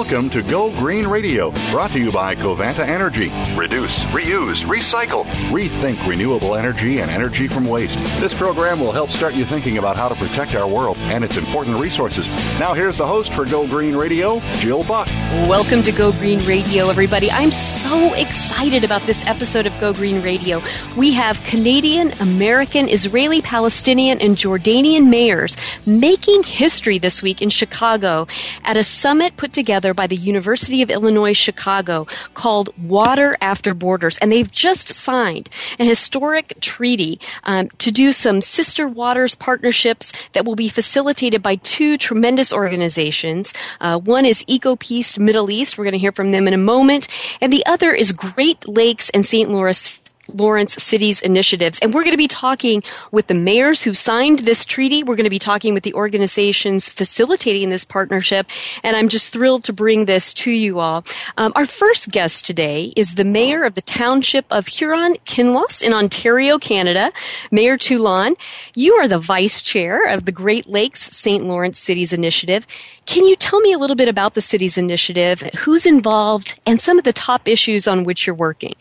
Welcome 0.00 0.30
to 0.30 0.42
Go 0.42 0.70
Green 0.78 1.06
Radio, 1.06 1.50
brought 1.70 1.90
to 1.90 1.98
you 1.98 2.10
by 2.10 2.34
Covanta 2.34 2.80
Energy. 2.80 3.30
Reduce, 3.54 4.02
reuse, 4.04 4.64
recycle, 4.64 5.24
rethink 5.50 6.08
renewable 6.08 6.54
energy 6.54 7.00
and 7.00 7.10
energy 7.10 7.46
from 7.46 7.66
waste. 7.66 7.98
This 8.18 8.32
program 8.32 8.80
will 8.80 8.92
help 8.92 9.10
start 9.10 9.34
you 9.34 9.44
thinking 9.44 9.76
about 9.76 9.98
how 9.98 10.08
to 10.08 10.14
protect 10.14 10.54
our 10.54 10.66
world 10.66 10.96
and 11.00 11.22
its 11.22 11.36
important 11.36 11.76
resources. 11.76 12.28
Now, 12.58 12.72
here's 12.72 12.96
the 12.96 13.06
host 13.06 13.34
for 13.34 13.44
Go 13.44 13.66
Green 13.66 13.94
Radio, 13.94 14.40
Jill 14.54 14.84
Buck. 14.84 15.06
Welcome 15.46 15.82
to 15.82 15.92
Go 15.92 16.12
Green 16.12 16.42
Radio, 16.46 16.88
everybody. 16.88 17.30
I'm 17.30 17.50
so 17.50 18.14
excited 18.14 18.84
about 18.84 19.02
this 19.02 19.22
episode 19.26 19.66
of 19.66 19.78
Go 19.80 19.92
Green 19.92 20.22
Radio. 20.22 20.62
We 20.96 21.12
have 21.12 21.44
Canadian, 21.44 22.12
American, 22.20 22.88
Israeli, 22.88 23.42
Palestinian, 23.42 24.18
and 24.22 24.34
Jordanian 24.34 25.10
mayors 25.10 25.58
making 25.86 26.44
history 26.44 26.96
this 26.96 27.22
week 27.22 27.42
in 27.42 27.50
Chicago 27.50 28.26
at 28.64 28.78
a 28.78 28.82
summit 28.82 29.36
put 29.36 29.52
together 29.52 29.89
together 29.90 29.94
by 29.94 30.06
the 30.06 30.16
University 30.16 30.82
of 30.82 30.90
Illinois 30.90 31.36
Chicago 31.36 32.06
called 32.34 32.70
Water 32.78 33.36
After 33.40 33.74
Borders. 33.74 34.18
And 34.18 34.30
they've 34.30 34.50
just 34.50 34.88
signed 34.88 35.48
a 35.78 35.84
historic 35.84 36.54
treaty 36.60 37.18
um, 37.44 37.68
to 37.78 37.90
do 37.90 38.12
some 38.12 38.40
sister 38.40 38.86
waters 38.86 39.34
partnerships 39.34 40.12
that 40.32 40.44
will 40.44 40.56
be 40.56 40.68
facilitated 40.68 41.42
by 41.42 41.56
two 41.56 41.96
tremendous 41.98 42.52
organizations. 42.52 43.52
Uh, 43.80 43.98
one 43.98 44.24
is 44.24 44.44
EcoPeace 44.44 45.18
Middle 45.18 45.50
East. 45.50 45.76
We're 45.76 45.84
going 45.84 45.98
to 45.98 45.98
hear 45.98 46.12
from 46.12 46.30
them 46.30 46.46
in 46.46 46.54
a 46.54 46.58
moment. 46.58 47.08
And 47.40 47.52
the 47.52 47.64
other 47.66 47.92
is 47.92 48.12
Great 48.12 48.68
Lakes 48.68 49.10
and 49.10 49.24
St. 49.24 49.50
Louis 49.50 50.00
Lawrence 50.34 50.74
Cities 50.74 51.20
initiatives. 51.20 51.78
And 51.80 51.94
we're 51.94 52.02
going 52.02 52.12
to 52.12 52.18
be 52.18 52.28
talking 52.28 52.82
with 53.12 53.26
the 53.26 53.34
mayors 53.34 53.82
who 53.82 53.94
signed 53.94 54.40
this 54.40 54.64
treaty. 54.64 55.02
We're 55.02 55.16
going 55.16 55.24
to 55.24 55.30
be 55.30 55.38
talking 55.38 55.74
with 55.74 55.82
the 55.82 55.94
organizations 55.94 56.88
facilitating 56.88 57.70
this 57.70 57.84
partnership. 57.84 58.46
And 58.82 58.96
I'm 58.96 59.08
just 59.08 59.30
thrilled 59.30 59.64
to 59.64 59.72
bring 59.72 60.06
this 60.06 60.34
to 60.34 60.50
you 60.50 60.78
all. 60.78 61.04
Um, 61.36 61.52
our 61.54 61.66
first 61.66 62.10
guest 62.10 62.44
today 62.44 62.92
is 62.96 63.14
the 63.14 63.24
mayor 63.24 63.64
of 63.64 63.74
the 63.74 63.82
township 63.82 64.46
of 64.50 64.66
Huron 64.66 65.14
Kinloss 65.24 65.82
in 65.82 65.92
Ontario, 65.92 66.58
Canada, 66.58 67.12
Mayor 67.50 67.76
Twolan. 67.76 68.32
You 68.74 68.94
are 68.94 69.08
the 69.08 69.18
vice 69.18 69.62
chair 69.62 70.08
of 70.08 70.24
the 70.24 70.32
Great 70.32 70.66
Lakes 70.66 71.00
St. 71.00 71.44
Lawrence 71.44 71.78
Cities 71.78 72.12
Initiative. 72.12 72.66
Can 73.06 73.24
you 73.24 73.36
tell 73.36 73.60
me 73.60 73.72
a 73.72 73.78
little 73.78 73.96
bit 73.96 74.08
about 74.08 74.34
the 74.34 74.40
cities 74.40 74.78
initiative, 74.78 75.40
who's 75.58 75.86
involved, 75.86 76.58
and 76.66 76.78
some 76.78 76.98
of 76.98 77.04
the 77.04 77.12
top 77.12 77.48
issues 77.48 77.88
on 77.88 78.04
which 78.04 78.26
you're 78.26 78.34
working? 78.34 78.74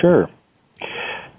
Sure. 0.00 0.28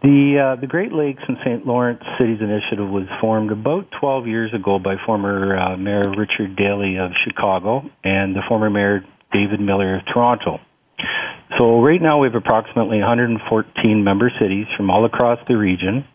The 0.04 0.36
uh, 0.38 0.59
the 0.59 0.68
Great 0.68 0.92
Lakes 0.92 1.23
and 1.30 1.38
St. 1.46 1.66
Lawrence 1.66 2.04
Cities 2.20 2.40
Initiative 2.42 2.90
was 2.90 3.08
formed 3.22 3.54
about 3.54 3.88
12 4.02 4.28
years 4.28 4.54
ago 4.54 4.78
by 4.78 4.96
former 5.06 5.58
uh, 5.58 5.78
Mayor 5.78 6.04
Richard 6.18 6.58
Daley 6.58 6.98
of 6.98 7.12
Chicago 7.23 7.90
and 8.04 8.36
the 8.36 8.42
former 8.50 8.70
Mayor 8.70 9.06
David 9.31 9.62
Miller 9.62 9.96
of 9.96 10.02
Toronto. 10.13 10.59
So 11.58 11.81
right 11.81 12.02
now 12.02 12.19
we 12.19 12.28
have 12.28 12.36
approximately 12.36 12.97
114 13.00 14.03
member 14.03 14.30
cities 14.42 14.66
from 14.75 14.90
all 14.90 15.06
across 15.06 15.40
the 15.47 15.56
region, 15.56 16.06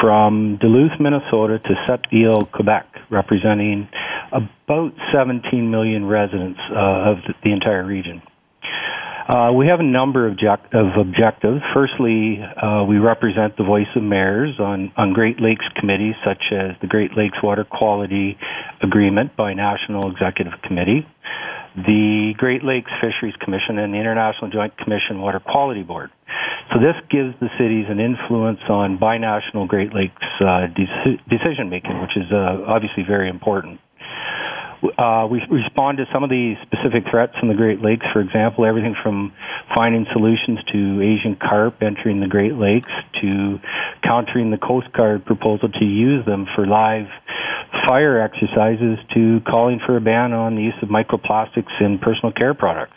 from 0.00 0.56
Duluth, 0.56 0.98
Minnesota 0.98 1.58
to 1.58 1.74
Sept-Îles, 1.84 2.50
Quebec, 2.50 2.86
representing 3.10 3.88
about 4.32 4.94
17 5.12 5.70
million 5.70 6.06
residents 6.06 6.60
uh, 6.70 7.10
of 7.10 7.18
the 7.44 7.52
entire 7.52 7.84
region. 7.84 8.22
Uh, 9.28 9.52
we 9.52 9.66
have 9.66 9.78
a 9.78 9.84
number 9.84 10.26
of, 10.26 10.32
object- 10.32 10.72
of 10.72 10.86
objectives. 10.98 11.60
Firstly, 11.74 12.40
uh, 12.40 12.84
we 12.88 12.96
represent 12.96 13.58
the 13.58 13.62
voice 13.62 13.86
of 13.94 14.02
mayors 14.02 14.58
on, 14.58 14.90
on 14.96 15.12
Great 15.12 15.38
Lakes 15.38 15.66
committees 15.78 16.14
such 16.24 16.42
as 16.50 16.72
the 16.80 16.86
Great 16.86 17.10
Lakes 17.14 17.36
Water 17.42 17.64
Quality 17.64 18.38
Agreement 18.82 19.36
Binational 19.36 20.10
Executive 20.10 20.54
Committee, 20.62 21.06
the 21.76 22.32
Great 22.38 22.64
Lakes 22.64 22.90
Fisheries 23.02 23.36
Commission, 23.44 23.78
and 23.78 23.92
the 23.92 23.98
International 23.98 24.50
Joint 24.50 24.74
Commission 24.78 25.20
Water 25.20 25.40
Quality 25.40 25.82
Board. 25.82 26.08
So 26.72 26.80
this 26.80 26.96
gives 27.10 27.38
the 27.38 27.48
cities 27.60 27.84
an 27.90 28.00
influence 28.00 28.60
on 28.70 28.96
binational 28.96 29.68
Great 29.68 29.92
Lakes 29.92 30.24
uh, 30.40 30.68
de- 30.72 31.20
decision 31.28 31.68
making, 31.68 32.00
which 32.00 32.16
is 32.16 32.32
uh, 32.32 32.64
obviously 32.66 33.04
very 33.06 33.28
important. 33.28 33.78
Uh, 34.96 35.26
we 35.30 35.42
respond 35.50 35.98
to 35.98 36.06
some 36.12 36.22
of 36.22 36.30
the 36.30 36.54
specific 36.62 37.04
threats 37.10 37.34
in 37.42 37.48
the 37.48 37.54
Great 37.54 37.82
Lakes. 37.82 38.06
For 38.12 38.20
example, 38.20 38.64
everything 38.64 38.94
from 39.02 39.32
finding 39.74 40.06
solutions 40.12 40.60
to 40.72 41.02
Asian 41.02 41.36
carp 41.36 41.82
entering 41.82 42.20
the 42.20 42.28
Great 42.28 42.54
Lakes 42.54 42.90
to 43.20 43.58
countering 44.04 44.50
the 44.50 44.58
Coast 44.58 44.92
Guard 44.92 45.24
proposal 45.24 45.68
to 45.68 45.84
use 45.84 46.24
them 46.26 46.46
for 46.54 46.66
live 46.66 47.08
fire 47.86 48.20
exercises 48.20 48.98
to 49.14 49.40
calling 49.48 49.80
for 49.84 49.96
a 49.96 50.00
ban 50.00 50.32
on 50.32 50.54
the 50.54 50.62
use 50.62 50.74
of 50.82 50.88
microplastics 50.88 51.72
in 51.80 51.98
personal 51.98 52.32
care 52.32 52.54
products. 52.54 52.96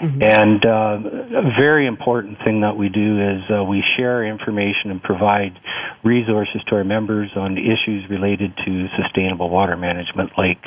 Mm-hmm. 0.00 0.22
And 0.22 0.64
uh, 0.64 1.38
a 1.38 1.52
very 1.58 1.86
important 1.86 2.38
thing 2.44 2.60
that 2.60 2.76
we 2.76 2.88
do 2.88 3.18
is 3.20 3.42
uh, 3.50 3.64
we 3.64 3.82
share 3.96 4.24
information 4.24 4.90
and 4.90 5.02
provide 5.02 5.58
resources 6.04 6.62
to 6.68 6.76
our 6.76 6.84
members 6.84 7.30
on 7.34 7.58
issues 7.58 8.08
related 8.08 8.56
to 8.64 8.86
sustainable 9.02 9.50
water 9.50 9.76
management, 9.76 10.30
like 10.38 10.62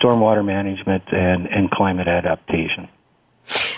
stormwater 0.00 0.44
management 0.44 1.04
and, 1.12 1.46
and 1.46 1.70
climate 1.70 2.08
adaptation. 2.08 2.88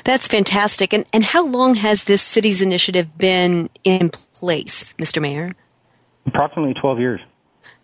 That's 0.04 0.28
fantastic. 0.28 0.92
And, 0.92 1.06
and 1.12 1.24
how 1.24 1.44
long 1.44 1.74
has 1.74 2.04
this 2.04 2.22
cities 2.22 2.62
initiative 2.62 3.16
been 3.16 3.70
in 3.82 4.10
place, 4.10 4.92
Mr. 4.94 5.20
Mayor? 5.20 5.50
Approximately 6.26 6.74
12 6.74 7.00
years. 7.00 7.20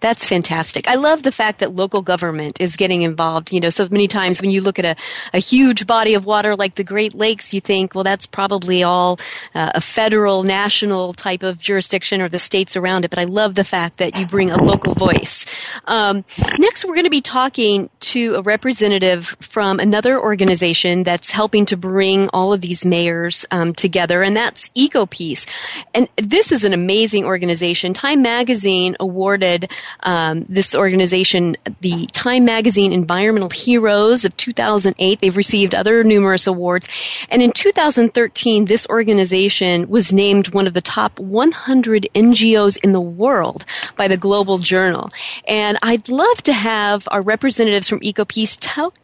That's 0.01 0.27
fantastic. 0.27 0.89
I 0.89 0.95
love 0.95 1.23
the 1.23 1.33
fact 1.33 1.61
that 1.61 1.75
local 1.75 2.01
government 2.01 2.59
is 2.59 2.77
getting 2.77 3.03
involved. 3.03 3.53
You 3.53 3.61
know, 3.61 3.69
so 3.71 3.87
many 3.91 4.09
times 4.09 4.41
when 4.41 4.51
you 4.51 4.63
look 4.63 4.79
at 4.79 4.85
a, 4.85 4.97
a 5.35 5.39
huge 5.39 5.87
body 5.87 6.15
of 6.15 6.25
water 6.25 6.57
like 6.57 6.77
the 6.77 6.85
Great 6.85 7.15
Lakes, 7.15 7.53
you 7.53 7.61
think, 7.61 7.95
well, 7.95 8.05
that's 8.05 8.27
probably 8.27 8.83
all 8.83 9.19
uh, 9.55 9.73
a 9.75 9.81
federal, 9.81 10.43
national 10.43 11.13
type 11.13 11.43
of 11.43 11.61
jurisdiction 11.61 12.23
or 12.23 12.29
the 12.29 12.39
states 12.39 12.77
around 12.77 13.05
it. 13.05 13.11
But 13.11 13.19
I 13.19 13.25
love 13.25 13.55
the 13.55 13.65
fact 13.65 13.99
that 13.99 14.17
you 14.17 14.27
bring 14.27 14.51
a 14.51 14.63
local 14.63 14.95
voice. 14.95 15.45
Um, 15.85 16.25
next, 16.59 16.85
we're 16.87 16.95
going 16.95 17.05
to 17.05 17.11
be 17.11 17.21
talking 17.21 17.91
to 18.01 18.37
a 18.37 18.43
representative 18.43 19.37
from 19.41 19.81
another 19.81 20.19
organization 20.19 21.03
that's 21.03 21.31
helping 21.31 21.67
to 21.67 21.77
bring 21.77 22.29
all 22.31 22.55
of 22.55 22.63
these 22.63 22.87
mayors 22.87 23.45
um, 23.51 23.75
together, 23.75 24.23
and 24.23 24.35
that's 24.35 24.71
EcoPeace. 24.71 25.47
And 25.95 26.09
this 26.17 26.53
is 26.53 26.65
an 26.65 26.73
amazing 26.73 27.25
organization. 27.25 27.93
Time 27.93 28.23
Magazine 28.23 28.97
awarded 28.99 29.71
um, 30.01 30.45
this 30.45 30.75
organization 30.75 31.57
the 31.81 32.07
Time 32.13 32.45
Magazine 32.45 32.93
Environmental 32.93 33.51
Heroes 33.51 34.25
of 34.25 34.37
2008. 34.37 35.21
They've 35.21 35.37
received 35.37 35.75
other 35.75 36.05
numerous 36.05 36.47
awards. 36.47 36.89
And 37.29 37.43
in 37.43 37.53
2013, 37.53 38.67
this 38.67 38.87
organization 38.89 39.89
was 39.89 40.13
named 40.13 40.55
one 40.55 40.67
of 40.67 40.75
the 40.75 40.81
top 40.81 41.19
100 41.19 42.09
NGOs 42.15 42.79
in 42.83 42.93
the 42.93 43.01
world 43.01 43.65
by 43.97 44.09
the 44.09 44.17
Global 44.17 44.59
Journal. 44.59 45.11
And 45.47 45.79
I'd 45.83 46.09
love 46.09 46.43
to 46.43 46.53
have 46.53 47.09
our 47.11 47.23
representatives 47.23 47.89
from 47.89 48.01
EcoPeace 48.01 48.59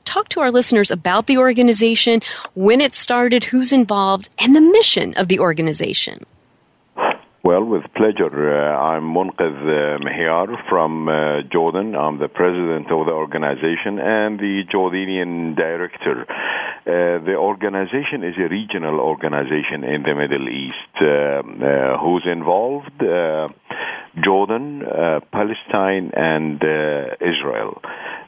talk 0.05 0.29
to 0.31 0.41
our 0.41 0.51
listeners 0.51 0.91
about 0.91 1.27
the 1.27 1.39
organization, 1.39 2.21
when 2.55 2.81
it 2.81 2.95
started, 2.95 3.45
who's 3.45 3.73
involved, 3.73 4.29
and 4.39 4.55
the 4.55 4.61
mission 4.61 5.15
of 5.15 5.29
the 5.29 5.39
organization. 5.39 6.21
Well, 7.47 7.65
with 7.65 7.85
pleasure. 7.95 8.27
Uh, 8.59 8.77
I'm 8.77 9.05
Munqidh 9.15 9.39
uh, 9.39 10.03
Mihyar 10.03 10.49
from 10.69 11.09
uh, 11.09 11.43
Jordan. 11.53 11.95
I'm 11.95 12.19
the 12.19 12.27
president 12.27 12.91
of 12.91 13.07
the 13.07 13.13
organization 13.13 14.01
and 14.01 14.37
the 14.37 14.65
Jordanian 14.67 15.55
director. 15.55 16.27
Uh, 16.29 17.23
the 17.25 17.37
organization 17.39 18.25
is 18.25 18.35
a 18.37 18.49
regional 18.49 18.99
organization 18.99 19.85
in 19.85 20.03
the 20.03 20.17
Middle 20.17 20.49
East. 20.49 20.91
Uh, 21.01 21.07
uh, 21.07 21.99
who's 22.03 22.27
involved? 22.27 22.99
Jordan, 24.25 24.83
uh, 24.83 25.21
Palestine, 25.33 26.11
and 26.15 26.63
uh, 26.63 27.17
Israel. 27.21 27.83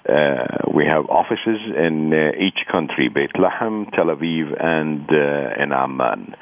Uh, 0.09 0.47
we 0.73 0.87
have 0.87 1.05
offices 1.11 1.61
in 1.77 2.15
uh, 2.15 2.31
each 2.41 2.65
country, 2.73 3.09
Bethlehem, 3.09 3.87
Tel 3.95 4.07
Aviv, 4.07 4.57
and 4.59 5.07
uh, 5.11 5.63
in 5.63 5.71
Amman. 5.73 6.35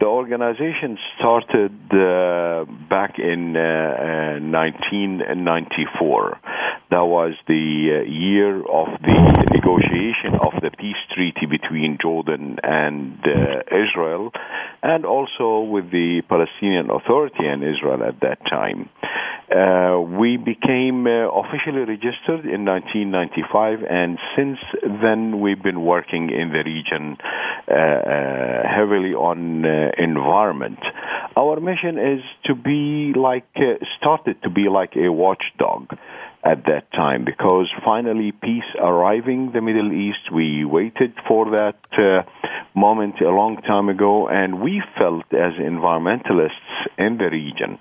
The 0.00 0.06
organization 0.06 0.96
started 1.18 1.72
uh, 1.92 2.64
back 2.88 3.18
in 3.18 3.52
1994. 3.52 6.38
That 6.90 7.06
was 7.06 7.34
the 7.46 8.06
year 8.08 8.56
of 8.56 8.88
the 9.02 9.44
negotiation 9.52 10.34
of 10.40 10.54
the 10.62 10.70
peace 10.70 10.96
treaty 11.14 11.44
between 11.44 11.98
Jordan 12.00 12.56
and 12.62 13.18
Israel, 13.68 14.32
and 14.82 15.04
also 15.04 15.60
with 15.60 15.90
the 15.90 16.22
Palestinian 16.26 16.88
Authority 16.90 17.46
and 17.46 17.62
Israel 17.62 18.02
at 18.02 18.18
that 18.20 18.39
time. 18.48 18.88
Uh, 19.50 19.98
we 20.00 20.36
became 20.36 21.08
uh, 21.08 21.26
officially 21.28 21.80
registered 21.80 22.46
in 22.46 22.64
1995, 22.64 23.82
and 23.82 24.16
since 24.36 24.58
then 25.02 25.40
we've 25.40 25.60
been 25.60 25.84
working 25.84 26.30
in 26.30 26.52
the 26.52 26.62
region 26.62 27.16
uh, 27.68 27.74
uh 27.74 28.68
heavily 28.68 29.12
on 29.12 29.64
uh, 29.64 29.90
environment. 29.98 30.78
Our 31.36 31.58
mission 31.58 31.98
is 31.98 32.22
to 32.44 32.54
be 32.54 33.12
like, 33.18 33.48
uh, 33.56 33.84
started 33.98 34.40
to 34.44 34.50
be 34.50 34.68
like 34.68 34.94
a 34.94 35.10
watchdog 35.10 35.98
at 36.44 36.64
that 36.66 36.90
time 36.92 37.24
because 37.24 37.66
finally 37.84 38.30
peace 38.30 38.70
arriving 38.80 39.50
the 39.52 39.60
Middle 39.60 39.92
East. 39.92 40.30
We 40.32 40.64
waited 40.64 41.12
for 41.26 41.50
that 41.50 41.80
uh, 41.98 42.22
moment 42.78 43.20
a 43.20 43.30
long 43.30 43.56
time 43.62 43.88
ago, 43.88 44.28
and 44.28 44.60
we 44.60 44.80
felt 44.96 45.26
as 45.32 45.54
environmentalists 45.58 46.86
in 46.98 47.18
the 47.18 47.30
region 47.30 47.80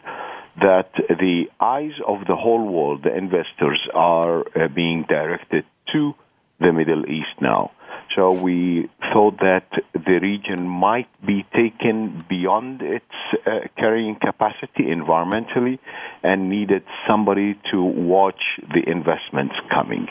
that 0.61 0.91
the 1.09 1.45
eyes 1.59 1.93
of 2.07 2.25
the 2.27 2.35
whole 2.35 2.65
world, 2.65 3.03
the 3.03 3.15
investors, 3.15 3.79
are 3.93 4.39
uh, 4.39 4.67
being 4.67 5.05
directed 5.07 5.65
to 5.93 6.13
the 6.59 6.71
Middle 6.73 7.05
East 7.05 7.41
now. 7.41 7.71
So 8.17 8.31
we 8.31 8.89
thought 9.13 9.37
that 9.39 9.67
the 9.93 10.19
region 10.21 10.67
might 10.67 11.09
be 11.25 11.45
taken 11.55 12.25
beyond 12.27 12.81
its 12.81 13.05
uh, 13.45 13.67
carrying 13.77 14.15
capacity 14.15 14.85
environmentally 14.85 15.77
and 16.23 16.49
needed 16.49 16.83
somebody 17.07 17.59
to 17.71 17.81
watch 17.81 18.41
the 18.73 18.81
investments 18.89 19.55
coming. 19.71 20.07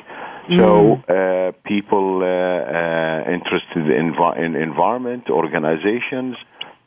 Mm. 0.48 0.56
So 0.56 0.94
uh, 1.12 1.52
people 1.68 2.22
uh, 2.22 2.26
uh 2.26 3.30
interested 3.30 3.90
in, 3.90 4.14
in 4.44 4.56
environment 4.56 5.28
organizations 5.28 6.36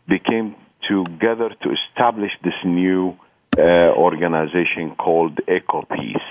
became 0.08 0.56
together 0.88 1.50
to 1.62 1.70
establish 1.70 2.32
this 2.44 2.60
new 2.66 3.18
uh, 3.58 3.62
organization 3.98 4.96
called 4.96 5.40
EcoPeace. 5.48 6.30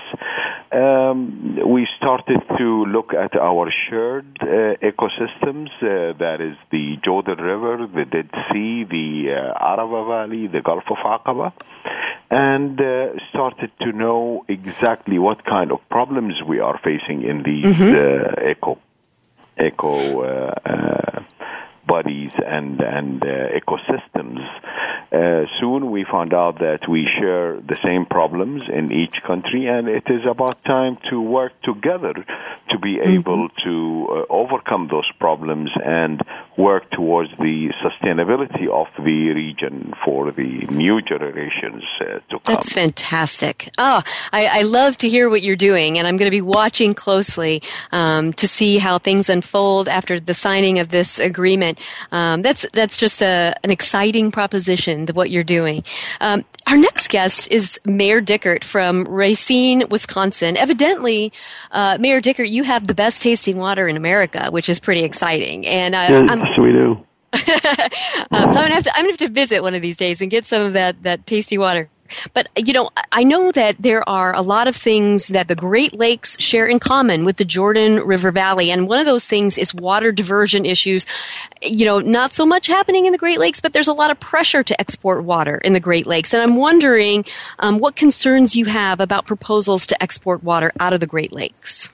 Um, 0.71 1.59
we 1.67 1.87
started 1.97 2.41
to 2.57 2.85
look 2.85 3.13
at 3.13 3.35
our 3.35 3.71
shared 3.89 4.37
uh, 4.41 4.75
ecosystems, 4.81 5.69
uh, 5.81 6.17
that 6.17 6.39
is 6.39 6.55
the 6.71 6.97
Jordan 7.03 7.37
River, 7.37 7.87
the 7.87 8.05
Dead 8.05 8.29
Sea, 8.51 8.85
the 8.85 9.33
uh, 9.33 9.63
Arava 9.63 10.07
Valley, 10.07 10.47
the 10.47 10.61
Gulf 10.61 10.85
of 10.89 10.97
Aqaba, 10.97 11.53
and 12.31 12.79
uh, 12.79 13.19
started 13.29 13.71
to 13.81 13.91
know 13.91 14.45
exactly 14.47 15.19
what 15.19 15.45
kind 15.45 15.71
of 15.71 15.79
problems 15.89 16.41
we 16.47 16.59
are 16.59 16.79
facing 16.83 17.23
in 17.23 17.43
these 17.43 17.65
mm-hmm. 17.65 18.45
Uh, 18.45 18.49
eco 18.49 18.79
eco 19.59 20.21
bodies 21.95 22.33
and 22.55 22.79
and 22.97 23.21
ecosystems 23.59 24.41
uh, 25.11 25.43
soon 25.59 25.91
we 25.91 26.05
found 26.09 26.33
out 26.33 26.59
that 26.59 26.87
we 26.87 27.05
share 27.19 27.59
the 27.59 27.77
same 27.83 28.05
problems 28.05 28.61
in 28.73 28.93
each 28.93 29.21
country, 29.23 29.67
and 29.67 29.89
it 29.89 30.03
is 30.07 30.21
about 30.25 30.63
time 30.63 30.97
to 31.09 31.21
work 31.21 31.51
together 31.63 32.13
to 32.69 32.79
be 32.79 32.95
mm-hmm. 32.95 33.19
able 33.19 33.49
to 33.61 34.07
uh, 34.09 34.33
overcome 34.33 34.87
those 34.89 35.09
problems 35.19 35.69
and 35.83 36.21
work 36.57 36.89
towards 36.91 37.29
the 37.39 37.71
sustainability 37.83 38.69
of 38.69 38.87
the 39.03 39.31
region 39.31 39.93
for 40.05 40.31
the 40.31 40.65
new 40.71 41.01
generations 41.01 41.83
uh, 41.99 42.05
to 42.05 42.21
come. 42.29 42.39
That's 42.45 42.71
fantastic. 42.71 43.69
Oh, 43.77 44.01
I, 44.31 44.59
I, 44.59 44.61
love 44.61 44.95
to 44.97 45.09
hear 45.09 45.29
what 45.29 45.41
you're 45.41 45.57
doing, 45.57 45.97
and 45.97 46.07
I'm 46.07 46.15
going 46.15 46.27
to 46.27 46.31
be 46.31 46.39
watching 46.39 46.93
closely 46.93 47.61
um, 47.91 48.31
to 48.33 48.47
see 48.47 48.77
how 48.77 48.97
things 48.97 49.29
unfold 49.29 49.89
after 49.89 50.21
the 50.21 50.33
signing 50.33 50.79
of 50.79 50.87
this 50.87 51.19
agreement. 51.19 51.80
Um, 52.11 52.41
that's 52.41 52.65
that's 52.73 52.97
just 52.97 53.21
a, 53.21 53.55
an 53.63 53.71
exciting 53.71 54.31
proposition 54.31 55.05
what 55.13 55.29
you're 55.29 55.43
doing. 55.43 55.83
Um, 56.19 56.45
our 56.67 56.77
next 56.77 57.09
guest 57.09 57.51
is 57.51 57.79
Mayor 57.85 58.21
Dickert 58.21 58.63
from 58.63 59.05
Racine, 59.07 59.83
Wisconsin. 59.89 60.57
Evidently, 60.57 61.33
uh, 61.71 61.97
Mayor 61.99 62.21
Dickert, 62.21 62.49
you 62.49 62.63
have 62.63 62.87
the 62.87 62.95
best 62.95 63.21
tasting 63.21 63.57
water 63.57 63.87
in 63.87 63.97
America, 63.97 64.49
which 64.51 64.69
is 64.69 64.79
pretty 64.79 65.03
exciting. 65.03 65.65
And 65.65 65.95
uh, 65.95 66.25
yes, 66.27 66.59
we 66.59 66.71
do. 66.79 67.05
um, 68.31 68.49
so 68.49 68.59
I'm 68.59 68.65
gonna 68.65 68.73
have 68.73 68.83
to 68.83 68.91
I'm 68.93 69.03
gonna 69.03 69.11
have 69.11 69.17
to 69.17 69.29
visit 69.29 69.61
one 69.61 69.73
of 69.73 69.81
these 69.81 69.95
days 69.95 70.21
and 70.21 70.29
get 70.29 70.45
some 70.45 70.63
of 70.63 70.73
that 70.73 71.03
that 71.03 71.25
tasty 71.25 71.57
water. 71.57 71.89
But, 72.33 72.49
you 72.55 72.73
know, 72.73 72.89
I 73.11 73.23
know 73.23 73.51
that 73.51 73.77
there 73.79 74.07
are 74.07 74.35
a 74.35 74.41
lot 74.41 74.67
of 74.67 74.75
things 74.75 75.27
that 75.27 75.47
the 75.47 75.55
Great 75.55 75.93
Lakes 75.93 76.39
share 76.39 76.67
in 76.67 76.79
common 76.79 77.25
with 77.25 77.37
the 77.37 77.45
Jordan 77.45 77.97
River 77.97 78.31
Valley. 78.31 78.71
And 78.71 78.87
one 78.87 78.99
of 78.99 79.05
those 79.05 79.27
things 79.27 79.57
is 79.57 79.73
water 79.73 80.11
diversion 80.11 80.65
issues. 80.65 81.05
You 81.61 81.85
know, 81.85 81.99
not 81.99 82.33
so 82.33 82.45
much 82.45 82.67
happening 82.67 83.05
in 83.05 83.11
the 83.11 83.17
Great 83.17 83.39
Lakes, 83.39 83.61
but 83.61 83.73
there's 83.73 83.87
a 83.87 83.93
lot 83.93 84.11
of 84.11 84.19
pressure 84.19 84.63
to 84.63 84.79
export 84.79 85.23
water 85.23 85.57
in 85.57 85.73
the 85.73 85.79
Great 85.79 86.07
Lakes. 86.07 86.33
And 86.33 86.41
I'm 86.41 86.55
wondering 86.55 87.25
um, 87.59 87.79
what 87.79 87.95
concerns 87.95 88.55
you 88.55 88.65
have 88.65 88.99
about 88.99 89.25
proposals 89.25 89.85
to 89.87 90.03
export 90.03 90.43
water 90.43 90.71
out 90.79 90.93
of 90.93 90.99
the 90.99 91.07
Great 91.07 91.33
Lakes. 91.33 91.93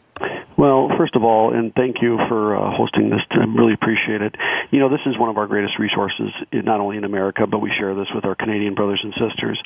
Well, 0.58 0.90
first 0.98 1.16
of 1.16 1.24
all, 1.24 1.54
and 1.54 1.72
thank 1.76 1.98
you 2.02 2.18
for 2.28 2.58
uh, 2.58 2.76
hosting 2.76 3.12
this. 3.12 3.22
I 3.30 3.46
really 3.46 3.74
appreciate 3.74 4.24
it. 4.24 4.34
You 4.72 4.80
know, 4.80 4.90
this 4.90 5.06
is 5.06 5.14
one 5.18 5.30
of 5.30 5.38
our 5.38 5.46
greatest 5.46 5.78
resources, 5.78 6.34
not 6.52 6.80
only 6.80 6.98
in 6.98 7.04
America, 7.04 7.46
but 7.46 7.60
we 7.60 7.72
share 7.78 7.94
this 7.94 8.08
with 8.14 8.26
our 8.26 8.34
Canadian 8.34 8.74
brothers 8.74 9.00
and 9.04 9.14
sisters, 9.14 9.62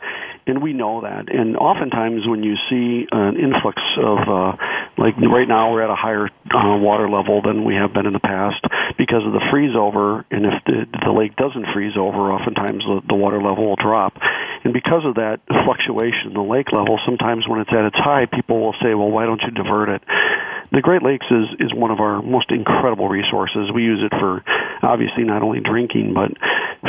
and 0.45 0.61
we 0.61 0.73
know 0.73 0.99
that. 1.01 1.33
And 1.33 1.55
oftentimes, 1.55 2.27
when 2.27 2.43
you 2.43 2.55
see 2.69 3.07
an 3.09 3.37
influx 3.39 3.81
of, 4.03 4.19
uh, 4.27 4.51
like 4.97 5.15
right 5.15 5.47
now, 5.47 5.71
we're 5.71 5.81
at 5.81 5.89
a 5.89 5.95
higher 5.95 6.27
uh, 6.53 6.77
water 6.77 7.09
level 7.09 7.41
than 7.41 7.63
we 7.63 7.75
have 7.75 7.93
been 7.93 8.05
in 8.05 8.13
the 8.13 8.19
past 8.19 8.63
because 8.97 9.25
of 9.25 9.33
the 9.33 9.43
freeze 9.51 9.75
over. 9.75 10.25
And 10.31 10.45
if 10.45 10.63
the, 10.65 10.85
the 11.05 11.11
lake 11.11 11.35
doesn't 11.35 11.67
freeze 11.73 11.95
over, 11.97 12.31
oftentimes 12.31 12.83
the, 12.83 13.01
the 13.07 13.15
water 13.15 13.41
level 13.41 13.67
will 13.69 13.79
drop. 13.79 14.13
And 14.63 14.73
because 14.73 15.05
of 15.05 15.15
that 15.15 15.41
fluctuation 15.65 16.31
in 16.31 16.33
the 16.33 16.43
lake 16.43 16.71
level, 16.71 16.99
sometimes 17.05 17.47
when 17.47 17.61
it's 17.61 17.71
at 17.71 17.85
its 17.85 17.97
high, 17.97 18.25
people 18.25 18.59
will 18.59 18.75
say, 18.83 18.93
"Well, 18.93 19.09
why 19.09 19.25
don't 19.25 19.41
you 19.41 19.51
divert 19.51 19.89
it?" 19.89 20.03
the 20.71 20.81
Great 20.81 21.03
Lakes 21.03 21.25
is 21.29 21.47
is 21.59 21.73
one 21.73 21.91
of 21.91 21.99
our 21.99 22.21
most 22.21 22.49
incredible 22.49 23.09
resources. 23.09 23.69
We 23.73 23.83
use 23.83 23.99
it 24.03 24.11
for 24.17 24.43
obviously 24.81 25.23
not 25.23 25.43
only 25.43 25.59
drinking 25.59 26.13
but 26.13 26.31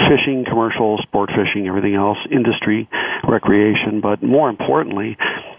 fishing, 0.09 0.45
commercial, 0.49 0.99
sport 1.03 1.31
fishing, 1.35 1.67
everything 1.67 1.95
else, 1.95 2.19
industry, 2.31 2.89
recreation, 3.29 4.01
but 4.01 4.23
more 4.23 4.49
importantly, 4.49 5.17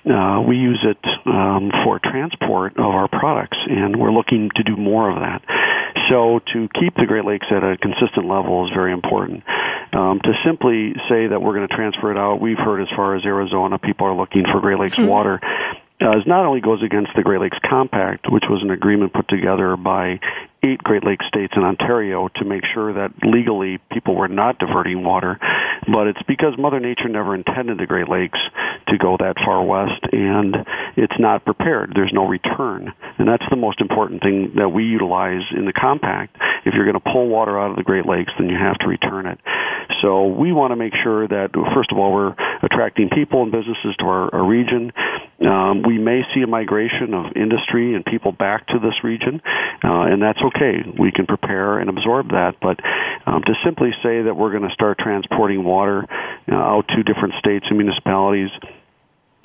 uh, 0.09 0.41
we 0.41 0.55
use 0.55 0.83
it 0.83 0.98
um, 1.25 1.72
for 1.83 2.00
transport 2.00 2.74
of 2.77 2.86
our 2.86 3.07
products, 3.07 3.57
and 3.69 3.92
we're 3.97 4.12
looking 4.12 4.50
to 4.55 4.63
do 4.63 4.75
more 4.75 5.09
of 5.09 5.19
that. 5.19 5.41
So 6.09 6.39
to 6.53 6.67
keep 6.79 6.95
the 6.95 7.05
Great 7.05 7.25
Lakes 7.25 7.47
at 7.50 7.63
a 7.63 7.77
consistent 7.77 8.27
level 8.27 8.65
is 8.65 8.71
very 8.73 8.91
important. 8.91 9.43
Um, 9.93 10.19
to 10.23 10.33
simply 10.45 10.93
say 11.07 11.27
that 11.27 11.41
we're 11.41 11.53
going 11.53 11.67
to 11.67 11.75
transfer 11.75 12.12
it 12.12 12.17
out, 12.17 12.41
we've 12.41 12.57
heard 12.57 12.81
as 12.81 12.89
far 12.95 13.15
as 13.15 13.23
Arizona, 13.25 13.77
people 13.77 14.07
are 14.07 14.15
looking 14.15 14.43
for 14.51 14.59
Great 14.59 14.79
Lakes 14.79 14.97
hmm. 14.97 15.05
water 15.05 15.39
uh, 16.03 16.19
not 16.25 16.45
only 16.45 16.62
goes 16.62 16.83
against 16.83 17.12
the 17.15 17.23
Great 17.23 17.39
Lakes 17.39 17.57
Compact, 17.67 18.25
which 18.29 18.43
was 18.50 18.62
an 18.62 18.71
agreement 18.71 19.13
put 19.13 19.27
together 19.27 19.77
by 19.77 20.19
eight 20.63 20.79
Great 20.79 21.03
Lakes 21.03 21.25
states 21.27 21.53
and 21.55 21.65
Ontario 21.65 22.29
to 22.36 22.46
make 22.46 22.63
sure 22.74 22.93
that 22.93 23.12
legally 23.24 23.79
people 23.91 24.15
were 24.15 24.27
not 24.27 24.60
diverting 24.60 25.03
water, 25.03 25.38
but 25.91 26.08
it's 26.08 26.22
because 26.27 26.53
Mother 26.58 26.79
Nature 26.79 27.10
never 27.10 27.36
intended 27.36 27.77
the 27.77 27.86
Great 27.86 28.10
Lakes 28.10 28.39
to 28.88 28.98
go 28.98 29.17
that 29.17 29.36
far 29.43 29.63
west, 29.63 30.01
and 30.12 30.55
it's 30.96 31.20
not 31.20 31.46
prepared. 31.46 31.91
There's 31.96 32.13
no 32.13 32.27
return, 32.27 32.91
and 33.17 33.27
that's 33.27 33.46
the 33.50 33.55
most 33.55 33.82
important 33.82 34.22
thing 34.22 34.53
that 34.55 34.70
we 34.70 34.84
utilize 34.84 35.43
in 35.55 35.65
the 35.65 35.74
compact. 35.74 36.38
If 36.65 36.74
you're 36.74 36.86
going 36.86 37.00
to 37.00 37.12
pull 37.12 37.27
water 37.27 37.60
out 37.60 37.72
of 37.72 37.75
the 37.75 37.84
Great 37.84 38.05
Lakes, 38.05 38.32
then 38.38 38.50
you 38.50 38.58
have 38.58 38.77
to 38.79 38.88
return 38.88 39.25
it. 39.27 39.39
So 40.01 40.27
we 40.27 40.51
want 40.51 40.72
to 40.72 40.75
make 40.75 40.93
sure 41.03 41.27
that 41.27 41.51
first 41.74 41.91
of 41.91 41.98
all 41.98 42.13
we're 42.13 42.36
attracting 42.62 43.10
people 43.10 43.43
and 43.43 43.51
businesses 43.51 43.96
to 44.00 44.05
our, 44.05 44.34
our 44.34 44.46
region. 44.46 44.91
Um, 45.43 45.84
we 45.84 45.98
may 45.98 46.22
see 46.34 46.41
a 46.41 46.48
migration 46.48 47.13
of 47.13 47.36
industry 47.36 47.96
and 47.96 48.05
people 48.05 48.32
back 48.32 48.67
to 48.67 48.79
this 48.79 48.96
region, 49.03 49.41
uh, 49.84 50.08
and 50.08 50.22
that's 50.22 50.39
okay. 50.55 50.83
We 51.00 51.12
can 51.12 51.25
prepare 51.25 51.79
and 51.79 51.89
absorb 51.89 52.29
that. 52.29 52.55
But 52.62 52.79
um, 53.25 53.43
to 53.43 53.53
simply 53.63 53.91
say 54.03 54.24
that 54.24 54.36
we're 54.36 54.51
going 54.51 54.67
to 54.67 54.74
start 54.74 55.00
transporting 55.00 55.63
water 55.63 56.05
uh, 56.51 56.55
out 56.55 56.88
to 56.89 57.03
different 57.03 57.36
states 57.39 57.65
and 57.69 57.77
municipalities 57.77 58.50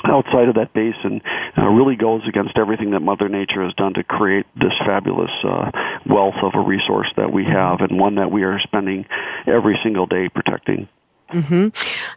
outside 0.04 0.48
of 0.48 0.54
that 0.54 0.72
basin 0.72 1.20
uh, 1.56 1.66
really 1.66 1.96
goes 1.96 2.22
against 2.28 2.56
everything 2.56 2.92
that 2.92 3.00
Mother 3.00 3.28
Nature 3.28 3.64
has 3.64 3.74
done 3.74 3.94
to 3.94 4.04
create 4.04 4.46
this 4.54 4.72
fabulous 4.86 5.30
uh, 5.44 5.70
wealth 6.06 6.36
of 6.42 6.52
a 6.54 6.60
resource 6.60 7.08
that 7.16 7.32
we 7.32 7.44
have 7.44 7.80
and 7.80 7.98
one 7.98 8.16
that 8.16 8.30
we 8.30 8.44
are 8.44 8.60
spending 8.60 9.06
every 9.46 9.78
single 9.82 10.06
day 10.06 10.28
protecting. 10.28 10.88
Mm-hmm. 11.32 11.68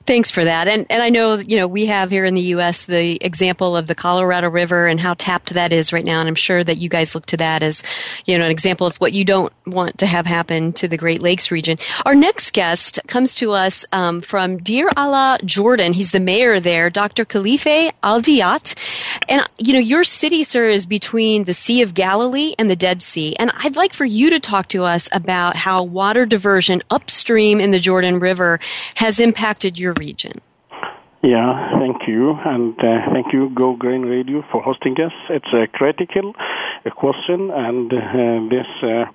Thanks 0.05 0.31
for 0.31 0.45
that. 0.45 0.69
And 0.69 0.85
and 0.89 1.03
I 1.03 1.09
know 1.09 1.35
you 1.35 1.57
know 1.57 1.67
we 1.67 1.87
have 1.87 2.11
here 2.11 2.23
in 2.23 2.33
the 2.33 2.41
U.S. 2.41 2.85
the 2.85 3.17
example 3.23 3.75
of 3.75 3.87
the 3.87 3.95
Colorado 3.95 4.49
River 4.49 4.87
and 4.87 5.01
how 5.01 5.15
tapped 5.15 5.53
that 5.53 5.73
is 5.73 5.91
right 5.91 6.05
now, 6.05 6.19
and 6.19 6.29
I'm 6.29 6.35
sure 6.35 6.63
that 6.63 6.77
you 6.77 6.87
guys 6.87 7.13
look 7.13 7.25
to 7.27 7.37
that 7.37 7.61
as 7.61 7.83
you 8.25 8.37
know 8.37 8.45
an 8.45 8.51
example 8.51 8.87
of 8.87 8.95
what 8.97 9.11
you 9.11 9.25
don't 9.25 9.51
want 9.65 9.97
to 9.97 10.05
have 10.05 10.25
happen 10.25 10.71
to 10.73 10.87
the 10.87 10.95
Great 10.95 11.21
Lakes 11.21 11.51
region. 11.51 11.77
Our 12.05 12.15
next 12.15 12.53
guest 12.53 12.99
comes 13.07 13.35
to 13.35 13.51
us 13.51 13.83
um, 13.91 14.21
from 14.21 14.57
Deir 14.57 14.89
Alla, 14.95 15.39
Jordan. 15.43 15.91
He's 15.91 16.11
the 16.11 16.21
mayor 16.21 16.61
there, 16.61 16.89
Dr. 16.89 17.25
Khalife 17.25 17.91
Al 18.03 18.21
Jiyat. 18.21 18.75
And 19.27 19.45
you 19.57 19.73
know 19.73 19.79
your 19.79 20.05
city, 20.05 20.45
sir, 20.45 20.69
is 20.69 20.85
between 20.85 21.43
the 21.43 21.53
Sea 21.53 21.81
of 21.81 21.93
Galilee 21.93 22.55
and 22.57 22.69
the 22.69 22.77
Dead 22.77 23.01
Sea, 23.01 23.35
and 23.37 23.51
I'd 23.57 23.75
like 23.75 23.91
for 23.91 24.05
you 24.05 24.29
to 24.29 24.39
talk 24.39 24.69
to 24.69 24.85
us 24.85 25.09
about 25.11 25.57
how 25.57 25.83
water 25.83 26.25
diversion 26.25 26.81
upstream 26.89 27.59
in 27.59 27.71
the 27.71 27.79
Jordan 27.79 28.21
River 28.21 28.61
has 29.01 29.19
impacted 29.19 29.79
your 29.79 29.93
region. 29.99 30.33
Yeah, 31.23 31.79
thank 31.79 32.07
you, 32.07 32.37
and 32.45 32.73
uh, 32.79 33.13
thank 33.13 33.33
you, 33.33 33.49
Go 33.49 33.75
Green 33.75 34.03
Radio, 34.03 34.43
for 34.51 34.61
hosting 34.61 34.95
us. 35.01 35.13
It's 35.29 35.53
a 35.53 35.65
critical 35.67 36.33
question, 36.95 37.49
and 37.49 37.91
uh, 37.91 37.99
this 38.55 38.69
uh, 38.81 39.05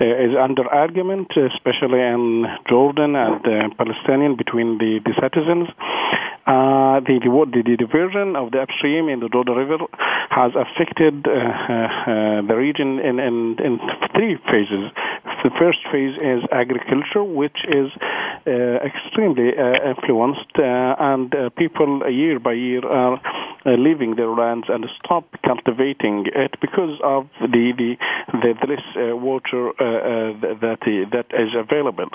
is 0.00 0.32
under 0.36 0.64
argument, 0.68 1.28
especially 1.36 2.00
in 2.00 2.46
Jordan 2.68 3.14
and 3.14 3.40
uh, 3.46 3.68
Palestinian 3.76 4.36
between 4.36 4.78
the, 4.78 5.00
the 5.04 5.14
citizens. 5.20 5.68
Uh, 6.46 7.00
the, 7.00 7.18
the, 7.18 7.62
the 7.62 7.76
diversion 7.76 8.36
of 8.36 8.52
the 8.52 8.60
upstream 8.62 9.08
in 9.08 9.18
the 9.18 9.28
Jordan 9.28 9.56
River 9.56 9.84
has 10.30 10.52
affected 10.54 11.26
uh, 11.26 11.32
uh, 11.32 12.42
the 12.46 12.54
region 12.54 13.00
in, 13.00 13.18
in, 13.18 13.56
in 13.58 13.80
three 14.14 14.36
phases. 14.46 14.92
The 15.42 15.50
first 15.58 15.78
phase 15.90 16.14
is 16.22 16.44
agriculture, 16.52 17.24
which 17.24 17.58
is 17.66 17.90
uh, 18.46 18.78
extremely 18.86 19.58
uh, 19.58 19.90
influenced, 19.90 20.54
uh, 20.56 20.94
and 20.98 21.34
people 21.56 22.08
year 22.08 22.38
by 22.38 22.52
year 22.52 22.86
are 22.86 23.20
leaving 23.64 24.14
their 24.14 24.30
lands 24.30 24.66
and 24.68 24.86
stop 25.04 25.24
cultivating 25.44 26.26
it 26.32 26.54
because 26.60 26.98
of 27.02 27.28
the 27.40 27.72
the, 27.76 27.96
the, 28.32 28.54
the 28.60 28.66
less 28.70 29.18
water 29.20 29.72
that 29.78 30.78
that 31.10 31.26
is 31.34 31.54
available. 31.56 32.08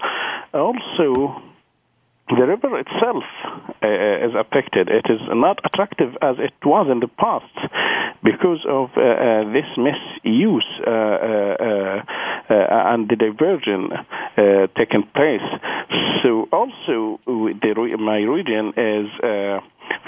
Also, 0.53 1.50
the 2.31 2.47
river 2.47 2.79
itself 2.79 3.23
uh, 3.83 4.27
is 4.27 4.33
affected. 4.35 4.89
It 4.89 5.05
is 5.09 5.21
not 5.33 5.59
attractive 5.65 6.15
as 6.21 6.35
it 6.39 6.53
was 6.65 6.87
in 6.89 6.99
the 6.99 7.07
past 7.07 7.53
because 8.23 8.63
of 8.67 8.89
uh, 8.95 9.01
uh, 9.01 9.51
this 9.51 9.65
misuse 9.77 10.65
uh, 10.85 10.89
uh, 10.89 12.03
uh, 12.49 12.93
and 12.93 13.09
the 13.09 13.15
diversion 13.15 13.89
taking 14.77 15.03
place. 15.13 15.47
So 16.23 16.47
also, 16.51 17.19
the, 17.25 17.97
my 17.99 18.19
region 18.19 18.73
is 18.77 19.09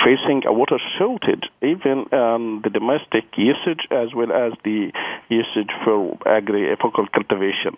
facing 0.04 0.44
a 0.46 0.54
water 0.54 0.80
shortage, 0.98 1.50
even 1.62 2.06
um, 2.14 2.62
the 2.64 2.70
domestic 2.70 3.26
usage 3.38 3.88
as 3.92 4.14
well 4.14 4.32
as 4.32 4.54
the 4.64 4.92
usage 5.30 5.72
for 5.84 6.18
agricultural 6.26 7.08
cultivation. 7.08 7.76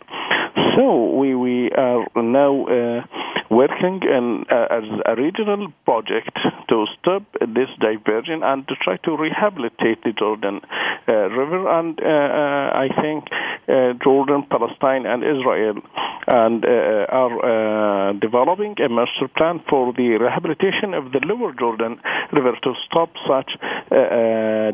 So 0.75 1.15
we, 1.15 1.35
we 1.35 1.71
are 1.71 2.05
now 2.15 2.65
uh, 2.65 3.01
working 3.49 4.01
in, 4.03 4.45
uh, 4.51 4.67
as 4.71 4.83
a 5.05 5.15
regional 5.15 5.67
project 5.85 6.37
to 6.69 6.85
stop 6.99 7.23
this 7.41 7.69
diversion 7.79 8.43
and 8.43 8.67
to 8.67 8.75
try 8.81 8.97
to 8.97 9.15
rehabilitate 9.15 10.03
the 10.03 10.13
Jordan 10.17 10.61
uh, 11.07 11.29
River. 11.29 11.69
And 11.69 11.99
uh, 11.99 12.05
uh, 12.05 12.69
I 12.73 12.89
think 13.01 13.25
uh, 13.67 13.93
Jordan, 14.03 14.45
Palestine, 14.49 15.05
and 15.05 15.23
Israel 15.23 15.81
and 16.27 16.65
are 16.65 18.13
developing 18.13 18.75
a 18.81 18.89
master 18.89 19.27
plan 19.27 19.61
for 19.69 19.93
the 19.93 20.17
rehabilitation 20.17 20.95
of 20.95 21.11
the 21.11 21.19
lower 21.23 21.53
Jordan 21.53 21.99
River 22.31 22.53
to 22.63 22.73
stop 22.87 23.11
such 23.27 23.51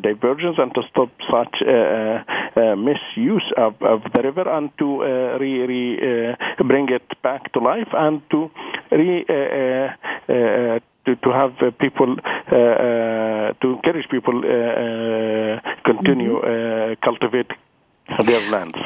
diversions 0.02 0.56
and 0.58 0.74
to 0.74 0.82
stop 0.90 1.10
such 1.30 1.56
misuse 2.78 3.52
of, 3.58 3.76
of 3.82 4.02
the 4.14 4.22
river 4.24 4.48
and 4.50 4.72
to 4.78 5.02
re, 5.02 5.66
re, 5.68 6.36
bring 6.66 6.88
it 6.88 7.22
back 7.22 7.52
to 7.52 7.60
life 7.60 7.90
and 7.92 8.22
to 8.32 8.50
re, 8.92 9.26
uh, 9.30 10.34
uh, 10.34 10.80
to, 11.06 11.16
to 11.16 11.30
have 11.32 11.54
uh, 11.62 11.72
people 11.72 12.16
uh, 12.52 12.56
uh, 12.56 13.54
to 13.62 13.74
encourage 13.74 14.08
people 14.10 14.42
continue 15.84 16.40
mm-hmm. 16.40 16.94
cultivate 17.04 17.52
their 18.26 18.52
lands. 18.52 18.78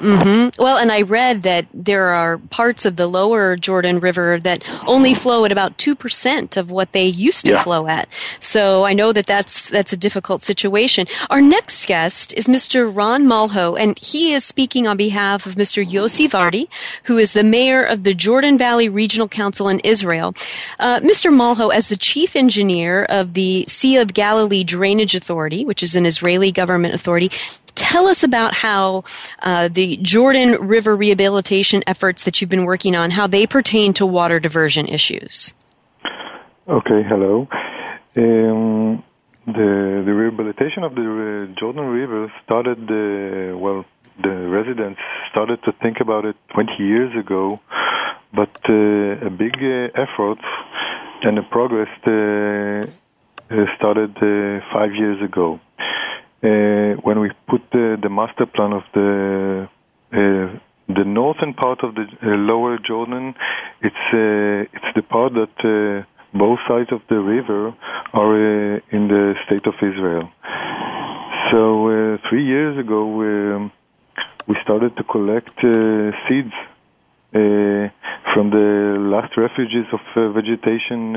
Mm-hmm. 0.00 0.62
Well, 0.62 0.78
and 0.78 0.92
I 0.92 1.02
read 1.02 1.42
that 1.42 1.66
there 1.74 2.04
are 2.04 2.38
parts 2.38 2.84
of 2.84 2.96
the 2.96 3.08
lower 3.08 3.56
Jordan 3.56 3.98
River 3.98 4.38
that 4.40 4.64
only 4.86 5.12
flow 5.12 5.44
at 5.44 5.50
about 5.50 5.76
two 5.76 5.96
percent 5.96 6.56
of 6.56 6.70
what 6.70 6.92
they 6.92 7.06
used 7.06 7.46
to 7.46 7.52
yeah. 7.52 7.62
flow 7.62 7.88
at. 7.88 8.08
So 8.38 8.84
I 8.84 8.92
know 8.92 9.12
that 9.12 9.26
that's 9.26 9.68
that's 9.70 9.92
a 9.92 9.96
difficult 9.96 10.42
situation. 10.42 11.06
Our 11.30 11.40
next 11.40 11.86
guest 11.86 12.32
is 12.34 12.46
Mr. 12.46 12.94
Ron 12.94 13.24
Malho, 13.24 13.78
and 13.78 13.98
he 13.98 14.32
is 14.32 14.44
speaking 14.44 14.86
on 14.86 14.96
behalf 14.96 15.46
of 15.46 15.56
Mr. 15.56 15.84
Yossi 15.84 16.28
Vardi, 16.28 16.68
who 17.04 17.18
is 17.18 17.32
the 17.32 17.44
mayor 17.44 17.82
of 17.82 18.04
the 18.04 18.14
Jordan 18.14 18.56
Valley 18.56 18.88
Regional 18.88 19.28
Council 19.28 19.68
in 19.68 19.80
Israel. 19.80 20.32
Uh, 20.78 21.00
Mr. 21.00 21.32
Malho, 21.32 21.74
as 21.74 21.88
the 21.88 21.96
chief 21.96 22.36
engineer 22.36 23.04
of 23.04 23.34
the 23.34 23.64
Sea 23.66 23.96
of 23.96 24.14
Galilee 24.14 24.62
Drainage 24.62 25.16
Authority, 25.16 25.64
which 25.64 25.82
is 25.82 25.96
an 25.96 26.06
Israeli 26.06 26.52
government 26.52 26.94
authority, 26.94 27.30
Tell 27.78 28.08
us 28.08 28.24
about 28.24 28.54
how 28.54 29.04
uh, 29.38 29.68
the 29.68 29.98
Jordan 29.98 30.66
River 30.66 30.96
rehabilitation 30.96 31.84
efforts 31.86 32.24
that 32.24 32.40
you've 32.40 32.50
been 32.50 32.64
working 32.64 32.96
on, 32.96 33.12
how 33.12 33.28
they 33.28 33.46
pertain 33.46 33.92
to 33.94 34.04
water 34.04 34.40
diversion 34.40 34.88
issues. 34.88 35.54
Okay, 36.66 37.04
hello. 37.08 37.46
Um, 38.16 39.04
the, 39.46 40.02
the 40.04 40.12
rehabilitation 40.12 40.82
of 40.82 40.96
the 40.96 41.02
uh, 41.02 41.60
Jordan 41.60 41.86
River 41.86 42.32
started, 42.42 42.80
uh, 42.90 43.56
well, 43.56 43.84
the 44.20 44.34
residents 44.48 45.00
started 45.30 45.62
to 45.62 45.70
think 45.70 46.00
about 46.00 46.24
it 46.24 46.34
20 46.54 46.82
years 46.82 47.16
ago, 47.16 47.60
but 48.34 48.50
uh, 48.68 49.24
a 49.24 49.30
big 49.30 49.54
uh, 49.62 50.02
effort 50.04 50.40
and 51.22 51.38
a 51.38 51.44
progress 51.44 51.88
uh, 52.08 53.64
started 53.76 54.16
five 54.72 54.92
years 54.96 55.22
ago 55.22 55.60
uh, 55.78 55.84
when 56.40 57.20
we 57.20 57.30
put 57.48 57.62
the, 57.72 57.96
the 58.02 58.08
master 58.08 58.46
plan 58.46 58.72
of 58.72 58.82
the 58.94 59.68
uh, 60.12 60.58
the 60.88 61.04
northern 61.04 61.52
part 61.52 61.84
of 61.84 61.94
the 61.94 62.06
uh, 62.22 62.28
lower 62.28 62.78
Jordan, 62.78 63.34
it's 63.82 63.94
uh, 64.12 64.64
it's 64.72 64.90
the 64.96 65.02
part 65.02 65.34
that 65.34 65.56
uh, 65.60 66.06
both 66.36 66.58
sides 66.66 66.90
of 66.92 67.02
the 67.10 67.20
river 67.20 67.74
are 68.14 68.76
uh, 68.76 68.80
in 68.90 69.08
the 69.08 69.34
state 69.44 69.66
of 69.66 69.74
Israel. 69.82 70.30
So 71.50 72.18
three 72.28 72.44
years 72.44 72.78
ago, 72.78 73.06
we, 73.06 73.26
um, 73.26 73.72
we 74.46 74.56
started 74.62 74.96
to 74.96 75.04
collect 75.04 75.54
seeds 76.28 76.52
from 77.32 78.50
the 78.50 78.96
last 78.98 79.36
refuges 79.36 79.86
of 79.92 80.00
vegetation 80.34 81.12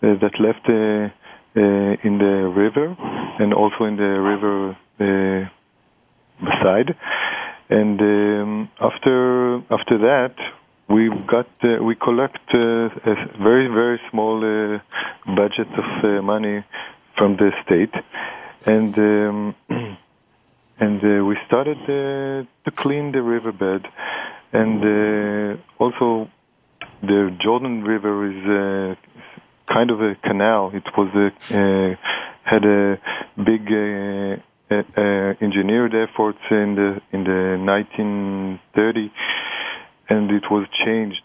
that 0.00 0.34
left 0.38 0.68
uh, 0.68 1.08
in 1.54 2.18
the 2.18 2.52
river 2.54 2.96
and 3.38 3.54
also 3.54 3.84
in 3.84 3.96
the 3.96 4.20
river 4.32 4.76
uh, 5.00 5.48
beside. 6.40 6.96
And 7.68 8.00
um, 8.00 8.70
after 8.80 9.56
after 9.70 9.98
that, 9.98 10.34
we 10.88 11.08
got 11.26 11.48
uh, 11.64 11.82
we 11.82 11.94
collect 11.94 12.54
uh, 12.54 12.58
a 12.58 13.14
very 13.42 13.68
very 13.68 14.00
small 14.10 14.36
uh, 14.44 14.78
budget 15.24 15.68
of 15.82 16.04
uh, 16.04 16.22
money 16.22 16.64
from 17.16 17.36
the 17.36 17.50
state, 17.64 17.94
and 18.66 18.98
um, 18.98 19.54
and 20.78 21.26
we 21.26 21.36
started 21.46 21.78
to 21.86 22.70
clean 22.72 23.12
the 23.12 23.22
riverbed, 23.22 23.88
and 24.52 25.58
also 25.78 26.28
the 27.02 27.34
Jordan 27.40 27.84
River 27.84 28.26
is 28.30 28.96
kind 29.72 29.90
of 29.90 30.00
a 30.00 30.14
canal. 30.16 30.70
It 30.74 30.84
was 30.96 31.08
a, 31.14 31.28
uh, 31.56 31.96
had 32.44 32.64
a 32.64 32.98
big 33.36 33.66
uh, 33.70 34.36
uh, 34.70 35.34
engineered 35.40 35.94
efforts 35.94 36.38
in 36.50 36.74
the 36.76 37.00
in 37.12 37.24
the 37.24 37.56
1930, 37.58 39.12
and 40.08 40.30
it 40.30 40.44
was 40.50 40.66
changed. 40.84 41.22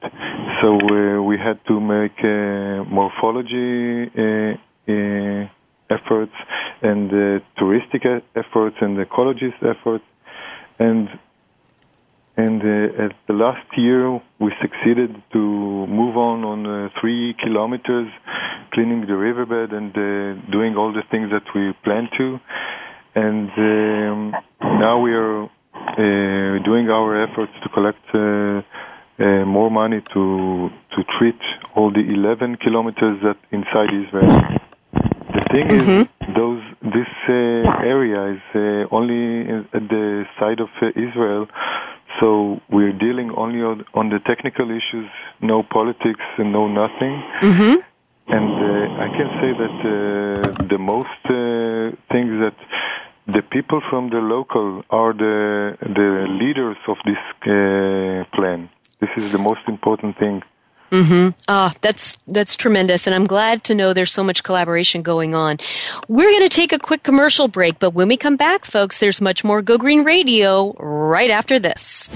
So 0.61 0.75
uh, 0.75 1.21
we 1.21 1.37
had 1.37 1.59
to 1.67 1.79
make 1.79 2.19
uh, 2.23 2.83
morphology 2.89 4.11
uh, 4.15 5.47
efforts 5.89 6.35
and 6.81 7.09
touristic 7.57 8.03
efforts 8.35 8.77
and 8.81 8.97
ecologist 8.97 9.59
efforts, 9.63 10.05
and 10.79 11.09
and 12.37 12.61
uh, 12.61 13.05
at 13.05 13.13
the 13.25 13.33
last 13.33 13.65
year, 13.75 14.11
we 14.39 14.53
succeeded 14.61 15.21
to 15.33 15.39
move 15.39 16.15
on 16.15 16.43
on 16.45 16.65
uh, 16.67 16.89
three 17.01 17.35
kilometers, 17.43 18.09
cleaning 18.71 19.07
the 19.07 19.17
riverbed 19.17 19.73
and 19.73 19.91
uh, 19.97 20.51
doing 20.51 20.77
all 20.77 20.93
the 20.93 21.01
things 21.09 21.31
that 21.31 21.43
we 21.55 21.73
planned 21.83 22.09
to. 22.17 22.39
And 23.15 23.49
um, 23.57 24.35
now 24.61 24.99
we 24.99 25.13
are 25.13 25.45
uh, 25.45 26.63
doing 26.63 26.89
our 26.91 27.23
efforts 27.23 27.53
to 27.63 27.69
collect 27.69 28.05
uh, 28.13 28.61
uh, 29.19 29.45
more 29.45 29.71
money 29.71 30.01
to 30.13 30.69
to 30.95 31.03
treat 31.17 31.41
all 31.75 31.91
the 31.91 32.01
11 32.01 32.57
kilometers 32.57 33.17
that 33.23 33.37
inside 33.51 33.89
Israel. 33.91 34.29
The 35.33 35.43
thing 35.51 35.67
mm-hmm. 35.69 36.01
is, 36.01 36.35
those 36.35 36.61
this 36.81 37.11
uh, 37.27 37.33
area 37.81 38.35
is 38.35 38.43
uh, 38.53 38.95
only 38.95 39.49
at 39.73 39.89
the 39.89 40.25
side 40.39 40.59
of 40.59 40.69
uh, 40.81 40.89
Israel, 40.95 41.47
so 42.19 42.61
we're 42.69 42.93
dealing 42.93 43.31
only 43.31 43.61
on, 43.61 43.85
on, 43.93 44.09
the 44.09 44.19
technical 44.19 44.69
issues, 44.71 45.09
no 45.41 45.63
politics 45.63 46.25
and 46.37 46.51
no 46.51 46.67
nothing. 46.67 47.23
Mm-hmm. 47.41 47.75
And 48.29 48.51
uh, 48.51 49.03
I 49.05 49.09
can 49.17 49.29
say 49.39 49.51
that 49.63 49.77
uh, 49.85 50.63
the 50.65 50.77
most 50.77 51.21
things 52.11 52.31
that 52.43 52.55
the 53.27 53.41
people 53.41 53.81
from 53.89 54.09
the 54.09 54.19
local 54.19 54.83
are 54.89 55.13
the 55.13 55.77
the 55.81 56.27
leaders 56.41 56.77
of 56.87 56.97
this 57.05 57.23
plan. 58.33 58.69
This 58.99 59.09
is 59.15 59.31
the 59.31 59.37
most 59.37 59.61
important 59.67 60.17
thing. 60.17 60.43
Mm-hmm. 60.91 61.29
Ah, 61.47 61.73
that's 61.81 62.17
that's 62.27 62.55
tremendous, 62.55 63.07
and 63.07 63.15
I'm 63.15 63.27
glad 63.27 63.63
to 63.65 63.75
know 63.75 63.93
there's 63.93 64.13
so 64.13 64.23
much 64.23 64.43
collaboration 64.43 65.01
going 65.01 65.35
on. 65.35 65.57
We're 66.07 66.29
going 66.29 66.47
to 66.47 66.55
take 66.55 66.71
a 66.71 66.79
quick 66.79 67.03
commercial 67.03 67.47
break, 67.47 67.79
but 67.79 67.93
when 67.93 68.07
we 68.07 68.17
come 68.17 68.37
back, 68.37 68.65
folks, 68.65 68.99
there's 68.99 69.19
much 69.19 69.43
more 69.43 69.61
Go 69.61 69.77
Green 69.77 70.03
Radio 70.03 70.73
right 70.79 71.29
after 71.29 71.59
this. 71.59 72.09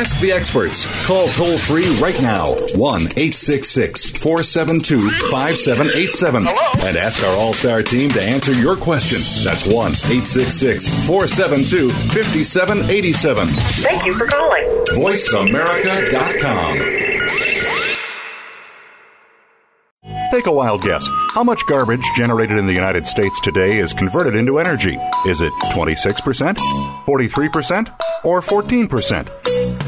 Ask 0.00 0.16
the 0.20 0.32
experts. 0.32 0.86
Call 1.04 1.28
toll 1.28 1.58
free 1.58 1.84
right 2.00 2.18
now 2.22 2.54
1 2.74 3.00
866 3.02 4.12
472 4.12 4.98
5787 5.28 6.48
and 6.48 6.96
ask 6.96 7.22
our 7.22 7.36
All 7.36 7.52
Star 7.52 7.82
team 7.82 8.08
to 8.12 8.22
answer 8.22 8.54
your 8.54 8.76
question. 8.76 9.18
That's 9.44 9.66
1 9.66 9.74
866 9.74 10.88
472 11.06 11.90
5787. 11.90 13.48
Thank 13.48 14.06
you 14.06 14.14
for 14.14 14.26
calling. 14.26 14.64
VoiceAmerica.com. 14.88 17.10
Take 20.30 20.46
a 20.46 20.52
wild 20.52 20.80
guess. 20.82 21.06
How 21.34 21.44
much 21.44 21.66
garbage 21.66 22.06
generated 22.16 22.56
in 22.56 22.64
the 22.64 22.72
United 22.72 23.06
States 23.06 23.38
today 23.42 23.76
is 23.78 23.92
converted 23.92 24.34
into 24.36 24.58
energy? 24.60 24.96
Is 25.26 25.42
it 25.42 25.52
26%, 25.72 26.56
43%, 27.04 28.00
or 28.24 28.40
14%? 28.40 29.59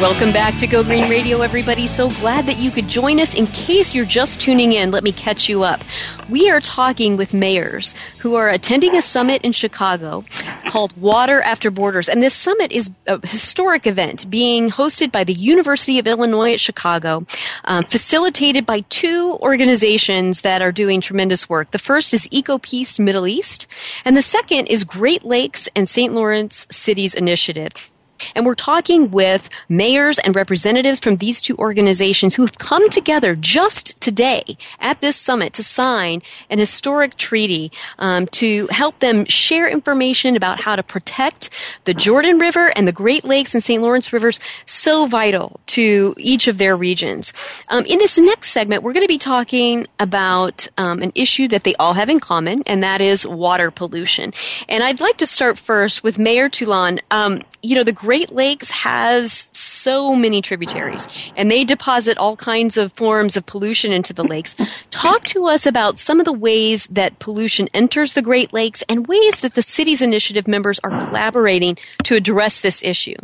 Welcome 0.00 0.32
back 0.32 0.58
to 0.58 0.66
Go 0.66 0.82
Green 0.82 1.08
Radio, 1.08 1.42
everybody. 1.42 1.86
So 1.86 2.10
glad 2.10 2.46
that 2.46 2.58
you 2.58 2.72
could 2.72 2.88
join 2.88 3.20
us. 3.20 3.34
In 3.34 3.46
case 3.46 3.94
you're 3.94 4.04
just 4.04 4.40
tuning 4.40 4.72
in, 4.72 4.90
let 4.90 5.04
me 5.04 5.12
catch 5.12 5.48
you 5.48 5.62
up. 5.62 5.84
We 6.28 6.50
are 6.50 6.60
talking 6.60 7.16
with 7.16 7.32
mayors 7.32 7.94
who 8.18 8.34
are 8.34 8.48
attending 8.48 8.96
a 8.96 9.02
summit 9.02 9.42
in 9.42 9.52
Chicago 9.52 10.24
called 10.66 10.96
Water 11.00 11.40
After 11.42 11.70
Borders. 11.70 12.08
And 12.08 12.20
this 12.20 12.34
summit 12.34 12.72
is 12.72 12.90
a 13.06 13.24
historic 13.24 13.86
event 13.86 14.28
being 14.28 14.70
hosted 14.70 15.12
by 15.12 15.22
the 15.22 15.34
University 15.34 16.00
of 16.00 16.08
Illinois 16.08 16.54
at 16.54 16.60
Chicago, 16.60 17.24
um, 17.64 17.84
facilitated 17.84 18.66
by 18.66 18.80
two 18.88 19.38
organizations 19.40 20.40
that 20.40 20.62
are 20.62 20.72
doing 20.72 21.00
tremendous 21.00 21.48
work. 21.48 21.70
The 21.70 21.78
first 21.78 22.12
is 22.12 22.26
EcoPeace 22.28 22.98
Middle 22.98 23.28
East, 23.28 23.68
and 24.04 24.16
the 24.16 24.22
second 24.22 24.66
is 24.66 24.82
Great 24.82 25.24
Lakes 25.24 25.68
and 25.76 25.88
St. 25.88 26.12
Lawrence 26.12 26.66
Cities 26.70 27.14
Initiative. 27.14 27.91
And 28.34 28.46
we're 28.46 28.54
talking 28.54 29.10
with 29.10 29.48
mayors 29.68 30.18
and 30.18 30.34
representatives 30.34 31.00
from 31.00 31.16
these 31.16 31.40
two 31.40 31.56
organizations 31.56 32.34
who 32.34 32.42
have 32.42 32.58
come 32.58 32.88
together 32.90 33.34
just 33.34 34.00
today 34.00 34.42
at 34.80 35.00
this 35.00 35.16
summit 35.16 35.52
to 35.54 35.62
sign 35.62 36.22
an 36.50 36.58
historic 36.58 37.16
treaty 37.16 37.72
um, 37.98 38.26
to 38.26 38.66
help 38.70 38.98
them 39.00 39.24
share 39.26 39.68
information 39.68 40.36
about 40.36 40.60
how 40.60 40.76
to 40.76 40.82
protect 40.82 41.50
the 41.84 41.94
Jordan 41.94 42.38
River 42.38 42.72
and 42.76 42.86
the 42.86 42.92
Great 42.92 43.24
Lakes 43.24 43.54
and 43.54 43.62
St. 43.62 43.82
Lawrence 43.82 44.12
rivers, 44.12 44.40
so 44.66 45.06
vital 45.06 45.60
to 45.66 46.14
each 46.18 46.48
of 46.48 46.58
their 46.58 46.76
regions. 46.76 47.64
Um, 47.68 47.84
in 47.86 47.98
this 47.98 48.18
next 48.18 48.50
segment, 48.50 48.82
we're 48.82 48.92
going 48.92 49.04
to 49.04 49.08
be 49.08 49.18
talking 49.18 49.86
about 49.98 50.68
um, 50.76 51.02
an 51.02 51.12
issue 51.14 51.48
that 51.48 51.64
they 51.64 51.74
all 51.76 51.94
have 51.94 52.08
in 52.08 52.20
common, 52.20 52.62
and 52.66 52.82
that 52.82 53.00
is 53.00 53.26
water 53.26 53.70
pollution. 53.70 54.32
And 54.68 54.82
I'd 54.82 55.00
like 55.00 55.16
to 55.18 55.26
start 55.26 55.58
first 55.58 56.04
with 56.04 56.18
Mayor 56.18 56.48
Twolan. 56.48 57.00
Um, 57.10 57.42
you 57.62 57.76
know, 57.76 57.84
the 57.84 57.92
Great 57.92 58.11
Lakes 58.20 58.70
has 58.70 59.50
so 59.52 60.14
many 60.14 60.42
tributaries 60.42 61.32
and 61.36 61.50
they 61.50 61.64
deposit 61.64 62.18
all 62.18 62.36
kinds 62.36 62.76
of 62.76 62.92
forms 62.92 63.36
of 63.36 63.46
pollution 63.46 63.92
into 63.92 64.12
the 64.12 64.24
lakes. 64.24 64.54
Talk 64.90 65.24
to 65.24 65.46
us 65.46 65.66
about 65.66 65.98
some 65.98 66.20
of 66.20 66.24
the 66.24 66.32
ways 66.32 66.86
that 66.90 67.18
pollution 67.18 67.68
enters 67.72 68.12
the 68.12 68.22
Great 68.22 68.52
Lakes 68.52 68.82
and 68.88 69.06
ways 69.06 69.40
that 69.40 69.54
the 69.54 69.62
city's 69.62 70.02
initiative 70.02 70.46
members 70.46 70.78
are 70.80 70.90
collaborating 70.90 71.76
to 72.04 72.14
address 72.14 72.60
this 72.60 72.82
issue. 72.82 73.16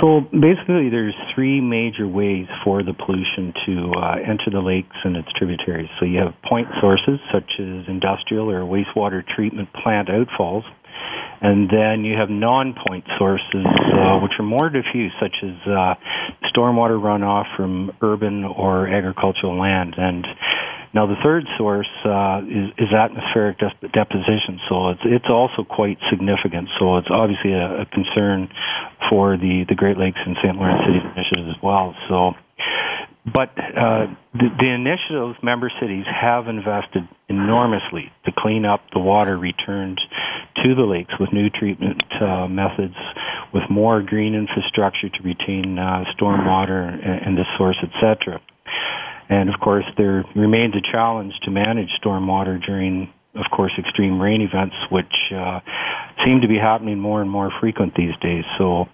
So 0.00 0.20
basically, 0.20 0.90
there's 0.90 1.14
three 1.34 1.60
major 1.60 2.06
ways 2.06 2.46
for 2.62 2.84
the 2.84 2.92
pollution 2.92 3.52
to 3.66 3.92
uh, 3.98 4.16
enter 4.24 4.50
the 4.50 4.60
lakes 4.60 4.94
and 5.02 5.16
its 5.16 5.28
tributaries. 5.36 5.88
So 5.98 6.04
you 6.04 6.20
have 6.20 6.34
point 6.48 6.68
sources 6.80 7.18
such 7.32 7.50
as 7.58 7.88
industrial 7.88 8.48
or 8.48 8.60
wastewater 8.60 9.26
treatment 9.26 9.72
plant 9.72 10.08
outfalls. 10.08 10.62
And 11.40 11.70
then 11.70 12.04
you 12.04 12.16
have 12.18 12.30
non-point 12.30 13.04
sources, 13.16 13.64
uh, 13.64 14.18
which 14.18 14.32
are 14.38 14.44
more 14.44 14.68
diffuse, 14.70 15.12
such 15.20 15.36
as 15.42 15.54
uh, 15.66 15.94
stormwater 16.50 16.98
runoff 16.98 17.46
from 17.56 17.92
urban 18.02 18.44
or 18.44 18.88
agricultural 18.88 19.56
land. 19.58 19.94
And 19.96 20.26
Now, 20.94 21.06
the 21.06 21.16
third 21.22 21.44
source 21.56 21.88
uh, 22.04 22.40
is, 22.48 22.70
is, 22.78 22.92
atmospheric 22.92 23.58
de- 23.58 23.88
deposition, 23.92 24.58
so 24.68 24.88
it's 24.88 25.04
it's 25.04 25.28
also 25.30 25.62
quite 25.62 25.98
significant. 26.10 26.68
So 26.80 26.96
it's 26.96 27.10
obviously 27.10 27.52
a, 27.52 27.82
a 27.82 27.86
concern 27.86 28.48
for 29.08 29.36
the 29.36 29.64
the 29.68 29.76
Great 29.76 29.98
Lakes 29.98 30.18
and 30.24 30.36
St. 30.42 30.56
Lawrence 30.56 30.82
Cities 30.86 31.04
initiative 31.14 31.46
as 31.54 31.62
well. 31.62 31.94
So 32.08 32.32
but 33.24 33.50
uh, 33.58 34.06
the, 34.32 34.48
the 34.58 34.68
initiative's 34.68 35.42
member 35.42 35.70
cities 35.80 36.04
have 36.08 36.48
invested 36.48 37.06
enormously 37.28 38.12
to 38.24 38.32
clean 38.36 38.64
up 38.64 38.80
the 38.92 39.00
water 39.00 39.36
returned 39.36 40.00
to 40.64 40.74
the 40.74 40.82
lakes 40.82 41.12
with 41.20 41.32
new 41.32 41.50
treatment 41.50 42.02
uh, 42.20 42.46
methods, 42.48 42.96
with 43.52 43.62
more 43.70 44.02
green 44.02 44.34
infrastructure 44.34 45.08
to 45.08 45.22
retain 45.22 45.78
uh, 45.78 46.04
storm 46.14 46.46
water 46.46 46.82
and, 46.82 47.26
and 47.26 47.38
the 47.38 47.44
source, 47.56 47.76
etc. 47.82 48.40
And 49.28 49.48
of 49.48 49.60
course, 49.60 49.84
there 49.96 50.24
remains 50.34 50.74
a 50.74 50.80
challenge 50.80 51.34
to 51.42 51.50
manage 51.50 51.90
stormwater 52.02 52.64
during, 52.64 53.12
of 53.34 53.44
course, 53.50 53.72
extreme 53.78 54.20
rain 54.20 54.40
events, 54.40 54.74
which 54.90 55.32
uh, 55.34 55.60
seem 56.24 56.40
to 56.40 56.48
be 56.48 56.58
happening 56.58 56.98
more 56.98 57.20
and 57.20 57.30
more 57.30 57.50
frequent 57.60 57.94
these 57.94 58.16
days. 58.22 58.44
So 58.56 58.88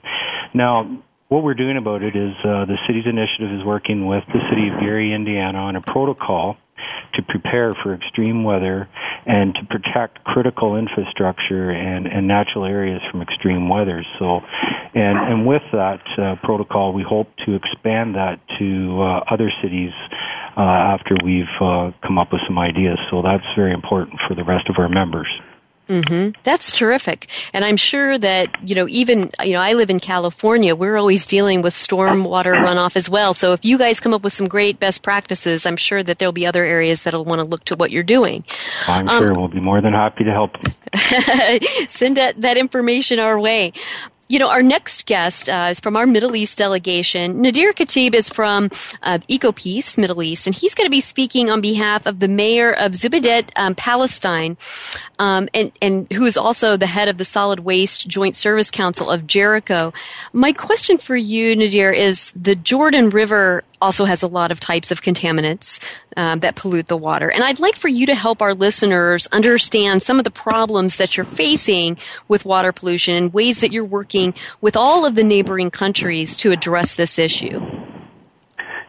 now 0.53 1.03
what 1.35 1.43
we're 1.43 1.55
doing 1.55 1.77
about 1.77 2.05
it 2.05 2.15
is 2.15 2.31
uh, 2.45 2.63
the 2.65 2.79
city's 2.87 3.07
initiative 3.11 3.51
is 3.51 3.67
working 3.67 4.07
with 4.07 4.23
the 4.29 4.39
city 4.49 4.71
of 4.71 4.79
Gary, 4.79 5.13
Indiana, 5.13 5.59
on 5.59 5.75
a 5.75 5.81
protocol 5.81 6.57
to 7.15 7.23
prepare 7.23 7.75
for 7.83 7.93
extreme 7.93 8.45
weather 8.45 8.89
and 9.27 9.53
to 9.55 9.67
protect 9.67 10.23
critical 10.23 10.77
infrastructure 10.77 11.71
and, 11.71 12.07
and 12.07 12.29
natural 12.29 12.65
areas 12.65 13.01
from 13.11 13.21
extreme 13.21 13.69
weather. 13.69 14.07
So, 14.21 14.43
and 14.95 15.19
and 15.19 15.45
with 15.45 15.63
that 15.73 16.03
uh, 16.17 16.37
protocol, 16.45 16.93
we 16.93 17.03
hope 17.03 17.27
to 17.47 17.57
expand 17.57 18.15
that 18.15 18.39
to 18.61 19.03
uh, 19.03 19.35
other 19.35 19.51
cities 19.61 19.91
uh, 20.57 20.95
after 20.95 21.17
we've 21.25 21.51
uh, 21.61 21.91
come 22.07 22.17
up 22.17 22.31
with 22.31 22.43
some 22.47 22.61
ideas. 22.61 22.99
So 23.11 23.23
that's 23.23 23.43
very 23.57 23.73
important 23.73 24.21
for 24.29 24.37
the 24.37 24.45
rest 24.45 24.71
of 24.71 24.77
our 24.79 24.89
members. 24.89 25.27
Mm-hmm. 25.89 26.41
That's 26.45 26.73
terrific. 26.73 27.29
And 27.53 27.65
I'm 27.65 27.77
sure 27.77 28.17
that, 28.19 28.49
you 28.67 28.75
know, 28.75 28.89
even, 28.89 29.31
you 29.43 29.53
know, 29.53 29.61
I 29.61 29.75
live 29.75 29.91
in 29.91 30.01
California. 30.01 30.75
We're 30.75 30.97
always 30.97 31.27
dealing 31.27 31.61
with 31.61 31.75
stormwater 31.75 32.55
runoff 32.55 32.97
as 32.97 33.11
well. 33.11 33.35
So 33.35 33.53
if 33.53 33.65
you 33.65 33.77
guys 33.77 34.01
come 34.01 34.15
up 34.15 34.23
with 34.23 34.33
some 34.33 34.49
great 34.49 34.81
best 34.81 35.03
practices, 35.03 35.67
I'm 35.67 35.77
sure 35.77 36.03
that 36.03 36.19
there'll 36.19 36.33
be 36.33 36.47
other 36.47 36.65
areas 36.65 37.03
that'll 37.03 37.25
want 37.25 37.43
to 37.43 37.47
look 37.47 37.65
to 37.67 37.77
what 37.77 37.91
you're 37.91 38.03
doing. 38.03 38.45
I'm 38.89 39.09
um, 39.09 39.23
sure 39.23 39.35
we'll 39.35 39.49
be 39.49 39.61
more 39.61 39.81
than 39.81 39.93
happy 39.93 40.25
to 40.25 40.33
help. 40.33 40.57
send 41.89 42.17
that, 42.17 42.41
that 42.41 42.57
information 42.57 43.19
our 43.19 43.39
way 43.39 43.73
you 44.29 44.39
know, 44.39 44.51
our 44.51 44.63
next 44.63 45.07
guest 45.07 45.49
uh, 45.49 45.69
is 45.71 45.81
from 45.81 45.97
our 45.97 46.07
Middle 46.07 46.35
East 46.35 46.57
delegation. 46.57 47.43
Nadir 47.43 47.73
Khatib 47.73 48.15
is 48.15 48.29
from 48.29 48.67
uh, 49.03 49.19
EcoPeace 49.29 49.99
Middle 49.99 50.23
East, 50.23 50.47
and 50.47 50.57
he's 50.57 50.75
going 50.75 50.87
to 50.87 50.91
be 50.91 51.01
speaking 51.01 51.51
on 51.51 51.61
behalf 51.61 52.07
of 52.07 52.21
the 52.21 52.29
mayor 52.29 52.73
of 52.73 52.93
Zubaydet, 52.93 53.51
um, 53.57 53.75
Palestine, 53.75 54.57
um, 55.19 55.49
and, 55.53 55.73
and 55.83 56.11
who 56.13 56.25
is 56.25 56.37
also 56.37 56.77
the 56.77 56.87
head 56.87 57.09
of 57.09 57.19
the 57.19 57.25
Solid 57.25 57.61
Waste 57.61 58.09
Joint 58.09 58.37
Service 58.37 58.71
Council 58.71 59.11
of 59.11 59.27
Jericho. 59.27 59.93
My 60.33 60.53
question 60.53 60.99
for 60.99 61.17
you, 61.17 61.55
Nadir, 61.55 61.93
is 61.93 62.31
the 62.33 62.55
Jordan 62.55 63.11
River 63.11 63.63
also 63.81 64.05
has 64.05 64.23
a 64.23 64.27
lot 64.27 64.51
of 64.51 64.61
types 64.61 64.91
of 64.91 65.03
contaminants 65.03 65.83
um, 66.17 66.41
that 66.41 66.57
pollute 66.57 66.87
the 66.87 66.97
water. 66.97 67.31
And 67.31 67.43
I'd 67.43 67.61
like 67.61 67.77
for 67.77 67.89
you 67.89 68.07
to 68.07 68.15
help 68.15 68.41
our 68.41 68.55
listeners 68.55 69.27
understand 69.33 70.03
some 70.03 70.19
of 70.19 70.25
the 70.25 70.31
problems 70.31 70.97
that 70.97 71.17
you're 71.17 71.25
facing 71.25 71.97
with 72.29 72.45
water 72.45 72.73
pollution 72.73 73.15
and 73.15 73.33
ways 73.33 73.61
that 73.61 73.73
you're 73.73 73.85
working 73.85 74.35
with 74.61 74.77
all 74.77 75.05
of 75.05 75.15
the 75.15 75.25
neighboring 75.25 75.71
countries 75.71 76.37
to 76.39 76.53
address 76.53 76.95
this 76.95 77.19
issue. 77.19 77.84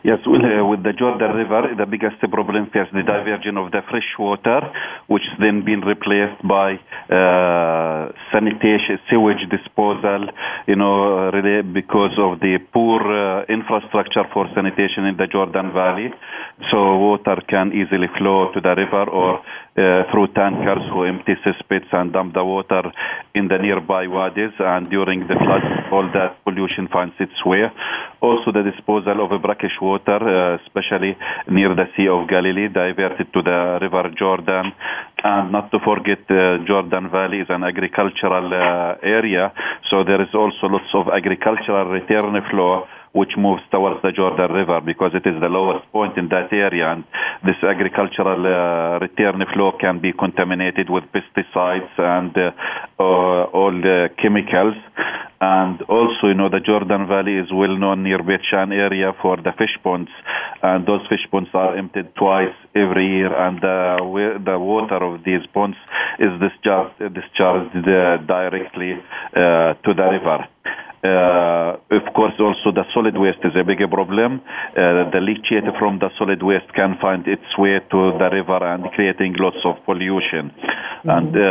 Yes, 0.05 0.19
with, 0.27 0.43
uh, 0.45 0.63
with 0.63 0.83
the 0.83 0.93
Jordan 0.93 1.31
River, 1.33 1.73
the 1.75 1.87
biggest 1.87 2.19
problem 2.29 2.69
is 2.75 2.87
the 2.93 3.01
diversion 3.01 3.57
of 3.57 3.71
the 3.71 3.81
fresh 3.89 4.13
water, 4.19 4.61
which 5.07 5.25
then 5.39 5.65
been 5.65 5.81
replaced 5.81 6.45
by 6.47 6.77
uh, 7.09 8.13
sanitation, 8.31 8.99
sewage 9.09 9.49
disposal, 9.49 10.29
you 10.67 10.75
know, 10.75 11.31
really 11.31 11.63
because 11.63 12.13
of 12.19 12.39
the 12.39 12.59
poor 12.71 13.01
uh, 13.01 13.45
infrastructure 13.49 14.25
for 14.31 14.45
sanitation 14.53 15.05
in 15.05 15.17
the 15.17 15.25
Jordan 15.25 15.73
Valley. 15.73 16.13
So 16.69 16.77
water 16.97 17.41
can 17.47 17.73
easily 17.73 18.09
flow 18.15 18.53
to 18.53 18.61
the 18.61 18.75
river 18.75 19.09
or 19.09 19.41
through 19.75 20.27
tankers 20.33 20.83
who 20.91 21.03
empty 21.03 21.35
cesspits 21.43 21.91
and 21.91 22.13
dump 22.13 22.33
the 22.33 22.43
water 22.43 22.83
in 23.33 23.47
the 23.49 23.57
nearby 23.57 24.07
wadis. 24.07 24.53
And 24.59 24.89
during 24.89 25.27
the 25.27 25.35
flood, 25.35 25.63
all 25.91 26.09
that 26.13 26.43
pollution 26.45 26.87
finds 26.87 27.15
its 27.19 27.45
way. 27.45 27.69
Also, 28.21 28.51
the 28.51 28.63
disposal 28.63 29.19
of 29.25 29.41
brackish 29.41 29.77
water, 29.81 30.17
uh, 30.17 30.57
especially 30.63 31.17
near 31.49 31.75
the 31.75 31.87
Sea 31.95 32.07
of 32.07 32.27
Galilee, 32.27 32.69
diverted 32.69 33.33
to 33.33 33.41
the 33.41 33.79
River 33.81 34.09
Jordan. 34.17 34.71
And 35.23 35.51
not 35.51 35.71
to 35.71 35.79
forget, 35.79 36.23
uh, 36.31 36.63
Jordan 36.65 37.09
Valley 37.09 37.39
is 37.39 37.49
an 37.49 37.63
agricultural 37.63 38.47
uh, 38.53 38.95
area, 39.03 39.51
so 39.89 40.03
there 40.03 40.21
is 40.21 40.33
also 40.33 40.67
lots 40.67 40.91
of 40.93 41.09
agricultural 41.09 41.89
return 41.89 42.41
flow 42.49 42.87
which 43.15 43.31
moves 43.37 43.63
towards 43.71 44.01
the 44.03 44.11
Jordan 44.11 44.51
River 44.51 44.81
because 44.83 45.11
it 45.15 45.23
is 45.23 45.39
the 45.39 45.47
lowest 45.47 45.89
point 45.95 46.17
in 46.17 46.27
that 46.35 46.51
area. 46.51 46.91
And 46.91 47.05
this 47.47 47.55
agricultural 47.63 48.43
uh, 48.43 48.99
return 48.99 49.39
flow 49.55 49.71
can 49.79 50.01
be 50.01 50.11
contaminated 50.11 50.89
with 50.89 51.05
pesticides 51.15 51.95
and 51.97 52.35
uh, 52.35 52.51
uh, 52.99 53.55
all 53.55 53.71
the 53.71 54.09
chemicals. 54.21 54.75
And 55.39 55.81
also, 55.83 56.27
you 56.27 56.33
know, 56.33 56.49
the 56.49 56.59
Jordan 56.59 57.07
Valley 57.07 57.39
is 57.39 57.47
well 57.53 57.77
known 57.77 58.03
near 58.03 58.21
Beit 58.21 58.41
Shan 58.51 58.73
area 58.73 59.13
for 59.21 59.37
the 59.37 59.53
fish 59.57 59.79
ponds. 59.81 60.11
And 60.61 60.85
those 60.85 61.07
fish 61.07 61.23
ponds 61.31 61.49
are 61.53 61.77
emptied 61.77 62.15
twice 62.15 62.55
every 62.75 63.07
year. 63.07 63.31
And 63.31 63.63
uh, 63.63 63.95
the 64.43 64.59
water 64.59 64.99
of 64.99 65.23
these 65.23 65.45
ponds 65.53 65.77
is 66.19 66.31
discharged, 66.43 66.99
discharged 67.13 67.77
uh, 67.87 68.17
directly 68.27 68.99
uh, 69.31 69.79
to 69.85 69.93
the 69.95 70.07
river. 70.19 70.47
Uh, 71.05 71.77
of 71.99 72.05
course, 72.17 72.33
also 72.39 72.71
the 72.73 72.85
solid 72.93 73.15
waste 73.17 73.43
is 73.43 73.55
a 73.55 73.63
big 73.63 73.79
problem. 73.89 74.41
Uh, 74.73 75.05
the 75.13 75.21
leachate 75.21 75.69
from 75.77 75.99
the 75.99 76.09
solid 76.17 76.41
waste 76.41 76.71
can 76.73 76.97
find 76.99 77.27
its 77.27 77.45
way 77.57 77.79
to 77.91 77.99
the 78.17 78.29
river 78.31 78.59
and 78.73 78.89
creating 78.95 79.35
lots 79.37 79.61
of 79.65 79.75
pollution. 79.85 80.49
Mm-hmm. 80.49 81.09
And 81.09 81.31
uh, 81.35 81.45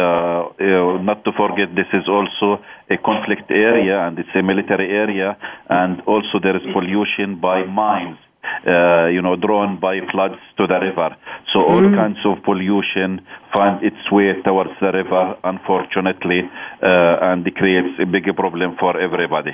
uh, 0.59 1.03
not 1.03 1.25
to 1.25 1.33
forget, 1.33 1.75
this 1.77 1.90
is 1.93 2.09
also 2.09 2.62
a 2.90 2.97
conflict 2.99 3.51
area 3.51 4.07
and 4.07 4.19
it's 4.19 4.35
a 4.35 4.43
military 4.43 4.90
area, 4.90 5.37
and 5.69 6.01
also 6.03 6.40
there 6.43 6.57
is 6.57 6.62
pollution 6.73 7.40
by 7.40 7.64
mines 7.64 8.19
uh, 8.66 9.07
you 9.07 9.22
know, 9.22 9.37
drawn 9.37 9.78
by 9.80 10.00
floods 10.11 10.40
to 10.57 10.66
the 10.66 10.78
river. 10.80 11.16
So 11.52 11.61
all 11.61 11.83
mm. 11.83 11.94
kinds 11.94 12.18
of 12.24 12.42
pollution 12.42 13.20
find 13.52 13.83
its 13.83 14.11
way 14.11 14.35
towards 14.42 14.70
the 14.80 14.92
river, 14.92 15.37
unfortunately, 15.44 16.42
uh, 16.83 17.16
and 17.30 17.46
it 17.46 17.57
creates 17.57 17.98
a 18.00 18.07
big 18.07 18.24
problem 18.37 18.76
for 18.78 18.98
everybody. 19.00 19.52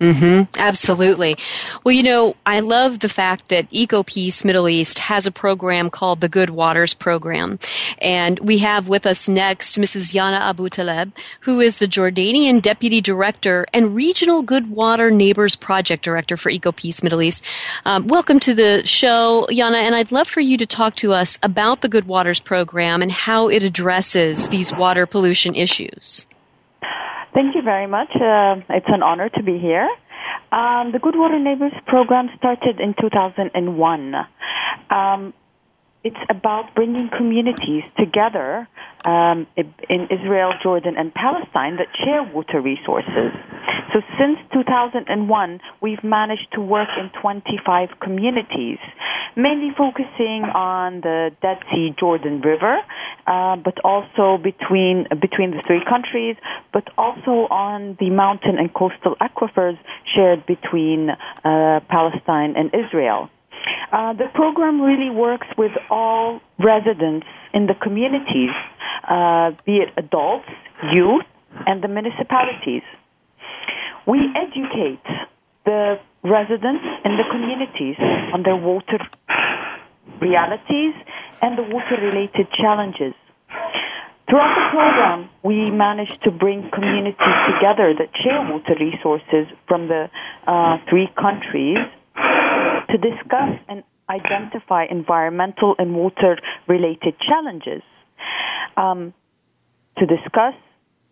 Mm-hmm, 0.00 0.58
absolutely. 0.58 1.36
Well, 1.84 1.94
you 1.94 2.02
know, 2.02 2.34
I 2.46 2.60
love 2.60 3.00
the 3.00 3.08
fact 3.10 3.50
that 3.50 3.70
EcoPeace 3.70 4.46
Middle 4.46 4.66
East 4.66 4.98
has 4.98 5.26
a 5.26 5.30
program 5.30 5.90
called 5.90 6.22
the 6.22 6.28
Good 6.28 6.48
Waters 6.48 6.94
Program. 6.94 7.58
And 7.98 8.38
we 8.38 8.58
have 8.58 8.88
with 8.88 9.04
us 9.04 9.28
next 9.28 9.76
Mrs. 9.76 10.14
Yana 10.14 10.40
Abu 10.40 10.70
Taleb, 10.70 11.14
who 11.40 11.60
is 11.60 11.78
the 11.78 11.86
Jordanian 11.86 12.62
Deputy 12.62 13.02
Director 13.02 13.66
and 13.74 13.94
Regional 13.94 14.40
Good 14.40 14.70
Water 14.70 15.10
Neighbors 15.10 15.54
Project 15.54 16.02
Director 16.02 16.38
for 16.38 16.50
EcoPeace 16.50 17.02
Middle 17.02 17.20
East. 17.20 17.44
Um, 17.84 18.06
welcome 18.06 18.40
to 18.40 18.54
the 18.54 18.82
show, 18.86 19.46
Yana, 19.50 19.82
and 19.82 19.94
I'd 19.94 20.12
love 20.12 20.28
for 20.28 20.40
you 20.40 20.56
to 20.56 20.66
talk 20.66 20.96
to 20.96 21.12
us 21.12 21.38
about 21.42 21.82
the 21.82 21.90
Good 21.90 22.06
Waters 22.06 22.40
Program 22.40 23.02
and 23.02 23.12
how 23.12 23.50
it 23.50 23.62
addresses 23.62 24.48
these 24.48 24.72
water 24.72 25.04
pollution 25.04 25.54
issues. 25.54 26.26
Thank 27.32 27.54
you 27.54 27.62
very 27.62 27.86
much. 27.86 28.10
Uh, 28.14 28.56
it's 28.70 28.88
an 28.88 29.02
honor 29.02 29.28
to 29.28 29.42
be 29.42 29.58
here. 29.58 29.88
Um, 30.52 30.90
the 30.92 30.98
Good 30.98 31.14
Water 31.16 31.38
Neighbors 31.38 31.72
program 31.86 32.28
started 32.36 32.80
in 32.80 32.94
2001. 33.00 34.14
Um, 34.90 35.32
it's 36.02 36.16
about 36.30 36.74
bringing 36.74 37.08
communities 37.10 37.84
together 37.98 38.66
um, 39.04 39.46
in 39.56 40.08
Israel, 40.10 40.52
Jordan, 40.62 40.94
and 40.96 41.12
Palestine 41.12 41.76
that 41.76 41.88
share 42.04 42.22
water 42.22 42.60
resources. 42.60 43.32
So 43.92 44.00
since 44.18 44.38
2001, 44.52 45.60
we've 45.80 46.02
managed 46.04 46.48
to 46.52 46.60
work 46.60 46.88
in 46.98 47.10
25 47.20 47.88
communities, 48.00 48.78
mainly 49.36 49.74
focusing 49.76 50.44
on 50.54 51.00
the 51.00 51.32
Dead 51.42 51.58
Sea 51.70 51.94
Jordan 51.98 52.40
River, 52.40 52.78
uh, 53.26 53.56
but 53.56 53.78
also 53.84 54.38
between 54.42 55.06
between 55.20 55.50
the 55.50 55.62
three 55.66 55.82
countries, 55.88 56.36
but 56.72 56.88
also 56.96 57.46
on 57.50 57.96
the 58.00 58.10
mountain 58.10 58.58
and 58.58 58.72
coastal 58.72 59.16
aquifers 59.20 59.78
shared 60.14 60.46
between 60.46 61.10
uh, 61.10 61.80
Palestine 61.88 62.54
and 62.56 62.70
Israel. 62.74 63.28
Uh, 63.92 64.12
the 64.12 64.26
program 64.34 64.80
really 64.80 65.10
works 65.10 65.46
with 65.58 65.72
all 65.90 66.40
residents 66.58 67.26
in 67.52 67.66
the 67.66 67.74
communities, 67.74 68.50
uh, 69.08 69.50
be 69.66 69.78
it 69.78 69.92
adults, 69.96 70.48
youth, 70.92 71.24
and 71.66 71.82
the 71.82 71.88
municipalities. 71.88 72.82
We 74.06 74.20
educate 74.34 75.04
the 75.64 76.00
residents 76.22 76.84
in 77.04 77.16
the 77.16 77.24
communities 77.30 77.96
on 78.32 78.42
their 78.42 78.56
water 78.56 78.98
realities 80.20 80.94
and 81.42 81.56
the 81.56 81.62
water-related 81.62 82.50
challenges. 82.52 83.14
Throughout 84.28 84.54
the 84.54 84.70
program, 84.70 85.28
we 85.42 85.70
managed 85.70 86.22
to 86.22 86.30
bring 86.30 86.70
communities 86.70 87.36
together 87.52 87.94
that 87.98 88.10
share 88.22 88.40
water 88.48 88.76
resources 88.78 89.48
from 89.66 89.88
the 89.88 90.08
uh, 90.46 90.78
three 90.88 91.08
countries 91.18 91.78
to 92.92 92.98
discuss 92.98 93.58
and 93.68 93.82
identify 94.08 94.86
environmental 94.90 95.74
and 95.78 95.94
water-related 95.94 97.14
challenges. 97.28 97.82
Um, 98.76 99.14
to 99.98 100.06
discuss, 100.06 100.54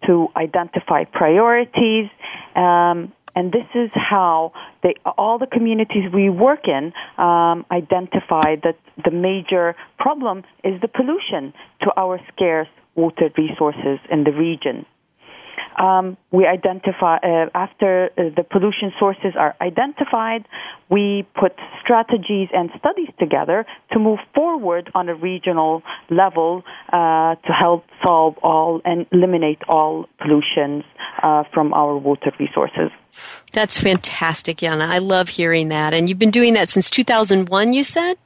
to 0.06 0.28
identify 0.36 1.04
priorities, 1.04 2.08
um, 2.56 3.12
and 3.34 3.52
this 3.52 3.66
is 3.74 3.90
how 3.94 4.52
they, 4.82 4.94
all 5.16 5.38
the 5.38 5.46
communities 5.46 6.10
we 6.12 6.28
work 6.28 6.66
in 6.66 6.92
um, 7.18 7.64
identify 7.70 8.56
that 8.64 8.76
the 9.04 9.10
major 9.12 9.76
problem 9.98 10.42
is 10.64 10.80
the 10.80 10.88
pollution 10.88 11.52
to 11.82 11.92
our 11.96 12.18
scarce 12.32 12.68
water 12.96 13.30
resources 13.36 14.00
in 14.10 14.24
the 14.24 14.32
region. 14.32 14.84
Um, 15.78 16.16
we 16.32 16.46
identify 16.46 17.16
uh, 17.18 17.46
after 17.54 18.10
uh, 18.18 18.30
the 18.36 18.42
pollution 18.42 18.92
sources 18.98 19.34
are 19.36 19.54
identified, 19.60 20.44
we 20.90 21.26
put 21.38 21.52
strategies 21.80 22.48
and 22.52 22.70
studies 22.78 23.08
together 23.18 23.64
to 23.92 23.98
move 23.98 24.18
forward 24.34 24.90
on 24.94 25.08
a 25.08 25.14
regional 25.14 25.82
level 26.10 26.64
uh, 26.92 27.36
to 27.36 27.52
help 27.52 27.84
solve 28.02 28.36
all 28.38 28.80
and 28.84 29.06
eliminate 29.12 29.62
all 29.68 30.06
pollutions 30.18 30.84
uh, 31.22 31.44
from 31.54 31.72
our 31.74 31.96
water 31.96 32.32
resources. 32.40 32.90
That's 33.52 33.78
fantastic, 33.78 34.58
Yana. 34.58 34.88
I 34.88 34.98
love 34.98 35.28
hearing 35.28 35.68
that. 35.68 35.94
And 35.94 36.08
you've 36.08 36.18
been 36.18 36.30
doing 36.30 36.54
that 36.54 36.68
since 36.68 36.90
2001, 36.90 37.72
you 37.72 37.84
said? 37.84 38.16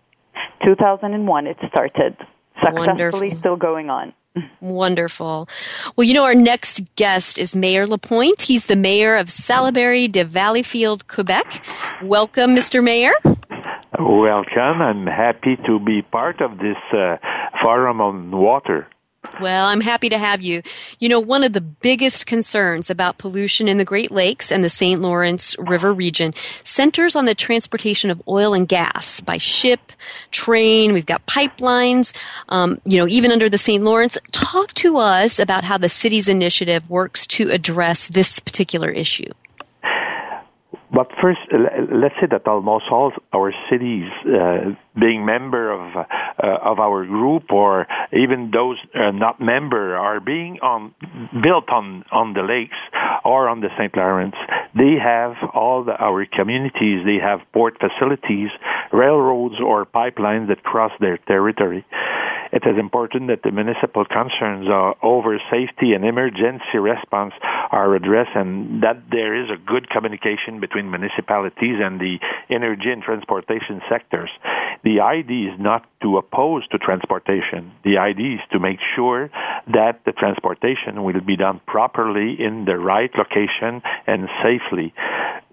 2001 0.65 1.47
it 1.47 1.57
started. 1.69 2.17
Successfully 2.55 2.87
Wonderful. 2.87 3.39
still 3.39 3.57
going 3.57 3.91
on. 3.91 4.15
Wonderful. 4.61 5.49
Well, 5.97 6.07
you 6.07 6.15
know, 6.15 6.25
our 6.25 6.35
next 6.35 6.95
guest 6.97 7.39
is 7.39 7.55
Mayor 7.55 7.87
Lapointe. 7.87 8.43
He's 8.43 8.67
the 8.67 8.77
mayor 8.77 9.17
of 9.17 9.27
Salaberry 9.27 10.11
de 10.11 10.25
Valleyfield, 10.25 11.07
Quebec. 11.07 11.65
Welcome, 12.03 12.57
Mr. 12.57 12.83
Mayor. 12.83 13.13
Welcome. 13.99 14.81
I'm 14.81 15.07
happy 15.07 15.57
to 15.67 15.79
be 15.79 16.03
part 16.03 16.41
of 16.41 16.59
this 16.59 16.79
uh, 16.93 17.17
forum 17.63 18.01
on 18.01 18.31
water. 18.31 18.89
Well, 19.41 19.69
I'm 19.69 19.81
happy 19.81 20.09
to 20.09 20.19
have 20.19 20.43
you. 20.43 20.63
You 20.99 21.09
know, 21.09 21.21
one 21.21 21.45
of 21.45 21.53
the 21.53 21.61
biggest 21.61 22.27
concerns 22.27 22.91
about 22.91 23.19
pollution 23.19 23.69
in 23.69 23.79
the 23.79 23.85
Great 23.85 24.11
Lakes 24.11 24.51
and 24.51 24.65
the 24.65 24.71
St. 24.71 25.01
Lawrence 25.01 25.57
River 25.61 25.93
region 25.93 26.35
centers 26.65 27.15
on 27.15 27.25
the 27.25 27.35
transportation 27.35 28.11
of 28.11 28.21
oil 28.27 28.53
and 28.53 28.69
gas 28.69 29.21
by 29.21 29.39
ship, 29.39 29.93
train. 30.33 30.93
We've 30.93 31.07
got 31.07 31.25
pipelines, 31.27 32.13
um, 32.49 32.81
you 32.85 32.99
know, 32.99 33.07
even 33.07 33.31
under 33.31 33.49
the 33.49 33.59
St. 33.59 33.83
Lawrence. 33.85 34.19
Talk 34.33 34.75
to 34.75 34.97
us 34.99 35.39
about 35.39 35.63
how 35.63 35.79
the 35.79 35.89
city's 35.89 36.29
initiative 36.29 36.89
works 36.91 37.25
to 37.29 37.51
address 37.51 38.09
this 38.09 38.41
particular 38.41 38.91
issue. 38.91 39.31
But 40.93 41.11
first, 41.23 41.41
let's 41.51 42.15
say 42.21 42.27
that 42.31 42.47
almost 42.47 42.85
all 42.91 43.13
our 43.33 43.55
cities, 43.71 44.11
uh, 44.27 44.75
being 44.99 45.25
member 45.25 45.73
of 45.73 45.97
uh, 45.97 46.05
of 46.71 46.81
our 46.81 47.07
group, 47.07 47.51
or 47.51 47.87
even 48.13 48.51
those 48.53 48.77
uh, 48.95 49.11
not 49.11 49.41
member, 49.41 49.97
are 49.97 50.21
being 50.21 50.61
on 50.61 50.95
built 51.43 51.71
on 51.71 52.05
on 52.13 52.35
the 52.35 52.43
lakes 52.43 52.77
or 53.25 53.49
on 53.49 53.61
the 53.61 53.71
St. 53.79 53.97
Lawrence. 53.97 54.37
They 54.75 54.97
have 55.03 55.35
all 55.55 55.85
the, 55.85 55.93
our 55.93 56.27
communities. 56.27 57.07
They 57.07 57.19
have 57.23 57.41
port 57.53 57.79
facilities, 57.81 58.51
railroads, 58.93 59.61
or 59.65 59.87
pipelines 59.87 60.49
that 60.49 60.63
cross 60.63 60.93
their 61.01 61.17
territory. 61.17 61.87
It 62.53 62.67
is 62.67 62.77
important 62.79 63.29
that 63.29 63.43
the 63.43 63.51
municipal 63.51 64.05
concerns 64.05 64.69
uh, 64.69 64.93
over 65.03 65.41
safety 65.51 65.95
and 65.95 66.05
emergency 66.05 66.77
response 66.77 67.33
are 67.71 67.95
addressed 67.95 68.37
and 68.37 68.83
that 68.83 69.09
there 69.11 69.35
is 69.35 69.49
a 69.49 69.57
good 69.57 69.89
communication 69.89 70.61
between 70.61 70.91
municipalities 70.91 71.81
and 71.81 71.99
the 71.99 72.19
energy 72.51 72.91
and 72.93 73.03
transportation 73.03 73.81
sectors. 73.89 74.29
The 74.85 75.01
idea 75.01 75.55
is 75.55 75.61
not 75.61 75.87
to 76.03 76.19
oppose 76.19 76.67
to 76.69 76.79
transportation. 76.79 77.73
The 77.85 77.97
idea 77.97 78.35
is 78.35 78.41
to 78.53 78.59
make 78.59 78.81
sure 78.97 79.31
that 79.73 80.05
the 80.05 80.13
transportation 80.13 81.05
will 81.05 81.21
be 81.21 81.37
done 81.37 81.61
properly 81.67 82.37
in 82.39 82.67
the 82.67 82.77
right 82.77 83.11
location 83.17 83.81
and 84.07 84.29
safely. 84.45 84.93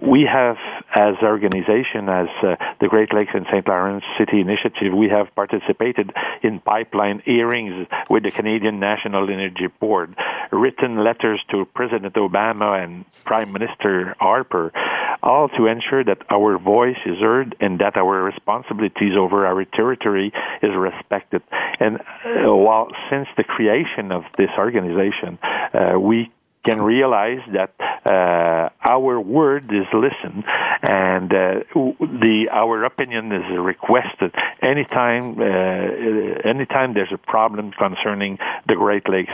We 0.01 0.27
have, 0.31 0.55
as 0.95 1.15
organization, 1.21 2.07
as 2.07 2.27
uh, 2.41 2.55
the 2.79 2.87
Great 2.87 3.13
Lakes 3.13 3.31
and 3.33 3.45
St. 3.51 3.67
Lawrence 3.67 4.03
City 4.17 4.39
Initiative, 4.39 4.93
we 4.95 5.09
have 5.09 5.33
participated 5.35 6.11
in 6.41 6.59
pipeline 6.61 7.21
hearings 7.25 7.87
with 8.09 8.23
the 8.23 8.31
Canadian 8.31 8.79
National 8.79 9.29
Energy 9.29 9.67
Board, 9.79 10.15
written 10.51 11.03
letters 11.03 11.41
to 11.51 11.65
President 11.73 12.13
Obama 12.15 12.81
and 12.81 13.05
Prime 13.25 13.51
Minister 13.51 14.15
Harper, 14.19 14.71
all 15.21 15.49
to 15.49 15.67
ensure 15.67 16.03
that 16.03 16.19
our 16.29 16.57
voice 16.57 16.97
is 17.05 17.19
heard 17.19 17.55
and 17.59 17.79
that 17.79 17.97
our 17.97 18.23
responsibilities 18.23 19.13
over 19.17 19.45
our 19.45 19.65
territory 19.65 20.31
is 20.61 20.71
respected. 20.75 21.41
And 21.79 21.97
uh, 21.99 22.55
while 22.55 22.87
since 23.09 23.27
the 23.35 23.43
creation 23.43 24.11
of 24.11 24.23
this 24.37 24.49
organization, 24.57 25.39
uh, 25.73 25.99
we 25.99 26.31
can 26.63 26.81
realize 26.81 27.41
that 27.53 27.73
uh, 28.05 28.69
our 28.87 29.19
word 29.19 29.65
is 29.65 29.87
listened 29.93 30.43
and 30.81 31.33
uh, 31.33 31.59
the 31.73 32.49
our 32.51 32.83
opinion 32.83 33.31
is 33.31 33.43
requested 33.57 34.33
anytime 34.61 35.39
uh, 35.39 36.49
anytime 36.49 36.93
there's 36.93 37.11
a 37.13 37.17
problem 37.17 37.71
concerning 37.71 38.37
the 38.67 38.75
Great 38.75 39.07
Lakes 39.09 39.33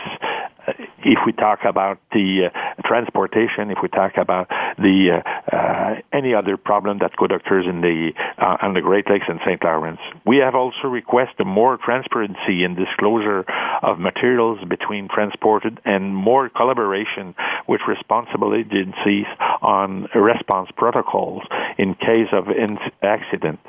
if 1.04 1.20
we 1.26 1.32
talk 1.34 1.60
about 1.68 2.00
the 2.12 2.50
uh, 2.52 2.82
transportation, 2.88 3.72
if 3.72 3.78
we 3.82 3.90
talk 3.90 4.14
about 4.18 4.50
the 4.78 5.22
uh, 5.24 5.56
uh, 5.56 5.96
any 6.14 6.34
other 6.34 6.58
problem 6.58 7.00
that 7.00 7.16
could 7.18 7.32
occur 7.32 7.62
in 7.62 7.82
the 7.82 8.12
uh, 8.38 8.58
on 8.62 8.74
the 8.74 8.82
Great 8.82 9.10
Lakes 9.10 9.26
and 9.28 9.40
St. 9.46 9.64
Lawrence, 9.64 10.00
we 10.26 10.38
have 10.38 10.56
also 10.56 10.88
requested 10.88 11.46
more 11.46 11.78
transparency 11.78 12.64
and 12.64 12.76
disclosure 12.76 13.46
of 13.82 14.00
materials 14.00 14.60
between 14.68 15.08
transported 15.08 15.80
and 15.86 16.16
more 16.16 16.50
collaboration 16.50 17.36
with 17.68 17.82
responsible 17.88 18.54
agencies 18.54 19.26
on 19.62 20.08
response 20.16 20.70
protocols 20.76 21.44
in 21.78 21.94
case 21.96 22.30
of 22.32 22.50
in- 22.50 22.78
accident. 23.02 23.60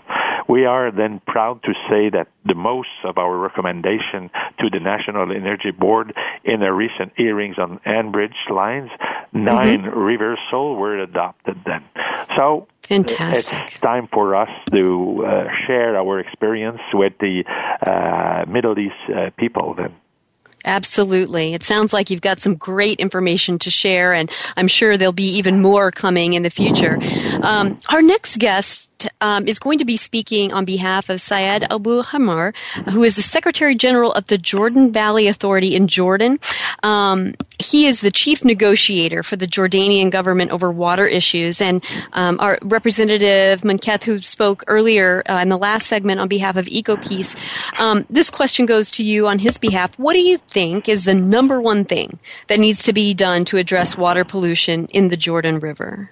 We 0.49 0.65
are 0.65 0.91
then 0.93 1.21
proud 1.27 1.63
to 1.65 1.73
say 1.91 2.11
that 2.11 2.29
the 2.45 2.55
most 2.55 2.89
of 3.05 3.19
our 3.19 3.37
recommendation 3.37 4.31
to 4.61 4.71
the 4.71 4.81
National 4.81 5.31
Energy 5.33 5.73
Board 5.73 6.15
in 6.45 6.63
a 6.63 6.73
recent 6.73 7.13
hearings 7.17 7.57
on 7.59 7.81
Enbridge 7.87 8.51
lines, 8.51 8.91
9 9.33 9.83
Mm-hmm. 9.83 9.99
reversal 9.99 10.77
were 10.77 10.99
adopted 10.99 11.57
then. 11.67 11.83
So 12.37 12.69
Fantastic. 12.83 13.59
it's 13.69 13.81
time 13.81 14.09
for 14.13 14.35
us 14.37 14.51
to 14.73 15.25
uh, 15.27 15.45
share 15.67 15.97
our 15.97 16.21
experience 16.21 16.81
with 16.95 17.15
the 17.19 17.45
uh, 17.87 18.49
Middle 18.51 18.79
East 18.79 18.95
uh, 19.09 19.31
people 19.37 19.75
then. 19.75 19.95
Absolutely. 20.67 21.55
It 21.55 21.63
sounds 21.63 21.93
like 21.93 22.11
you've 22.11 22.21
got 22.21 22.41
some 22.41 22.57
great 22.57 22.99
information 22.99 23.59
to 23.61 23.71
share, 23.71 24.13
and 24.13 24.31
I'm 24.57 24.67
sure 24.67 24.97
there'll 24.97 25.13
be 25.13 25.29
even 25.39 25.63
more 25.63 25.93
coming 25.93 26.35
in 26.35 26.43
the 26.43 26.51
future. 26.51 26.99
Um, 27.41 27.79
our 27.89 28.03
next 28.03 28.39
guest 28.39 28.91
um, 29.21 29.47
is 29.47 29.59
going 29.59 29.79
to 29.79 29.85
be 29.85 29.97
speaking 29.97 30.53
on 30.53 30.65
behalf 30.65 31.09
of 31.11 31.21
Saad 31.21 31.65
Abu 31.71 32.03
Hammour, 32.03 32.55
who 32.91 33.05
is 33.05 33.17
the 33.17 33.23
Secretary 33.23 33.75
General 33.75 34.13
of 34.13 34.27
the 34.27 34.39
Jordan 34.39 34.93
Valley 34.93 35.29
Authority 35.29 35.75
in 35.75 35.87
Jordan. 35.87 36.39
Um, 36.83 37.35
he 37.59 37.87
is 37.87 38.01
the 38.01 38.11
chief 38.11 38.45
negotiator 38.45 39.23
for 39.23 39.37
the 39.37 39.47
Jordanian 39.47 40.11
government 40.11 40.51
over 40.51 40.71
water 40.71 41.07
issues. 41.07 41.61
And 41.61 41.85
um, 42.13 42.39
our 42.41 42.59
representative 42.63 43.63
Munqeth, 43.63 44.05
who 44.05 44.21
spoke 44.21 44.65
earlier 44.67 45.23
uh, 45.29 45.39
in 45.43 45.49
the 45.49 45.59
last 45.59 45.87
segment 45.87 46.21
on 46.21 46.29
behalf 46.29 46.57
of 46.57 46.67
EcoPeace, 46.67 47.37
um, 47.79 48.05
this 48.11 48.31
question 48.31 48.67
goes 48.67 48.91
to 48.93 49.05
you 49.05 49.27
on 49.27 49.39
his 49.39 49.59
behalf. 49.59 49.99
What 49.99 50.13
do 50.13 50.21
you 50.21 50.39
think 50.57 50.89
is 50.89 51.05
the 51.05 51.15
number 51.37 51.61
one 51.61 51.85
thing 51.85 52.19
that 52.49 52.59
needs 52.59 52.83
to 52.85 52.93
be 52.95 53.13
done 53.13 53.45
to 53.45 53.59
address 53.59 53.99
water 53.99 54.25
pollution 54.25 54.87
in 54.87 55.11
the 55.11 55.17
Jordan 55.27 55.59
River? 55.61 56.11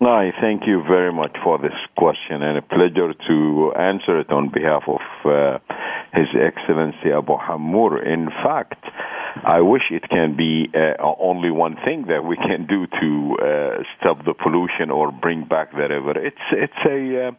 I 0.00 0.32
thank 0.40 0.66
you 0.66 0.82
very 0.82 1.12
much 1.12 1.34
for 1.44 1.58
this 1.58 1.78
question 1.96 2.42
and 2.42 2.56
a 2.56 2.62
pleasure 2.62 3.12
to 3.28 3.72
answer 3.78 4.18
it 4.20 4.30
on 4.30 4.48
behalf 4.48 4.84
of 4.86 5.04
uh, 5.24 5.58
His 6.14 6.28
Excellency 6.48 7.10
Abu 7.12 7.36
Hammour. 7.36 8.02
In 8.02 8.30
fact, 8.44 8.82
I 9.44 9.60
wish 9.60 9.82
it 9.90 10.08
can 10.08 10.36
be 10.36 10.70
uh, 10.74 10.94
only 11.02 11.50
one 11.50 11.76
thing 11.84 12.06
that 12.08 12.24
we 12.24 12.36
can 12.36 12.66
do 12.66 12.86
to 13.00 13.36
uh, 13.40 13.82
stop 13.96 14.24
the 14.24 14.34
pollution 14.34 14.90
or 14.90 15.12
bring 15.12 15.44
back 15.44 15.72
the 15.72 15.88
river. 15.96 16.14
It's 16.16 16.46
it's 16.52 16.82
a 16.86 17.28
uh, 17.28 17.32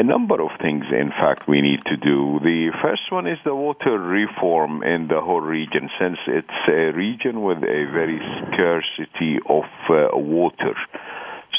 a 0.00 0.02
number 0.02 0.40
of 0.40 0.50
things, 0.60 0.84
in 0.92 1.10
fact, 1.10 1.48
we 1.48 1.60
need 1.60 1.84
to 1.86 1.96
do. 1.96 2.38
The 2.42 2.70
first 2.82 3.10
one 3.10 3.26
is 3.26 3.38
the 3.44 3.54
water 3.54 3.98
reform 3.98 4.82
in 4.82 5.08
the 5.08 5.20
whole 5.20 5.40
region, 5.40 5.90
since 5.98 6.18
it's 6.26 6.68
a 6.68 6.92
region 6.92 7.42
with 7.42 7.58
a 7.58 7.86
very 7.92 8.20
scarcity 8.46 9.38
of 9.48 9.64
uh, 9.88 10.16
water. 10.16 10.74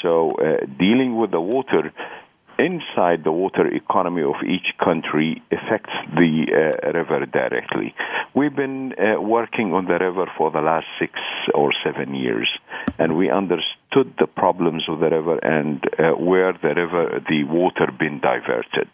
So, 0.01 0.33
uh, 0.33 0.65
dealing 0.77 1.17
with 1.17 1.31
the 1.31 1.41
water 1.41 1.91
inside 2.59 3.23
the 3.23 3.31
water 3.31 3.65
economy 3.67 4.21
of 4.21 4.35
each 4.43 4.77
country 4.83 5.41
affects 5.51 5.93
the 6.13 6.45
uh, 6.51 6.91
river 6.91 7.25
directly. 7.25 7.95
We've 8.35 8.55
been 8.55 8.93
uh, 8.93 9.21
working 9.21 9.73
on 9.73 9.85
the 9.85 9.97
river 9.97 10.25
for 10.37 10.51
the 10.51 10.59
last 10.59 10.85
six 10.99 11.13
or 11.53 11.71
seven 11.83 12.13
years, 12.13 12.49
and 12.97 13.17
we 13.17 13.29
understood 13.91 14.15
the 14.19 14.27
problems 14.27 14.83
of 14.87 14.99
the 14.99 15.09
river 15.09 15.37
and 15.39 15.83
uh, 15.97 16.11
where 16.11 16.53
the 16.53 16.69
river, 16.69 17.21
the 17.29 17.43
water, 17.43 17.91
been 17.97 18.19
diverted. 18.19 18.89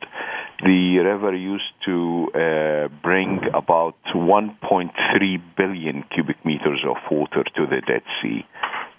The 0.64 0.98
river 1.00 1.36
used 1.36 1.64
to 1.86 2.28
uh, 2.34 2.88
bring 3.04 3.42
about 3.54 3.96
1.3 4.14 5.42
billion 5.58 6.04
cubic 6.14 6.44
meters 6.46 6.84
of 6.88 6.98
water 7.12 7.44
to 7.56 7.66
the 7.66 7.82
Dead 7.86 8.04
Sea. 8.22 8.46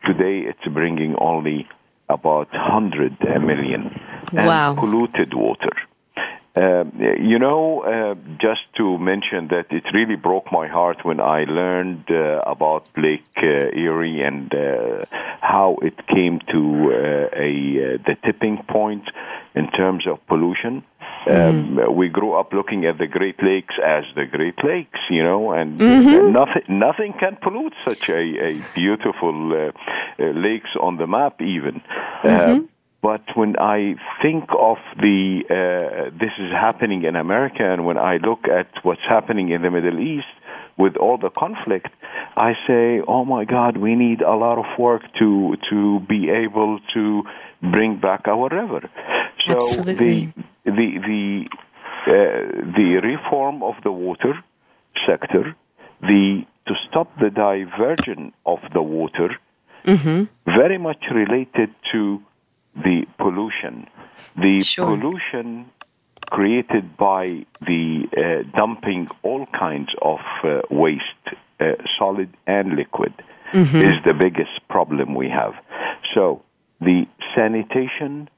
Today, 0.04 0.48
it's 0.48 0.72
bringing 0.72 1.14
only 1.18 1.66
about 2.08 2.52
100 2.52 3.18
million 3.42 3.90
and 4.32 4.46
Wow. 4.46 4.74
polluted 4.78 5.34
water. 5.34 5.72
Uh, 6.56 6.84
you 7.18 7.38
know, 7.38 7.82
uh, 7.82 8.14
just 8.40 8.62
to 8.76 8.96
mention 8.98 9.48
that 9.48 9.66
it 9.70 9.84
really 9.92 10.16
broke 10.16 10.50
my 10.50 10.66
heart 10.66 11.04
when 11.04 11.20
I 11.20 11.44
learned 11.44 12.04
uh, 12.10 12.40
about 12.46 12.88
Lake 12.96 13.24
uh, 13.36 13.68
Erie 13.76 14.22
and 14.22 14.52
uh, 14.54 15.04
how 15.42 15.76
it 15.82 16.06
came 16.06 16.40
to 16.52 16.92
uh, 16.92 17.28
a 17.36 17.50
uh, 17.50 17.98
the 18.06 18.16
tipping 18.24 18.62
point 18.68 19.04
in 19.54 19.70
terms 19.70 20.06
of 20.06 20.24
pollution. 20.26 20.82
Um, 21.28 21.96
we 21.96 22.08
grew 22.08 22.34
up 22.34 22.52
looking 22.52 22.84
at 22.86 22.98
the 22.98 23.08
Great 23.08 23.42
Lakes 23.42 23.74
as 23.84 24.04
the 24.14 24.26
Great 24.26 24.62
Lakes, 24.62 25.00
you 25.10 25.24
know, 25.24 25.50
and 25.52 25.80
Mhm. 25.80 26.32
nothing 26.32 26.62
nothing 26.68 27.12
can 27.18 27.36
pollute 27.36 27.74
such 27.84 28.08
a, 28.08 28.22
a 28.48 28.52
beautiful 28.74 29.52
uh, 29.52 29.72
uh, 30.22 30.30
lakes 30.46 30.70
on 30.80 30.96
the 30.96 31.06
map, 31.06 31.42
even. 31.42 31.82
Uh, 32.24 32.60
but 33.02 33.22
when 33.34 33.56
I 33.58 33.94
think 34.22 34.44
of 34.58 34.78
the 34.98 35.42
uh, 35.50 36.10
this 36.18 36.32
is 36.38 36.50
happening 36.52 37.02
in 37.04 37.16
America, 37.16 37.64
and 37.64 37.84
when 37.84 37.98
I 37.98 38.16
look 38.16 38.48
at 38.48 38.68
what's 38.82 39.06
happening 39.08 39.50
in 39.50 39.62
the 39.62 39.70
Middle 39.70 40.00
East 40.00 40.26
with 40.76 40.96
all 40.96 41.18
the 41.18 41.30
conflict, 41.30 41.88
I 42.36 42.54
say, 42.66 43.00
"Oh 43.06 43.24
my 43.24 43.44
God, 43.44 43.76
we 43.76 43.94
need 43.94 44.22
a 44.22 44.34
lot 44.34 44.58
of 44.58 44.78
work 44.78 45.02
to 45.18 45.56
to 45.70 46.00
be 46.00 46.30
able 46.30 46.80
to 46.94 47.22
bring 47.62 47.96
back 47.98 48.26
our 48.28 48.48
river." 48.48 48.88
So 49.46 49.52
Absolutely. 49.56 50.32
the 50.64 50.70
the 50.78 50.88
the 51.08 51.46
uh, 52.06 52.72
the 52.78 53.00
reform 53.02 53.62
of 53.62 53.74
the 53.84 53.92
water 53.92 54.34
sector, 55.06 55.54
the 56.00 56.44
to 56.66 56.74
stop 56.88 57.08
the 57.20 57.30
diversion 57.30 58.32
of 58.44 58.58
the 58.72 58.82
water, 58.82 59.30
Mm-hmm. 59.86 60.24
very 60.46 60.78
much 60.78 61.02
related 61.14 61.70
to 61.92 62.20
the 62.82 63.06
pollution. 63.18 63.86
The 64.36 64.60
pollution 64.86 65.70
created 66.30 66.96
by 66.96 67.24
the 67.60 67.84
uh, 68.16 68.42
dumping 68.56 69.08
all 69.22 69.46
kinds 69.46 69.94
of 70.02 70.18
uh, 70.44 70.60
waste, 70.70 71.24
uh, 71.60 71.72
solid 71.98 72.30
and 72.46 72.74
liquid, 72.76 73.12
Mhm. 73.52 73.80
is 73.88 73.96
the 74.04 74.12
biggest 74.14 74.56
problem 74.68 75.14
we 75.14 75.28
have. 75.28 75.54
So 76.14 76.42
the 76.80 77.06
sanitation 77.34 78.28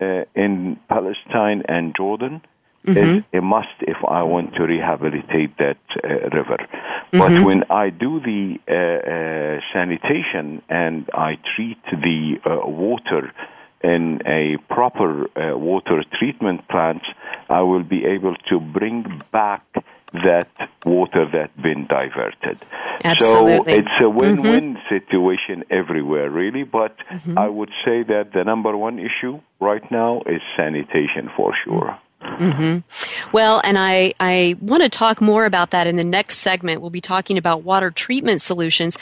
uh, 0.00 0.24
in 0.34 0.76
Palestine 0.88 1.62
and 1.68 1.94
Jordan 1.96 2.42
is 2.84 3.24
a 3.32 3.40
must 3.40 3.78
if 3.80 3.96
I 4.06 4.22
want 4.22 4.54
to 4.54 4.62
rehabilitate 4.66 5.56
that 5.58 5.78
uh, 6.04 6.08
river. 6.38 6.58
But 7.12 7.32
Mhm. 7.32 7.44
when 7.44 7.60
I 7.70 7.90
do 7.90 8.20
the 8.20 8.42
uh, 8.68 8.74
uh, 8.74 9.60
sanitation 9.72 10.62
and 10.68 11.08
I 11.14 11.38
treat 11.54 11.82
the 11.90 12.38
uh, 12.44 12.66
water 12.68 13.32
in 13.94 14.20
a 14.26 14.56
proper 14.72 15.10
uh, 15.24 15.56
water 15.56 16.04
treatment 16.18 16.66
plant, 16.68 17.02
I 17.48 17.60
will 17.60 17.84
be 17.84 18.04
able 18.04 18.34
to 18.50 18.60
bring 18.60 19.22
back 19.32 19.64
that 20.12 20.50
water 20.84 21.26
that's 21.32 21.56
been 21.60 21.86
diverted. 21.86 22.58
Absolutely. 23.04 23.74
So 23.74 23.80
it's 23.80 24.00
a 24.00 24.08
win-win 24.08 24.78
situation 24.88 25.64
everywhere, 25.70 26.30
really. 26.30 26.64
But 26.64 26.96
I 27.36 27.48
would 27.48 27.70
say 27.84 28.02
that 28.04 28.32
the 28.32 28.44
number 28.44 28.76
one 28.76 28.98
issue 28.98 29.40
right 29.60 29.88
now 29.90 30.22
is 30.26 30.40
sanitation 30.56 31.30
for 31.36 31.54
sure. 31.64 31.98
Hmm 32.38 32.78
Well, 33.32 33.60
and 33.64 33.78
I, 33.78 34.12
I 34.20 34.56
want 34.60 34.82
to 34.82 34.88
talk 34.88 35.20
more 35.20 35.46
about 35.46 35.70
that 35.70 35.86
in 35.86 35.96
the 35.96 36.04
next 36.04 36.38
segment. 36.38 36.80
We'll 36.80 36.90
be 36.90 37.00
talking 37.00 37.38
about 37.38 37.62
water 37.62 37.90
treatment 37.90 38.42
solutions. 38.42 38.98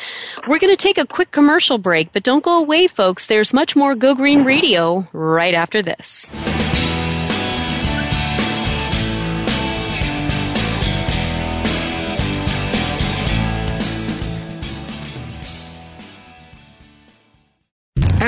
We're 0.46 0.58
going 0.58 0.72
to 0.72 0.76
take 0.76 0.98
a 0.98 1.06
quick 1.06 1.30
commercial 1.30 1.78
break, 1.78 2.12
but 2.12 2.22
don't 2.22 2.44
go 2.44 2.58
away, 2.58 2.86
folks. 2.86 3.26
There's 3.26 3.52
much 3.52 3.74
more 3.74 3.94
Go 3.94 4.14
Green 4.14 4.44
Radio 4.44 5.08
right 5.12 5.54
after 5.54 5.82
this. 5.82 6.30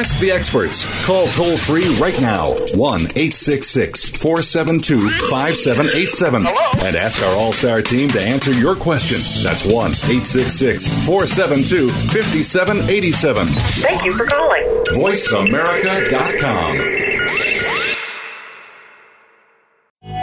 Ask 0.06 0.20
the 0.20 0.30
experts. 0.30 0.86
Call 1.04 1.26
toll 1.26 1.56
free 1.56 1.92
right 1.96 2.20
now 2.20 2.54
1 2.74 3.00
866 3.00 4.10
472 4.10 5.00
5787 5.00 6.46
and 6.46 6.94
ask 6.94 7.20
our 7.24 7.34
All 7.34 7.52
Star 7.52 7.82
team 7.82 8.08
to 8.10 8.20
answer 8.20 8.52
your 8.52 8.76
question. 8.76 9.18
That's 9.42 9.64
1 9.64 9.74
866 9.74 10.86
472 11.06 11.88
5787. 11.88 13.48
Thank 13.48 14.04
you 14.04 14.16
for 14.16 14.26
calling. 14.26 14.62
VoiceAmerica.com. 14.94 17.06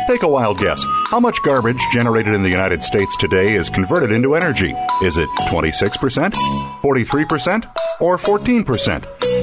Take 0.07 0.23
a 0.23 0.27
wild 0.27 0.59
guess. 0.59 0.83
How 1.07 1.19
much 1.19 1.41
garbage 1.43 1.81
generated 1.91 2.33
in 2.33 2.43
the 2.43 2.49
United 2.49 2.83
States 2.83 3.17
today 3.17 3.55
is 3.55 3.69
converted 3.69 4.11
into 4.11 4.35
energy? 4.35 4.73
Is 5.01 5.17
it 5.17 5.29
26%, 5.49 6.33
43%, 6.81 7.75
or 7.99 8.17
14%? 8.17 9.42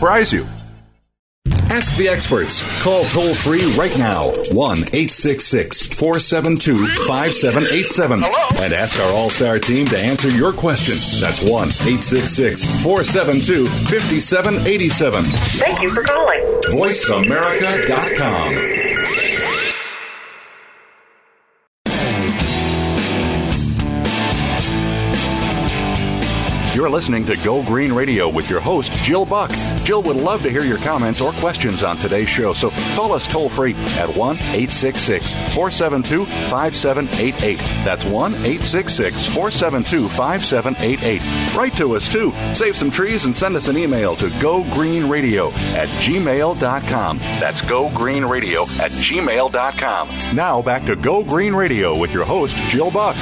surprise 0.01 0.33
you. 0.33 0.43
Ask 1.69 1.95
the 1.95 2.09
experts. 2.09 2.63
Call 2.81 3.03
toll 3.05 3.35
free 3.35 3.71
right 3.77 3.95
now 3.95 4.31
1 4.51 4.77
866 4.77 5.93
472 5.93 6.75
5787 7.07 8.23
and 8.23 8.73
ask 8.73 8.99
our 8.99 9.11
All 9.13 9.29
Star 9.29 9.59
team 9.59 9.85
to 9.87 9.99
answer 9.99 10.29
your 10.29 10.53
question. 10.53 10.95
That's 11.21 11.43
1 11.43 11.51
866 11.51 12.65
472 12.83 13.67
5787. 13.67 15.23
Thank 15.23 15.83
you 15.83 15.93
for 15.93 16.01
calling. 16.01 16.41
VoiceAmerica.com. 16.71 18.55
You're 26.73 26.89
listening 26.89 27.27
to 27.27 27.35
Go 27.43 27.63
Green 27.63 27.93
Radio 27.93 28.27
with 28.27 28.49
your 28.49 28.59
host, 28.59 28.91
Jill 29.03 29.23
Buck. 29.23 29.51
Jill 29.83 30.01
would 30.03 30.15
love 30.15 30.41
to 30.43 30.49
hear 30.49 30.63
your 30.63 30.77
comments 30.79 31.21
or 31.21 31.31
questions 31.33 31.83
on 31.83 31.97
today's 31.97 32.29
show, 32.29 32.53
so 32.53 32.69
call 32.95 33.13
us 33.13 33.27
toll 33.27 33.49
free 33.49 33.73
at 33.97 34.09
1 34.15 34.37
866 34.37 35.33
472 35.53 36.25
5788. 36.25 37.57
That's 37.83 38.05
1 38.05 38.31
866 38.33 39.25
472 39.27 40.07
5788. 40.07 41.55
Write 41.55 41.73
to 41.73 41.95
us 41.95 42.09
too. 42.09 42.31
Save 42.53 42.77
some 42.77 42.91
trees 42.91 43.25
and 43.25 43.35
send 43.35 43.55
us 43.55 43.67
an 43.67 43.77
email 43.77 44.15
to 44.17 44.27
gogreenradio 44.27 45.51
at 45.75 45.87
gmail.com. 45.87 47.17
That's 47.17 47.61
gogreenradio 47.61 48.79
at 48.79 48.91
gmail.com. 48.91 50.35
Now 50.35 50.61
back 50.61 50.85
to 50.85 50.95
Go 50.95 51.23
Green 51.23 51.53
Radio 51.53 51.97
with 51.97 52.13
your 52.13 52.25
host, 52.25 52.55
Jill 52.69 52.91
Buck. 52.91 53.15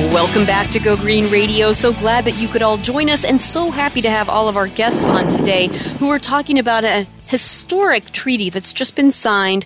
Welcome 0.00 0.46
back 0.46 0.70
to 0.70 0.78
Go 0.78 0.96
Green 0.96 1.30
Radio. 1.30 1.72
So 1.72 1.92
glad 1.92 2.24
that 2.24 2.38
you 2.38 2.48
could 2.48 2.62
all 2.62 2.78
join 2.78 3.10
us 3.10 3.22
and 3.24 3.38
so 3.38 3.70
happy 3.70 4.00
to 4.00 4.08
have 4.08 4.30
all 4.30 4.48
of 4.48 4.56
our 4.56 4.66
guests 4.66 5.08
on 5.08 5.30
today 5.30 5.68
who 6.00 6.08
are 6.08 6.18
talking 6.18 6.58
about 6.58 6.82
a 6.82 7.06
historic 7.30 8.10
treaty 8.10 8.50
that's 8.50 8.72
just 8.72 8.96
been 8.96 9.12
signed 9.12 9.64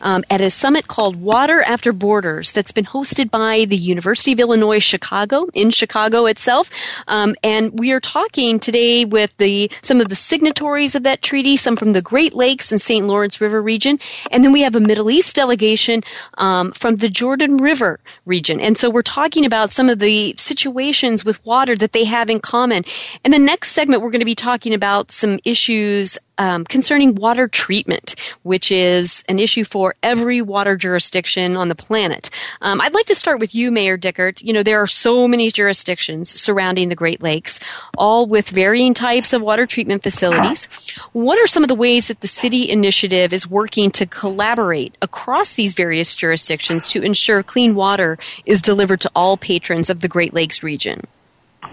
um, 0.00 0.24
at 0.30 0.40
a 0.40 0.48
summit 0.48 0.88
called 0.88 1.16
Water 1.16 1.62
After 1.62 1.92
Borders 1.92 2.50
that's 2.50 2.72
been 2.72 2.84
hosted 2.84 3.30
by 3.30 3.66
the 3.66 3.76
University 3.76 4.32
of 4.32 4.40
Illinois 4.40 4.78
Chicago 4.78 5.46
in 5.52 5.70
Chicago 5.70 6.24
itself. 6.26 6.70
Um, 7.06 7.34
and 7.42 7.78
we 7.78 7.92
are 7.92 8.00
talking 8.00 8.58
today 8.58 9.04
with 9.04 9.36
the 9.36 9.70
some 9.82 10.00
of 10.00 10.08
the 10.08 10.16
signatories 10.16 10.94
of 10.94 11.02
that 11.02 11.20
treaty, 11.20 11.56
some 11.56 11.76
from 11.76 11.92
the 11.92 12.02
Great 12.02 12.34
Lakes 12.34 12.72
and 12.72 12.80
St. 12.80 13.06
Lawrence 13.06 13.40
River 13.40 13.60
region, 13.60 13.98
and 14.30 14.42
then 14.42 14.52
we 14.52 14.62
have 14.62 14.74
a 14.74 14.80
Middle 14.80 15.10
East 15.10 15.36
delegation 15.36 16.02
um, 16.38 16.72
from 16.72 16.96
the 16.96 17.10
Jordan 17.10 17.58
River 17.58 18.00
region. 18.24 18.60
And 18.60 18.78
so 18.78 18.88
we're 18.88 19.02
talking 19.02 19.44
about 19.44 19.70
some 19.70 19.90
of 19.90 19.98
the 19.98 20.34
situations 20.38 21.24
with 21.24 21.44
water 21.44 21.76
that 21.76 21.92
they 21.92 22.04
have 22.04 22.30
in 22.30 22.40
common. 22.40 22.84
And 23.24 23.32
the 23.32 23.38
next 23.38 23.72
segment, 23.72 24.02
we're 24.02 24.10
going 24.10 24.20
to 24.20 24.24
be 24.24 24.34
talking 24.34 24.72
about 24.72 25.10
some 25.10 25.38
issues 25.44 26.18
um, 26.38 26.64
concerning 26.64 27.14
water 27.14 27.48
treatment, 27.48 28.14
which 28.42 28.70
is 28.72 29.24
an 29.28 29.38
issue 29.38 29.64
for 29.64 29.94
every 30.02 30.42
water 30.42 30.76
jurisdiction 30.76 31.56
on 31.56 31.68
the 31.68 31.74
planet. 31.74 32.30
Um, 32.60 32.80
I'd 32.80 32.94
like 32.94 33.06
to 33.06 33.14
start 33.14 33.40
with 33.40 33.54
you, 33.54 33.70
Mayor 33.70 33.96
Dickert. 33.96 34.42
You 34.42 34.52
know, 34.52 34.62
there 34.62 34.80
are 34.82 34.86
so 34.86 35.28
many 35.28 35.50
jurisdictions 35.50 36.28
surrounding 36.30 36.88
the 36.88 36.94
Great 36.94 37.22
Lakes, 37.22 37.60
all 37.96 38.26
with 38.26 38.50
varying 38.50 38.94
types 38.94 39.32
of 39.32 39.42
water 39.42 39.66
treatment 39.66 40.02
facilities. 40.02 40.90
What 41.12 41.38
are 41.38 41.46
some 41.46 41.62
of 41.62 41.68
the 41.68 41.74
ways 41.74 42.08
that 42.08 42.20
the 42.20 42.28
city 42.28 42.70
initiative 42.70 43.32
is 43.32 43.48
working 43.48 43.90
to 43.92 44.06
collaborate 44.06 44.96
across 45.02 45.54
these 45.54 45.74
various 45.74 46.14
jurisdictions 46.14 46.88
to 46.88 47.02
ensure 47.02 47.42
clean 47.42 47.74
water 47.74 48.18
is 48.44 48.62
delivered 48.62 49.00
to 49.02 49.10
all 49.14 49.36
patrons 49.36 49.90
of 49.90 50.00
the 50.00 50.08
Great 50.08 50.34
Lakes 50.34 50.62
region? 50.62 51.02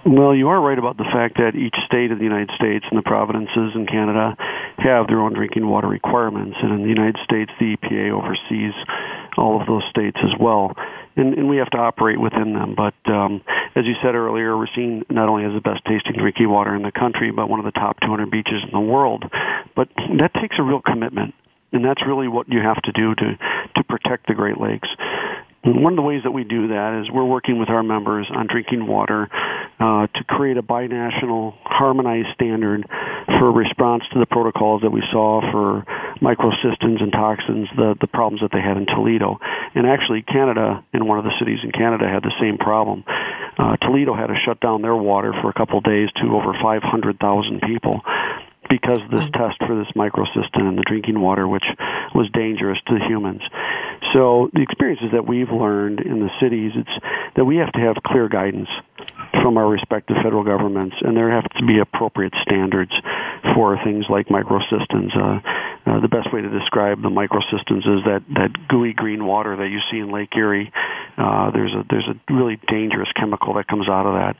Well, 0.03 0.33
you 0.33 0.49
are 0.49 0.59
right 0.59 0.79
about 0.79 0.97
the 0.97 1.05
fact 1.13 1.37
that 1.37 1.53
each 1.53 1.77
state 1.85 2.11
of 2.11 2.17
the 2.17 2.25
United 2.25 2.49
States 2.57 2.85
and 2.89 2.97
the 2.97 3.05
provinces 3.05 3.77
in 3.77 3.85
Canada 3.85 4.35
have 4.79 5.05
their 5.05 5.21
own 5.21 5.33
drinking 5.33 5.67
water 5.67 5.87
requirements. 5.87 6.57
And 6.61 6.73
in 6.73 6.81
the 6.81 6.89
United 6.89 7.17
States, 7.23 7.51
the 7.59 7.77
EPA 7.77 8.09
oversees 8.09 8.73
all 9.37 9.61
of 9.61 9.67
those 9.67 9.83
states 9.91 10.17
as 10.23 10.33
well. 10.39 10.73
And, 11.15 11.37
and 11.37 11.47
we 11.47 11.57
have 11.57 11.69
to 11.71 11.77
operate 11.77 12.19
within 12.19 12.53
them. 12.53 12.73
But 12.73 12.97
um, 13.05 13.43
as 13.75 13.85
you 13.85 13.93
said 14.01 14.15
earlier, 14.15 14.57
we're 14.57 14.73
seen 14.75 15.05
not 15.11 15.29
only 15.29 15.45
as 15.45 15.53
the 15.53 15.61
best 15.61 15.85
tasting 15.85 16.17
drinking 16.17 16.49
water 16.49 16.73
in 16.73 16.81
the 16.81 16.91
country, 16.91 17.29
but 17.29 17.47
one 17.47 17.59
of 17.59 17.65
the 17.65 17.77
top 17.77 17.99
200 18.01 18.31
beaches 18.31 18.65
in 18.65 18.71
the 18.73 18.81
world. 18.81 19.25
But 19.75 19.89
that 20.17 20.33
takes 20.33 20.55
a 20.57 20.63
real 20.63 20.81
commitment. 20.81 21.35
And 21.73 21.85
that's 21.85 22.01
really 22.05 22.27
what 22.27 22.49
you 22.49 22.59
have 22.59 22.81
to 22.83 22.91
do 22.91 23.13
to, 23.13 23.37
to 23.75 23.83
protect 23.83 24.27
the 24.27 24.33
Great 24.33 24.59
Lakes. 24.59 24.89
One 25.63 25.93
of 25.93 25.97
the 25.97 26.01
ways 26.01 26.23
that 26.23 26.31
we 26.31 26.43
do 26.43 26.67
that 26.67 27.01
is 27.01 27.11
we're 27.11 27.23
working 27.23 27.59
with 27.59 27.69
our 27.69 27.83
members 27.83 28.27
on 28.33 28.47
drinking 28.47 28.87
water 28.87 29.29
uh, 29.79 30.07
to 30.07 30.23
create 30.23 30.57
a 30.57 30.63
binational 30.63 31.53
harmonized 31.63 32.29
standard 32.33 32.87
for 33.27 33.51
response 33.51 34.03
to 34.13 34.19
the 34.19 34.25
protocols 34.25 34.81
that 34.81 34.89
we 34.91 35.03
saw 35.11 35.41
for 35.51 35.85
microcystins 36.19 37.01
and 37.01 37.11
toxins, 37.11 37.69
the, 37.75 37.95
the 37.99 38.07
problems 38.07 38.41
that 38.41 38.51
they 38.51 38.61
had 38.61 38.77
in 38.77 38.87
Toledo. 38.87 39.39
And 39.75 39.85
actually, 39.85 40.23
Canada, 40.23 40.83
in 40.93 41.05
one 41.05 41.19
of 41.19 41.25
the 41.25 41.33
cities 41.37 41.59
in 41.63 41.71
Canada, 41.71 42.09
had 42.09 42.23
the 42.23 42.33
same 42.39 42.57
problem. 42.57 43.03
Uh, 43.57 43.77
Toledo 43.77 44.15
had 44.15 44.27
to 44.27 44.35
shut 44.43 44.59
down 44.59 44.81
their 44.81 44.95
water 44.95 45.33
for 45.41 45.49
a 45.49 45.53
couple 45.53 45.77
of 45.77 45.83
days 45.83 46.09
to 46.15 46.35
over 46.35 46.53
500,000 46.53 47.61
people 47.61 48.01
because 48.69 49.01
of 49.01 49.11
this 49.11 49.29
test 49.33 49.59
for 49.67 49.75
this 49.75 49.91
microcystin 49.95 50.67
in 50.67 50.75
the 50.75 50.83
drinking 50.87 51.19
water, 51.19 51.47
which 51.47 51.65
was 52.15 52.29
dangerous 52.31 52.79
to 52.87 52.97
humans. 53.05 53.41
So 54.13 54.49
the 54.53 54.61
experiences 54.61 55.09
that 55.13 55.27
we've 55.27 55.49
learned 55.49 56.01
in 56.01 56.19
the 56.19 56.29
cities, 56.41 56.71
it's 56.75 57.05
that 57.35 57.45
we 57.45 57.57
have 57.57 57.71
to 57.73 57.79
have 57.79 57.95
clear 58.05 58.27
guidance 58.27 58.69
from 59.41 59.57
our 59.57 59.69
respective 59.69 60.17
federal 60.21 60.43
governments, 60.43 60.95
and 61.01 61.15
there 61.15 61.31
have 61.31 61.47
to 61.57 61.65
be 61.65 61.79
appropriate 61.79 62.33
standards 62.41 62.91
for 63.55 63.77
things 63.83 64.05
like 64.09 64.27
microcystins. 64.27 65.15
Uh, 65.15 65.39
uh, 65.83 65.99
the 65.99 66.07
best 66.07 66.31
way 66.31 66.41
to 66.41 66.49
describe 66.49 67.01
the 67.01 67.09
microcystins 67.09 67.87
is 67.87 68.03
that, 68.05 68.21
that 68.35 68.51
gooey 68.67 68.93
green 68.93 69.25
water 69.25 69.55
that 69.55 69.67
you 69.67 69.79
see 69.89 69.97
in 69.97 70.11
Lake 70.11 70.29
Erie. 70.35 70.71
Uh, 71.17 71.51
there's 71.51 71.73
a 71.73 71.83
there's 71.89 72.07
a 72.07 72.33
really 72.33 72.59
dangerous 72.67 73.09
chemical 73.19 73.53
that 73.55 73.67
comes 73.67 73.89
out 73.89 74.05
of 74.05 74.13
that. 74.13 74.35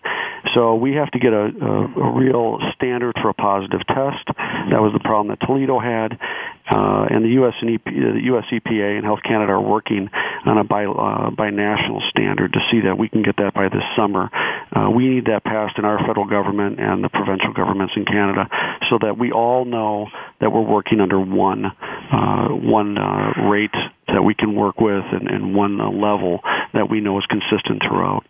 So 0.54 0.76
we 0.76 0.94
have 0.94 1.10
to 1.12 1.20
get 1.20 1.34
a, 1.34 1.52
a, 1.52 2.02
a 2.02 2.12
real 2.18 2.60
standard 2.76 3.16
for 3.22 3.30
a 3.30 3.34
positive 3.34 3.82
test. 3.88 4.26
That 4.70 4.82
was 4.82 4.94
the 4.94 5.00
problem 5.00 5.28
that 5.30 5.46
Toledo 5.46 5.80
had, 5.80 6.18
uh, 6.72 7.06
and 7.10 7.26
the 7.26 7.36
U.S. 7.44 7.54
and 7.62 7.76
EP, 7.76 7.84
the 7.84 8.22
U.S. 8.32 8.46
EPA 8.52 8.98
and 8.98 9.06
Health 9.06 9.20
Canada 9.24 9.52
are 9.54 9.62
working 9.62 10.10
on 10.46 10.58
a 10.58 10.64
bi, 10.64 10.86
uh, 10.86 11.30
binational 11.32 12.00
standard 12.10 12.54
to 12.54 12.60
see 12.72 12.82
that 12.88 12.98
we 12.98 13.10
can 13.10 13.24
get 13.24 13.36
that 13.38 13.54
by 13.54 13.68
this 13.68 13.84
summer. 13.96 14.30
Uh, 14.72 14.90
we 14.90 15.08
need 15.08 15.26
that 15.26 15.44
passed 15.44 15.78
in 15.78 15.84
our 15.84 16.00
federal 16.08 16.26
government 16.26 16.80
and 16.80 17.04
the 17.04 17.10
provincial 17.10 17.52
governments 17.54 17.94
in 17.98 18.06
Canada, 18.06 18.48
so 18.90 18.98
that 19.02 19.18
we 19.18 19.32
all 19.32 19.66
know 19.66 20.08
that 20.40 20.52
we're 20.52 20.62
working 20.62 21.02
under 21.02 21.20
one 21.20 21.66
uh, 21.66 22.48
one 22.48 22.98
uh, 22.98 23.50
rate 23.50 23.76
that 24.08 24.24
we 24.24 24.34
can 24.34 24.56
work 24.56 24.80
with 24.80 25.04
and, 25.12 25.28
and 25.30 25.54
one 25.54 25.80
uh, 25.80 25.90
level 25.90 26.40
that 26.74 26.90
we 26.90 27.02
know 27.02 27.18
is 27.18 27.26
consistent 27.26 27.82
throughout. 27.88 28.26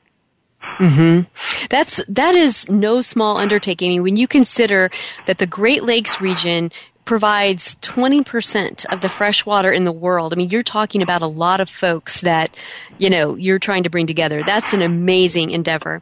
Mm-hmm. 0.80 1.68
That's 1.70 2.04
that 2.06 2.36
is 2.36 2.70
no 2.70 3.02
small 3.02 3.38
undertaking. 3.38 3.90
I 3.90 3.94
mean, 3.96 4.04
when 4.04 4.18
you 4.18 4.28
consider 4.28 4.90
that 5.26 5.38
the 5.38 5.48
Great 5.48 5.84
Lakes 5.84 6.22
region 6.22 6.72
provides 7.06 7.76
20% 7.76 8.86
of 8.92 9.02
the 9.02 9.10
fresh 9.10 9.46
water 9.46 9.72
in 9.72 9.86
the 9.86 9.92
world. 9.92 10.34
I 10.34 10.36
mean, 10.36 10.50
you're 10.50 10.64
talking 10.64 11.02
about 11.02 11.22
a 11.22 11.28
lot 11.28 11.60
of 11.60 11.70
folks 11.70 12.22
that, 12.22 12.56
you 12.98 13.10
know, 13.10 13.36
you're 13.36 13.60
trying 13.60 13.84
to 13.84 13.90
bring 13.90 14.08
together. 14.08 14.44
That's 14.44 14.74
an 14.74 14.82
amazing 14.82 15.52
endeavor. 15.52 16.02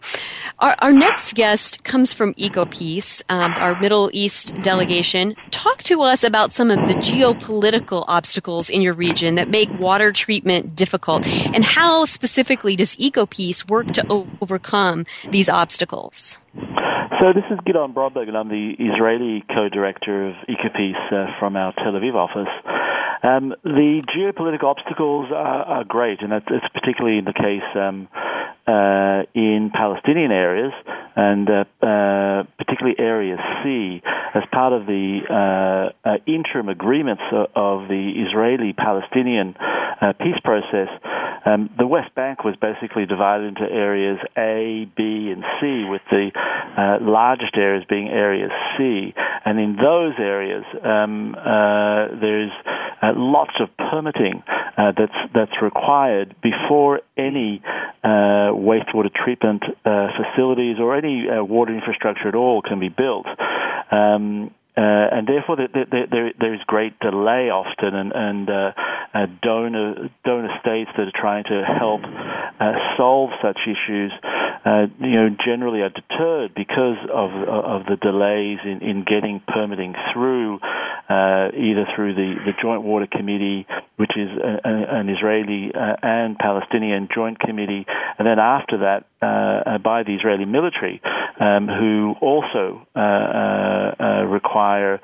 Our, 0.59 0.75
our 0.79 0.91
next 0.91 1.35
guest 1.35 1.83
comes 1.83 2.13
from 2.13 2.33
EcoPeace, 2.35 3.23
um, 3.29 3.53
our 3.57 3.79
Middle 3.79 4.09
East 4.13 4.55
delegation. 4.61 5.35
Talk 5.51 5.83
to 5.83 6.01
us 6.01 6.23
about 6.23 6.51
some 6.51 6.71
of 6.71 6.87
the 6.87 6.93
geopolitical 6.95 8.05
obstacles 8.07 8.69
in 8.69 8.81
your 8.81 8.93
region 8.93 9.35
that 9.35 9.49
make 9.49 9.69
water 9.79 10.11
treatment 10.11 10.75
difficult 10.75 11.25
and 11.53 11.63
how 11.63 12.05
specifically 12.05 12.75
does 12.75 12.95
EcoPeace 12.95 13.69
work 13.69 13.91
to 13.93 14.27
overcome 14.41 15.05
these 15.29 15.49
obstacles? 15.49 16.37
So 16.55 17.33
this 17.33 17.43
is 17.51 17.59
Gidon 17.59 17.93
Bromberg, 17.93 18.27
and 18.27 18.37
I'm 18.37 18.49
the 18.49 18.73
Israeli 18.79 19.43
co-director 19.53 20.27
of 20.27 20.33
EcoPeace 20.49 21.13
uh, 21.13 21.39
from 21.39 21.55
our 21.55 21.73
Tel 21.73 21.93
Aviv 21.93 22.15
office. 22.15 22.49
Um, 23.21 23.53
the 23.63 24.01
geopolitical 24.15 24.69
obstacles 24.69 25.27
are, 25.31 25.63
are 25.63 25.83
great, 25.83 26.21
and 26.21 26.33
it's, 26.33 26.45
it's 26.49 26.65
particularly 26.73 27.19
in 27.19 27.25
the 27.25 27.33
case 27.33 27.67
um, 27.75 28.07
uh, 28.65 29.23
in 29.35 29.71
Palestinian 29.73 30.31
areas, 30.31 30.73
and 31.15 31.49
uh, 31.49 31.65
uh, 31.85 32.43
particularly 32.57 32.95
Area 32.97 33.37
C, 33.63 34.01
as 34.33 34.43
part 34.51 34.73
of 34.73 34.85
the 34.87 35.19
uh, 35.29 36.07
uh, 36.07 36.17
interim 36.25 36.69
agreements 36.69 37.23
of 37.55 37.87
the 37.89 38.13
Israeli-Palestinian 38.27 39.55
uh, 39.59 40.13
peace 40.13 40.39
process. 40.43 40.87
Um, 41.45 41.69
the 41.77 41.87
West 41.87 42.13
Bank 42.15 42.43
was 42.43 42.55
basically 42.55 43.05
divided 43.05 43.57
into 43.57 43.71
areas 43.71 44.19
A, 44.37 44.89
B, 44.95 45.31
and 45.33 45.43
C, 45.59 45.85
with 45.89 46.01
the 46.09 46.31
largest 47.01 47.55
areas 47.55 47.85
being 47.89 48.09
Area 48.09 48.49
C. 48.77 49.13
And 49.45 49.59
in 49.59 49.75
those 49.75 50.13
areas, 50.19 50.65
um, 50.83 51.35
there's 52.21 52.51
lots 53.15 53.53
of 53.59 53.69
permitting 53.77 54.43
that's 54.77 55.15
that's 55.33 55.61
required 55.61 56.35
before 56.41 57.01
any 57.17 57.61
wastewater 58.03 59.13
treatment 59.13 59.63
uh, 59.85 60.07
facilities 60.17 60.77
or 60.79 60.95
any 60.95 61.27
uh, 61.29 61.43
water 61.43 61.73
infrastructure 61.73 62.27
at 62.27 62.35
all 62.35 62.61
can 62.61 62.79
be 62.79 62.89
built. 62.89 63.25
Um, 63.91 64.51
uh, 64.79 65.11
and 65.11 65.27
therefore, 65.27 65.57
there, 65.57 66.53
is 66.55 66.61
great 66.65 66.97
delay 67.01 67.51
often, 67.51 67.93
and, 67.93 68.13
and 68.15 68.49
uh, 68.49 68.71
uh, 69.13 69.25
donor 69.41 70.09
donor 70.23 70.55
states 70.61 70.89
that 70.95 71.03
are 71.03 71.19
trying 71.19 71.43
to 71.43 71.67
help 71.67 71.99
uh, 72.05 72.71
solve 72.95 73.31
such 73.43 73.59
issues, 73.67 74.13
uh, 74.63 74.87
you 75.01 75.19
know, 75.19 75.35
generally 75.43 75.81
are 75.81 75.89
deterred 75.89 76.55
because 76.55 76.95
of 77.11 77.29
of 77.43 77.87
the 77.91 77.97
delays 77.97 78.59
in, 78.63 78.79
in 78.79 79.03
getting 79.03 79.41
permitting 79.45 79.95
through, 80.13 80.59
uh, 81.09 81.51
either 81.59 81.83
through 81.93 82.15
the, 82.15 82.35
the 82.45 82.53
Joint 82.61 82.81
Water 82.81 83.07
Committee, 83.11 83.67
which 83.97 84.15
is 84.15 84.29
a, 84.31 84.63
a, 84.63 84.99
an 84.99 85.09
Israeli 85.09 85.73
and 85.75 86.37
Palestinian 86.39 87.09
joint 87.13 87.37
committee, 87.37 87.85
and 88.17 88.25
then 88.25 88.39
after 88.39 88.77
that 88.87 89.03
by 89.21 90.03
the 90.03 90.15
Israeli 90.15 90.45
military. 90.45 91.01
um, 91.39 91.67
who 91.67 92.15
also 92.21 92.85
uh, 92.95 92.99
uh, 92.99 93.95
uh 93.99 94.23
require 94.25 94.99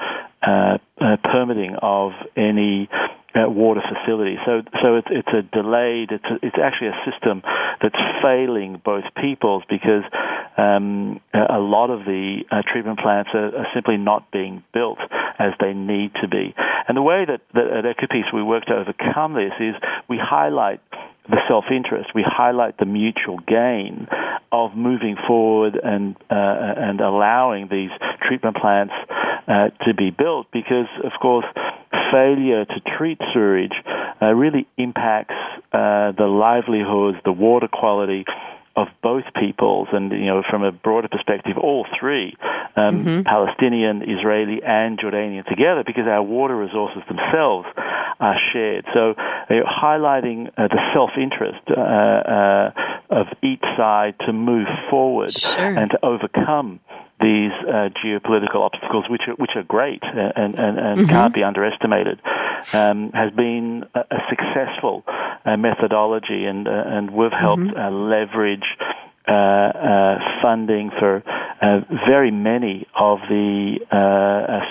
uh, 0.45 0.77
uh, 1.01 1.17
permitting 1.23 1.75
of 1.81 2.11
any 2.37 2.89
uh, 3.35 3.49
water 3.49 3.81
facility. 3.81 4.37
So, 4.45 4.61
so 4.81 4.95
it's, 4.95 5.07
it's 5.11 5.27
a 5.27 5.41
delayed. 5.41 6.11
It's 6.11 6.23
a, 6.25 6.35
it's 6.45 6.55
actually 6.61 6.89
a 6.89 6.99
system 7.09 7.41
that's 7.81 7.99
failing 8.23 8.81
both 8.83 9.03
peoples 9.19 9.63
because 9.69 10.03
um, 10.57 11.19
a 11.33 11.59
lot 11.59 11.89
of 11.89 12.05
the 12.05 12.43
uh, 12.49 12.61
treatment 12.71 12.99
plants 12.99 13.31
are, 13.33 13.47
are, 13.57 13.67
simply 13.73 13.97
not 13.97 14.31
being 14.31 14.63
built 14.73 14.99
as 15.37 15.51
they 15.59 15.73
need 15.73 16.11
to 16.21 16.29
be. 16.29 16.55
And 16.87 16.95
the 16.95 17.01
way 17.01 17.25
that, 17.27 17.41
that 17.53 17.67
at 17.67 17.97
Ecopeace 17.97 18.33
we 18.33 18.41
work 18.41 18.65
to 18.65 18.73
overcome 18.73 19.33
this 19.33 19.51
is 19.59 19.75
we 20.07 20.17
highlight 20.17 20.79
the 21.27 21.37
self-interest. 21.47 22.11
We 22.15 22.23
highlight 22.25 22.77
the 22.77 22.85
mutual 22.85 23.39
gain 23.39 24.07
of 24.51 24.75
moving 24.75 25.17
forward 25.27 25.77
and 25.81 26.15
uh, 26.29 26.35
and 26.77 27.01
allowing 27.01 27.67
these 27.69 27.89
treatment 28.21 28.55
plants 28.57 28.93
uh, 29.47 29.69
to 29.85 29.93
be 29.93 30.11
built 30.11 30.34
because, 30.51 30.87
of 31.03 31.11
course, 31.21 31.45
failure 32.11 32.65
to 32.65 32.79
treat 32.97 33.19
sewage 33.33 33.73
uh, 34.21 34.33
really 34.33 34.67
impacts 34.77 35.35
uh, 35.73 36.11
the 36.17 36.27
livelihoods, 36.27 37.17
the 37.25 37.31
water 37.31 37.67
quality 37.67 38.25
of 38.75 38.87
both 39.01 39.23
peoples, 39.39 39.87
and 39.93 40.11
you 40.11 40.25
know, 40.25 40.43
from 40.49 40.63
a 40.63 40.71
broader 40.71 41.07
perspective, 41.07 41.57
all 41.57 41.85
three, 41.97 42.35
um, 42.75 43.05
mm-hmm. 43.05 43.21
Palestinian, 43.21 44.03
Israeli, 44.03 44.61
and 44.65 44.99
Jordanian 44.99 45.45
together, 45.45 45.83
because 45.85 46.07
our 46.07 46.21
water 46.21 46.57
resources 46.57 47.01
themselves 47.07 47.67
are 48.19 48.35
shared. 48.51 48.85
So, 48.93 49.11
uh, 49.11 49.53
highlighting 49.63 50.49
uh, 50.57 50.67
the 50.67 50.79
self-interest 50.93 51.61
uh, 51.69 51.79
uh, 51.79 52.71
of 53.09 53.27
each 53.41 53.63
side 53.77 54.15
to 54.25 54.33
move 54.33 54.67
forward 54.89 55.31
sure. 55.31 55.77
and 55.77 55.91
to 55.91 55.99
overcome 56.03 56.81
these 57.21 57.51
uh, 57.67 57.89
geopolitical 58.03 58.57
obstacles, 58.57 59.05
which 59.09 59.21
are, 59.27 59.35
which 59.35 59.51
are 59.55 59.63
great 59.63 60.03
uh, 60.03 60.31
and, 60.35 60.55
and, 60.55 60.77
and 60.77 60.97
mm-hmm. 60.97 61.05
can't 61.05 61.33
be 61.33 61.43
underestimated, 61.43 62.19
um, 62.73 63.11
has 63.13 63.31
been 63.31 63.85
a, 63.95 63.99
a 63.99 64.19
successful 64.29 65.03
uh, 65.45 65.55
methodology, 65.57 66.45
and 66.45 66.67
uh, 66.67 66.71
and 66.71 67.11
we've 67.11 67.31
helped 67.31 67.63
mm-hmm. 67.63 67.77
Uh, 67.77 67.91
leverage. 67.91 68.65
Uh, 69.27 70.19
funding 70.43 70.91
for 70.99 71.23
very 72.07 72.29
many 72.29 72.85
of 72.93 73.17
the 73.27 73.79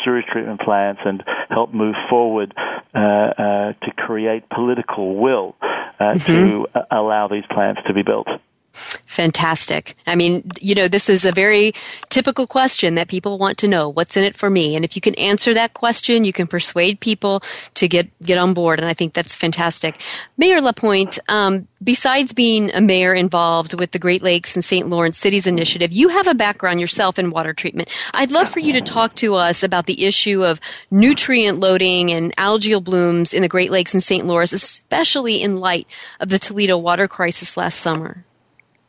sewage 0.04 0.24
treatment 0.30 0.60
plants 0.60 1.00
and 1.04 1.24
help 1.50 1.74
move 1.74 1.96
forward 2.08 2.54
to 2.94 3.90
create 3.96 4.48
political 4.50 5.16
will 5.16 5.56
mm-hmm. 6.00 6.18
to 6.18 6.66
allow 6.92 7.26
these 7.26 7.42
plants 7.50 7.80
to 7.88 7.92
be 7.92 8.02
built. 8.02 8.28
Fantastic. 8.74 9.96
I 10.06 10.16
mean, 10.16 10.50
you 10.60 10.74
know, 10.74 10.88
this 10.88 11.08
is 11.08 11.24
a 11.24 11.30
very 11.32 11.72
typical 12.08 12.46
question 12.46 12.96
that 12.96 13.08
people 13.08 13.38
want 13.38 13.56
to 13.58 13.68
know 13.68 13.88
what's 13.88 14.16
in 14.16 14.24
it 14.24 14.34
for 14.34 14.50
me. 14.50 14.74
And 14.74 14.84
if 14.84 14.96
you 14.96 15.00
can 15.00 15.14
answer 15.14 15.54
that 15.54 15.74
question, 15.74 16.24
you 16.24 16.32
can 16.32 16.48
persuade 16.48 16.98
people 16.98 17.40
to 17.74 17.86
get, 17.86 18.08
get 18.22 18.36
on 18.36 18.52
board. 18.52 18.80
And 18.80 18.88
I 18.88 18.92
think 18.92 19.12
that's 19.12 19.36
fantastic. 19.36 20.00
Mayor 20.36 20.60
Lapointe, 20.60 21.18
um, 21.28 21.68
besides 21.84 22.32
being 22.32 22.74
a 22.74 22.80
mayor 22.80 23.14
involved 23.14 23.78
with 23.78 23.92
the 23.92 23.98
Great 23.98 24.22
Lakes 24.22 24.56
and 24.56 24.64
St. 24.64 24.88
Lawrence 24.88 25.18
Cities 25.18 25.46
Initiative, 25.46 25.92
you 25.92 26.08
have 26.08 26.26
a 26.26 26.34
background 26.34 26.80
yourself 26.80 27.18
in 27.18 27.30
water 27.30 27.52
treatment. 27.52 27.88
I'd 28.12 28.32
love 28.32 28.48
for 28.48 28.58
you 28.58 28.72
to 28.72 28.80
talk 28.80 29.14
to 29.16 29.36
us 29.36 29.62
about 29.62 29.86
the 29.86 30.04
issue 30.04 30.44
of 30.44 30.60
nutrient 30.90 31.58
loading 31.58 32.10
and 32.10 32.34
algal 32.36 32.82
blooms 32.82 33.32
in 33.32 33.42
the 33.42 33.48
Great 33.48 33.70
Lakes 33.70 33.94
and 33.94 34.02
St. 34.02 34.26
Lawrence, 34.26 34.52
especially 34.52 35.40
in 35.40 35.60
light 35.60 35.86
of 36.18 36.28
the 36.30 36.38
Toledo 36.38 36.76
water 36.76 37.06
crisis 37.06 37.56
last 37.56 37.78
summer. 37.78 38.24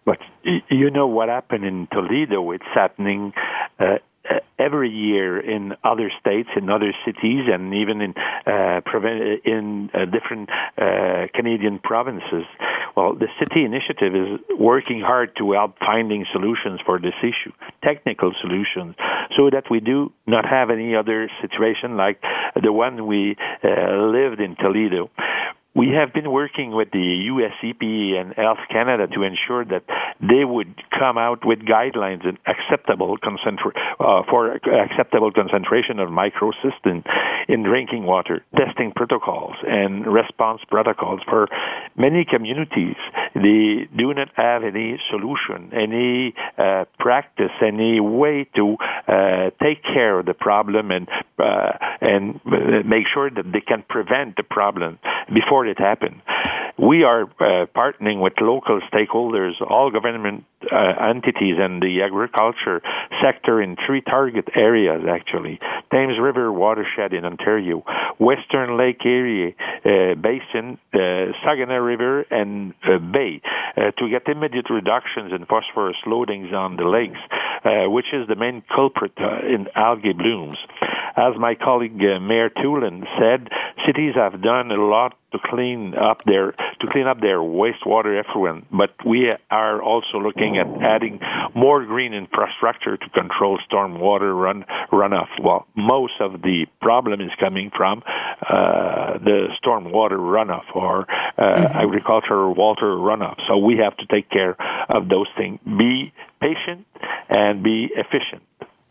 But 0.05 0.19
you 0.69 0.91
know 0.91 1.07
what 1.07 1.29
happened 1.29 1.65
in 1.65 1.87
Toledo? 1.91 2.51
It's 2.51 2.63
happening 2.73 3.33
uh, 3.79 3.97
every 4.57 4.89
year 4.89 5.39
in 5.39 5.73
other 5.83 6.11
states, 6.19 6.49
in 6.55 6.69
other 6.69 6.93
cities, 7.05 7.45
and 7.51 7.73
even 7.73 8.01
in 8.01 8.13
uh, 8.45 8.81
in 9.43 9.89
uh, 9.93 10.05
different 10.05 10.49
uh, 10.77 11.27
Canadian 11.33 11.79
provinces. 11.79 12.45
Well, 12.95 13.13
the 13.15 13.27
city 13.39 13.65
initiative 13.65 14.15
is 14.15 14.39
working 14.57 15.01
hard 15.01 15.35
to 15.37 15.51
help 15.51 15.77
finding 15.79 16.25
solutions 16.31 16.79
for 16.85 16.99
this 16.99 17.15
issue, 17.21 17.51
technical 17.83 18.31
solutions, 18.41 18.95
so 19.35 19.49
that 19.49 19.65
we 19.69 19.79
do 19.79 20.13
not 20.27 20.45
have 20.45 20.69
any 20.69 20.95
other 20.95 21.29
situation 21.41 21.97
like 21.97 22.21
the 22.61 22.71
one 22.71 23.05
we 23.05 23.35
uh, 23.63 23.67
lived 23.97 24.39
in 24.39 24.55
Toledo, 24.55 25.09
we 25.75 25.89
have 25.89 26.13
been 26.13 26.31
working 26.31 26.71
with 26.71 26.89
the 26.91 27.27
US 27.35 27.51
EPA 27.61 28.21
and 28.21 28.33
Health 28.33 28.63
Canada 28.71 29.07
to 29.13 29.23
ensure 29.23 29.65
that 29.65 29.83
they 30.21 30.45
would 30.45 30.73
come 30.97 31.17
out 31.17 31.45
with 31.45 31.59
guidelines 31.59 32.25
and 32.25 32.37
acceptable 32.47 33.17
concentra- 33.17 33.75
uh, 33.99 34.23
for 34.29 34.53
acceptable 34.53 35.31
concentration 35.31 35.99
of 35.99 36.09
microcystin 36.09 37.03
in 37.49 37.63
drinking 37.63 38.05
water, 38.05 38.43
testing 38.55 38.93
protocols 38.95 39.55
and 39.67 40.07
response 40.07 40.61
protocols 40.69 41.19
for 41.27 41.49
many 41.97 42.25
communities. 42.25 42.95
They 43.35 43.87
do 43.95 44.13
not 44.13 44.29
have 44.35 44.63
any 44.63 44.97
solution, 45.11 45.71
any 45.73 46.33
uh, 46.57 46.85
practice, 46.99 47.51
any 47.61 47.99
way 47.99 48.47
to 48.55 48.77
uh, 49.07 49.49
take 49.61 49.83
care 49.83 50.19
of 50.19 50.25
the 50.25 50.33
problem 50.33 50.89
and 50.89 51.07
uh, 51.37 51.71
and 51.99 52.39
make 52.85 53.05
sure 53.13 53.29
that 53.29 53.51
they 53.51 53.59
can 53.59 53.83
prevent 53.89 54.37
the 54.37 54.43
problem 54.43 54.99
before 55.33 55.65
it 55.67 55.77
happen. 55.77 56.21
We 56.77 57.05
are 57.05 57.23
uh, 57.23 57.67
partnering 57.73 58.21
with 58.21 58.33
local 58.41 58.81
stakeholders, 58.91 59.53
all 59.61 59.91
government 59.91 60.43
uh, 60.69 61.07
entities, 61.09 61.55
and 61.57 61.81
the 61.81 62.01
agriculture 62.03 62.81
sector 63.23 63.61
in 63.61 63.77
three 63.87 64.01
target 64.01 64.49
areas 64.55 65.03
actually. 65.09 65.59
Thames 65.91 66.19
River 66.19 66.51
watershed 66.51 67.13
in 67.13 67.23
Ontario, 67.23 67.83
Western 68.19 68.77
Lake 68.77 69.05
Erie 69.05 69.55
uh, 69.85 70.15
basin, 70.15 70.77
uh, 70.93 71.31
Saguenay 71.45 71.75
River, 71.79 72.25
and 72.29 72.73
uh, 72.83 72.97
Bay 72.97 73.41
uh, 73.77 73.91
to 73.97 74.09
get 74.09 74.27
immediate 74.27 74.69
reductions 74.69 75.31
in 75.31 75.45
phosphorus 75.45 75.97
loadings 76.05 76.51
on 76.51 76.75
the 76.75 76.83
lakes, 76.83 77.19
which 77.87 78.07
is 78.13 78.27
the 78.27 78.35
main 78.35 78.63
culprit 78.73 79.13
in 79.17 79.67
algae 79.75 80.13
blooms. 80.13 80.57
As 81.17 81.33
my 81.39 81.55
colleague 81.55 81.95
Mayor 81.95 82.49
Twolan 82.49 83.05
said, 83.17 83.47
cities 83.85 84.15
have 84.15 84.41
done 84.41 84.71
a 84.71 84.75
lot 84.75 85.13
to 85.31 85.39
clean 85.49 85.93
up 85.95 86.23
their 86.25 86.51
to 86.51 86.87
clean 86.91 87.07
up 87.07 87.21
their 87.21 87.39
wastewater 87.39 88.19
effluent, 88.19 88.65
but 88.71 88.91
we 89.05 89.31
are 89.49 89.81
also 89.81 90.17
looking 90.17 90.57
at 90.57 90.67
adding 90.83 91.19
more 91.55 91.85
green 91.85 92.13
infrastructure 92.13 92.97
to 92.97 93.09
control 93.09 93.59
stormwater 93.69 94.37
run 94.37 94.65
runoff. 94.91 95.27
Well, 95.41 95.67
most 95.75 96.13
of 96.19 96.41
the 96.41 96.65
problem 96.81 97.21
is 97.21 97.31
coming 97.39 97.71
from 97.75 98.03
uh, 98.41 99.17
the 99.19 99.47
stormwater 99.63 100.19
runoff 100.19 100.65
or 100.73 101.01
uh, 101.01 101.41
mm-hmm. 101.41 101.77
agricultural 101.77 102.53
water 102.55 102.87
runoff. 102.87 103.37
So 103.47 103.57
we 103.57 103.77
have 103.77 103.95
to 103.97 104.05
take 104.07 104.29
care 104.29 104.55
of 104.89 105.09
those 105.09 105.27
things. 105.37 105.59
Be 105.65 106.13
patient 106.39 106.85
and 107.29 107.63
be 107.63 107.89
efficient. 107.95 108.43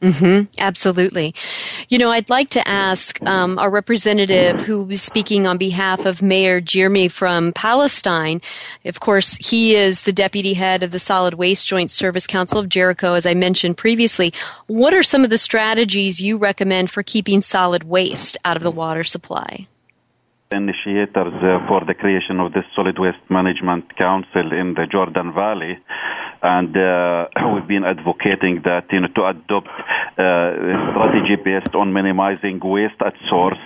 Mm-hmm, 0.05 0.51
absolutely. 0.59 1.35
You 1.89 1.97
know, 1.97 2.11
I'd 2.11 2.29
like 2.29 2.51
to 2.51 2.69
ask 2.69 3.23
um, 3.23 3.59
our 3.59 3.71
representative 3.71 4.61
who 4.61 4.85
was 4.85 5.01
speaking 5.01 5.47
on 5.47 5.57
behalf 5.57 6.05
of 6.05 6.21
Mayor 6.21 6.61
Jeremy 6.61 7.09
from 7.09 7.55
Palestine. 7.55 8.43
Of 8.85 9.01
course, 9.01 9.37
he 9.37 9.75
is 9.75 10.03
the 10.03 10.13
deputy 10.13 10.53
head 10.55 10.83
of 10.83 10.91
the 10.91 10.99
Solid 10.99 11.35
Waste 11.35 11.67
Joint 11.67 11.91
Service 11.91 12.27
Council 12.27 12.59
of 12.59 12.69
Jericho, 12.69 13.15
as 13.15 13.25
I 13.25 13.33
mentioned 13.33 13.79
previously. 13.79 14.35
What 14.67 14.93
are 14.93 15.03
some 15.03 15.25
of 15.25 15.31
the 15.31 15.39
strategies 15.39 16.21
you 16.21 16.37
recommend 16.37 16.91
for 16.91 17.03
keeping 17.03 17.41
solid 17.41 17.85
waste 17.85 18.37
out 18.45 18.59
of 18.59 18.63
the 18.63 18.71
water 18.71 19.05
supply? 19.05 19.69
Initiators 20.55 21.35
uh, 21.43 21.67
for 21.69 21.85
the 21.85 21.95
creation 21.95 22.41
of 22.41 22.53
this 22.53 22.65
solid 22.75 22.99
waste 22.99 23.25
management 23.29 23.97
council 23.97 24.53
in 24.53 24.75
the 24.75 24.87
Jordan 24.87 25.33
Valley 25.35 25.79
and 26.45 26.77
uh, 26.77 27.27
we've 27.55 27.67
been 27.67 27.85
advocating 27.85 28.63
that 28.65 28.85
you 28.93 29.01
know 29.01 29.09
to 29.09 29.25
adopt 29.27 29.69
uh, 30.19 30.23
a 30.23 30.77
strategy 30.93 31.37
based 31.43 31.75
on 31.75 31.93
minimizing 31.93 32.61
waste 32.63 33.01
at 33.05 33.15
source 33.29 33.65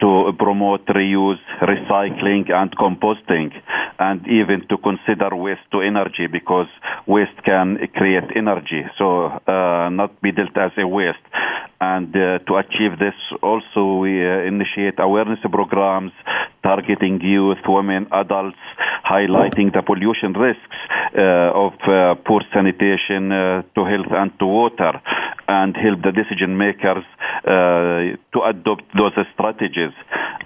to 0.00 0.32
promote 0.38 0.86
reuse, 0.86 1.44
recycling, 1.60 2.50
and 2.50 2.74
composting, 2.78 3.52
and 3.98 4.26
even 4.26 4.66
to 4.68 4.78
consider 4.78 5.36
waste 5.36 5.60
to 5.70 5.82
energy 5.82 6.26
because 6.26 6.68
waste 7.06 7.36
can 7.44 7.76
create 7.94 8.24
energy, 8.34 8.82
so 8.96 9.26
uh, 9.26 9.90
not 9.90 10.10
be 10.22 10.32
dealt 10.32 10.56
as 10.56 10.72
a 10.78 10.86
waste. 10.88 11.18
And 11.80 12.14
uh, 12.14 12.38
to 12.46 12.56
achieve 12.56 12.98
this, 12.98 13.14
also 13.42 13.96
we 13.96 14.20
uh, 14.20 14.40
initiate 14.40 14.98
awareness 14.98 15.38
programs 15.50 16.12
targeting 16.62 17.20
youth, 17.20 17.58
women, 17.66 18.06
adults, 18.12 18.58
highlighting 19.04 19.72
the 19.72 19.82
pollution 19.82 20.32
risks 20.32 20.76
uh, 21.16 21.66
of 21.66 21.72
uh, 21.88 22.14
poor 22.26 22.42
sanitation 22.52 23.32
uh, 23.32 23.62
to 23.74 23.84
health 23.84 24.12
and 24.12 24.30
to 24.38 24.46
water 24.46 25.00
and 25.48 25.76
help 25.76 26.00
the 26.02 26.12
decision 26.12 26.56
makers 26.56 27.04
to 28.32 28.40
adopt 28.44 28.84
those 28.96 29.16
strategies. 29.34 29.92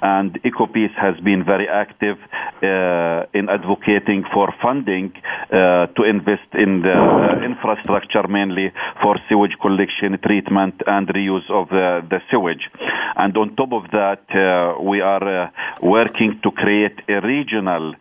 And 0.01 0.33
EcoPeace 0.43 0.95
has 0.95 1.19
been 1.21 1.45
very 1.45 1.69
active 1.69 2.17
in 2.63 3.49
advocating 3.51 4.25
for 4.33 4.55
funding 4.63 5.13
to 5.51 6.03
invest 6.09 6.49
in 6.55 6.81
the 6.81 7.43
infrastructure 7.45 8.27
mainly 8.29 8.73
for 9.03 9.17
sewage 9.29 9.57
collection, 9.61 10.19
treatment, 10.25 10.81
and 10.87 11.09
reuse 11.09 11.51
of 11.51 11.69
the, 11.69 12.01
the 12.09 12.21
sewage. 12.31 12.71
And 13.17 13.37
on 13.37 13.57
top 13.57 13.73
of 13.73 13.91
that, 13.91 14.25
we 14.81 15.01
are 15.03 15.45
uh, 15.45 15.51
working 16.05 16.41
to 16.43 16.51
create 16.51 16.99
a 17.09 17.21
regional 17.21 17.95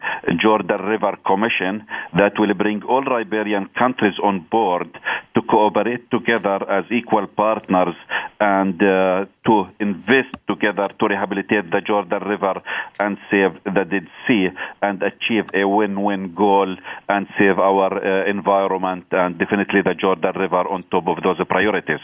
Jordan 0.43 0.81
River 0.93 1.13
Commission 1.25 1.85
that 2.19 2.33
will 2.39 2.53
bring 2.53 2.83
all 2.83 3.03
riparian 3.03 3.65
countries 3.81 4.17
on 4.21 4.35
board 4.55 4.89
to 5.35 5.41
cooperate 5.41 6.03
together 6.11 6.59
as 6.69 6.85
equal 6.91 7.27
partners 7.27 7.95
and 8.39 8.81
uh, 8.81 9.25
to 9.47 9.55
invest 9.79 10.33
together 10.47 10.87
to 10.99 11.07
rehabilitate 11.07 11.65
the 11.71 11.81
Jordan 11.81 12.23
River 12.33 12.55
and 12.99 13.17
save 13.31 13.53
the 13.63 13.83
Dead 13.91 14.07
Sea 14.25 14.49
and 14.81 15.01
achieve 15.11 15.45
a 15.53 15.63
win-win 15.67 16.33
goal 16.35 16.75
and 17.09 17.27
save 17.37 17.57
our 17.59 17.91
uh, 17.93 18.29
environment 18.29 19.05
and 19.11 19.37
definitely 19.37 19.81
the 19.81 19.93
Jordan 19.93 20.33
River 20.35 20.63
on 20.73 20.81
top 20.83 21.07
of 21.07 21.17
those 21.23 21.41
priorities. 21.47 22.03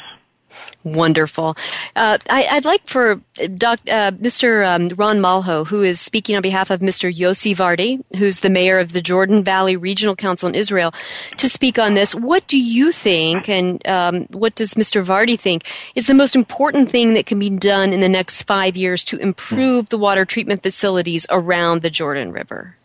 Wonderful. 0.84 1.56
Uh, 1.95 2.18
I, 2.30 2.50
would 2.54 2.66
like 2.66 2.88
for 2.88 3.22
Doc, 3.58 3.80
uh, 3.88 4.12
Mr. 4.12 4.66
Um, 4.66 4.89
Ron 4.95 5.18
Malho, 5.18 5.68
who 5.68 5.84
is 5.84 6.00
speaking 6.00 6.36
on 6.36 6.41
behalf 6.41 6.70
of 6.70 6.80
Mr. 6.80 7.14
Yossi 7.14 7.56
Vardi, 7.56 8.02
who's 8.18 8.39
the 8.39 8.50
mayor 8.50 8.80
of 8.80 8.93
the 8.93 9.02
Jordan 9.02 9.43
Valley 9.43 9.76
Regional 9.76 10.16
Council 10.16 10.50
in 10.50 10.56
Israel, 10.56 10.93
to 11.38 11.50
speak 11.50 11.78
on 11.78 11.93
this. 11.93 12.16
What 12.16 12.47
do 12.47 12.60
you 12.60 12.91
think, 12.91 13.50
and 13.50 13.86
um, 13.88 14.26
what 14.32 14.56
does 14.56 14.74
Mr. 14.74 15.04
Vardi 15.04 15.39
think, 15.39 15.70
is 15.95 16.08
the 16.08 16.14
most 16.14 16.36
important 16.36 16.89
thing 16.89 17.14
that 17.14 17.26
can 17.26 17.39
be 17.39 17.50
done 17.50 17.93
in 17.93 18.02
the 18.02 18.10
next 18.10 18.43
five 18.43 18.76
years 18.76 19.04
to 19.06 19.18
improve 19.18 19.89
the 19.89 19.97
water 19.97 20.26
treatment 20.26 20.64
facilities 20.64 21.26
around 21.30 21.82
the 21.82 21.89
Jordan 21.89 22.32
River? 22.32 22.76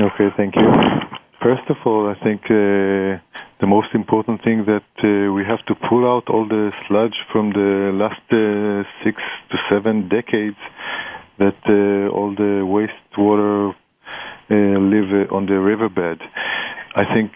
Okay, 0.00 0.28
thank 0.36 0.56
you. 0.56 0.62
First 1.46 1.70
of 1.70 1.76
all, 1.86 2.08
I 2.08 2.14
think 2.24 2.42
uh, 2.46 3.22
the 3.60 3.68
most 3.68 3.94
important 3.94 4.42
thing 4.42 4.64
that 4.64 4.90
uh, 4.98 5.32
we 5.32 5.44
have 5.44 5.64
to 5.66 5.76
pull 5.76 6.04
out 6.04 6.28
all 6.28 6.44
the 6.44 6.74
sludge 6.88 7.14
from 7.30 7.52
the 7.52 7.92
last 7.94 8.24
uh, 8.32 8.82
six 9.04 9.22
to 9.50 9.56
seven 9.70 10.08
decades 10.08 10.58
that 11.38 11.56
uh, 11.68 12.16
all 12.16 12.34
the 12.34 12.66
wastewater 12.74 13.70
uh, 13.70 14.54
live 14.92 15.30
uh, 15.30 15.36
on 15.36 15.46
the 15.46 15.60
riverbed. 15.60 16.20
I 16.96 17.04
think 17.14 17.30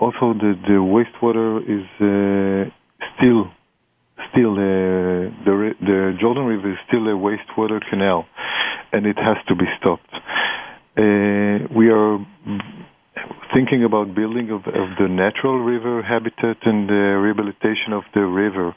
also 0.00 0.32
the, 0.32 0.52
the 0.70 0.80
wastewater 0.94 1.60
is 1.76 1.84
still 3.14 3.50
still 4.30 4.54
the 4.54 5.74
the 5.82 6.16
Jordan 6.18 6.46
River 6.46 6.72
is 6.72 6.78
still 6.86 7.06
a 7.08 7.16
wastewater 7.26 7.86
canal, 7.90 8.24
and 8.90 9.04
it 9.04 9.18
has 9.18 9.36
to 9.48 9.54
be 9.54 9.66
stopped. 9.78 10.14
Uh, 10.98 11.62
we 11.70 11.90
are 11.90 12.18
thinking 13.54 13.84
about 13.84 14.16
building 14.16 14.50
of, 14.50 14.66
of, 14.66 14.88
the 14.98 15.06
natural 15.08 15.58
river 15.60 16.02
habitat 16.02 16.56
and 16.66 16.88
the 16.88 17.04
rehabilitation 17.22 17.92
of 17.92 18.02
the 18.14 18.24
river. 18.26 18.74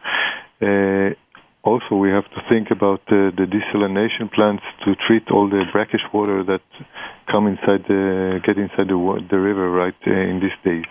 Uh, 0.61 1.15
also, 1.63 1.95
we 1.95 2.09
have 2.09 2.25
to 2.25 2.41
think 2.47 2.69
about 2.69 3.01
uh, 3.07 3.33
the 3.33 3.47
desalination 3.49 4.31
plants 4.31 4.63
to 4.85 4.95
treat 5.07 5.31
all 5.31 5.49
the 5.49 5.63
brackish 5.71 6.03
water 6.13 6.43
that 6.43 6.61
come 7.31 7.47
inside 7.47 7.85
the 7.87 8.39
get 8.45 8.57
inside 8.57 8.87
the, 8.87 9.25
the 9.31 9.39
river 9.39 9.71
right 9.71 9.95
uh, 10.05 10.11
in 10.11 10.39
these 10.39 10.59
days. 10.63 10.89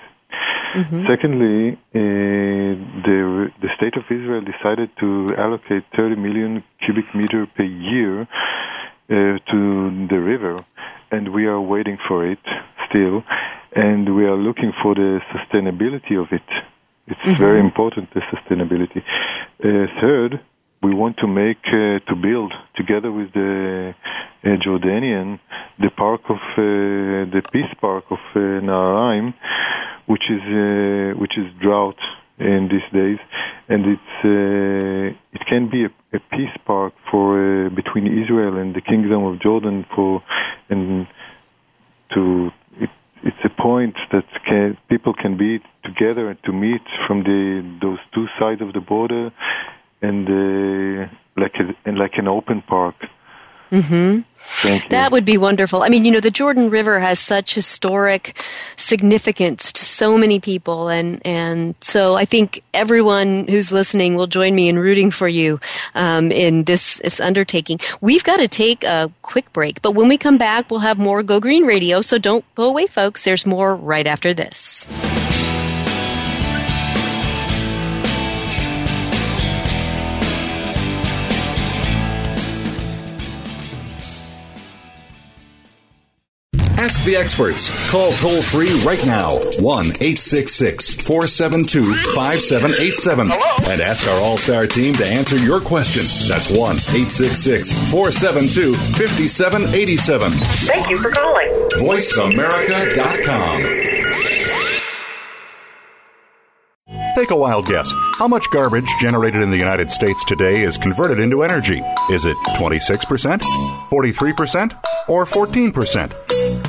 Mm-hmm. 0.75 1.07
Secondly, 1.07 1.73
uh, 1.95 2.75
the 3.07 3.51
the 3.63 3.69
state 3.77 3.97
of 3.97 4.05
Israel 4.11 4.43
decided 4.43 4.91
to 4.99 5.29
allocate 5.39 5.85
30 5.97 6.17
million 6.17 6.65
cubic 6.85 7.07
meter 7.15 7.47
per 7.57 7.63
year 7.63 8.23
uh, 8.23 9.39
to 9.51 10.07
the 10.11 10.19
river 10.19 10.65
and 11.11 11.33
we 11.33 11.47
are 11.47 11.61
waiting 11.61 11.99
for 12.09 12.27
it 12.27 12.39
still, 12.89 13.23
and 13.75 14.15
we 14.15 14.25
are 14.25 14.37
looking 14.37 14.73
for 14.83 14.95
the 14.95 15.21
sustainability 15.33 16.21
of 16.21 16.29
it. 16.33 16.43
It's 17.07 17.21
mm-hmm. 17.21 17.35
very 17.35 17.61
important, 17.61 18.13
the 18.15 18.21
sustainability. 18.21 19.03
Uh, 19.63 19.87
third, 20.01 20.41
we 20.83 20.95
want 20.95 21.17
to 21.19 21.27
make, 21.27 21.65
uh, 21.67 21.99
to 22.09 22.15
build 22.17 22.53
together 22.77 23.13
with 23.13 23.33
the 23.33 23.95
uh, 24.45 24.49
Jordanian, 24.65 25.39
the 25.79 25.91
park 25.91 26.23
of, 26.29 26.37
uh, 26.37 27.31
the 27.35 27.43
peace 27.53 27.75
park 27.81 28.05
of 28.11 28.19
uh, 28.35 28.39
Naharaim, 28.39 29.35
which 30.07 30.31
is, 30.31 30.41
uh, 30.41 31.19
which 31.19 31.37
is 31.37 31.47
drought 31.61 31.99
in 32.41 32.69
these 32.71 32.89
days, 32.93 33.19
and 33.69 33.85
it's 33.87 34.15
uh, 34.25 35.37
it 35.37 35.43
can 35.49 35.69
be 35.71 35.85
a, 35.85 35.91
a 36.17 36.21
peace 36.33 36.57
park 36.67 36.95
for 37.11 37.67
uh, 37.67 37.69
between 37.71 38.07
Israel 38.07 38.57
and 38.57 38.75
the 38.75 38.81
Kingdom 38.81 39.25
of 39.25 39.41
Jordan 39.41 39.85
for 39.95 40.23
and 40.69 41.07
to 42.15 42.51
it, 42.81 42.91
it's 43.23 43.45
a 43.45 43.63
point 43.63 43.97
that 44.13 44.25
can, 44.47 44.77
people 44.89 45.13
can 45.15 45.37
be 45.37 45.61
together 45.85 46.31
and 46.31 46.39
to 46.45 46.53
meet 46.53 46.83
from 47.07 47.23
the 47.25 47.63
those 47.83 47.99
two 48.15 48.27
sides 48.39 48.63
of 48.63 48.73
the 48.73 48.81
border 48.81 49.31
and 50.03 50.27
uh, 50.27 51.07
like 51.37 51.55
a, 51.57 51.89
and 51.89 51.99
like 51.99 52.15
an 52.17 52.29
open 52.29 52.63
park 52.63 52.95
Mm-hmm. 53.71 54.21
That 54.89 55.13
would 55.13 55.25
be 55.25 55.39
wonderful. 55.39 55.83
I 55.83 55.89
mean, 55.89 56.05
you 56.05 56.11
know, 56.11 56.21
the 56.21 56.31
Jordan 56.31 56.71
River 56.71 56.99
has 56.99 57.21
such 57.21 57.55
historic 57.55 58.37
significance 58.77 59.71
to 59.73 59.85
so 59.85 60.19
many 60.19 60.41
people, 60.41 60.89
and 60.89 61.25
and 61.25 61.75
so 61.81 62.17
I 62.17 62.25
think 62.25 62.63
everyone 62.75 63.47
who's 63.47 63.71
listening 63.71 64.17
will 64.17 64.27
join 64.27 64.55
me 64.55 64.69
in 64.69 64.79
rooting 64.79 65.11
for 65.11 65.29
you 65.29 65.61
um, 65.95 66.33
in 66.33 66.65
this, 66.65 66.99
this 66.99 67.21
undertaking. 67.21 67.79
We've 68.01 68.25
got 68.25 68.39
to 68.39 68.49
take 68.49 68.83
a 68.83 69.13
quick 69.23 69.53
break, 69.53 69.83
but 69.83 69.93
when 69.93 70.09
we 70.09 70.19
come 70.19 70.39
back, 70.39 70.71
we'll 70.71 70.81
have 70.81 70.99
more 70.99 71.23
Go 71.23 71.39
Green 71.39 71.65
Radio. 71.65 72.01
So 72.01 72.19
don't 72.19 72.45
go 72.55 72.69
away, 72.69 72.87
folks. 72.87 73.25
There's 73.25 73.47
more 73.47 73.77
right 73.77 74.07
after 74.07 74.35
this. 74.35 74.89
Ask 86.91 87.05
the 87.05 87.15
experts. 87.15 87.71
Call 87.89 88.11
toll 88.15 88.43
free 88.43 88.73
right 88.83 89.07
now 89.07 89.39
1 89.61 89.87
866 89.87 90.97
472 90.97 91.85
5787 91.85 93.31
and 93.31 93.81
ask 93.81 94.09
our 94.09 94.21
All 94.21 94.37
Star 94.37 94.67
team 94.67 94.95
to 94.95 95.07
answer 95.07 95.39
your 95.39 95.61
question. 95.61 96.03
That's 96.29 96.51
1 96.51 96.59
866 96.59 97.93
472 97.93 98.75
5787. 98.75 100.33
Thank 100.33 100.91
you 100.91 100.99
for 100.99 101.13
calling. 101.13 101.49
VoiceAmerica.com. 101.79 103.63
Take 107.15 107.31
a 107.31 107.37
wild 107.37 107.67
guess. 107.67 107.93
How 108.19 108.27
much 108.27 108.51
garbage 108.51 108.91
generated 109.01 109.43
in 109.43 109.51
the 109.51 109.57
United 109.57 109.93
States 109.93 110.25
today 110.25 110.63
is 110.63 110.77
converted 110.77 111.21
into 111.21 111.45
energy? 111.45 111.81
Is 112.11 112.25
it 112.25 112.37
26%, 112.57 113.43
43%, 113.91 114.77
or 115.09 115.25
14%? 115.25 116.50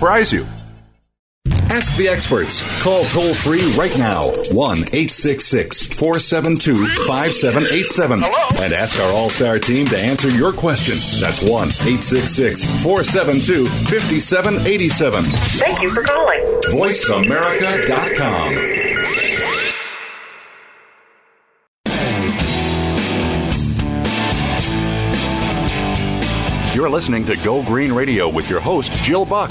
surprise 0.00 0.32
you. 0.32 0.46
Ask 1.68 1.94
the 1.96 2.08
experts. 2.08 2.62
Call 2.82 3.04
toll 3.04 3.34
free 3.34 3.70
right 3.72 3.94
now 3.98 4.30
1 4.50 4.78
866 4.78 5.88
472 5.88 6.74
5787 7.06 8.24
and 8.24 8.72
ask 8.72 8.98
our 8.98 9.12
All 9.12 9.28
Star 9.28 9.58
team 9.58 9.84
to 9.88 9.98
answer 9.98 10.30
your 10.30 10.54
question. 10.54 10.94
That's 11.20 11.42
1 11.42 11.50
866 11.68 12.64
472 12.82 13.66
5787. 13.66 15.24
Thank 15.24 15.82
you 15.82 15.92
for 15.92 16.02
calling. 16.02 16.40
VoiceAmerica.com. 16.72 18.54
You're 26.74 26.88
listening 26.88 27.26
to 27.26 27.36
Go 27.44 27.62
Green 27.62 27.92
Radio 27.92 28.30
with 28.30 28.48
your 28.48 28.60
host, 28.60 28.92
Jill 29.02 29.26
Buck. 29.26 29.50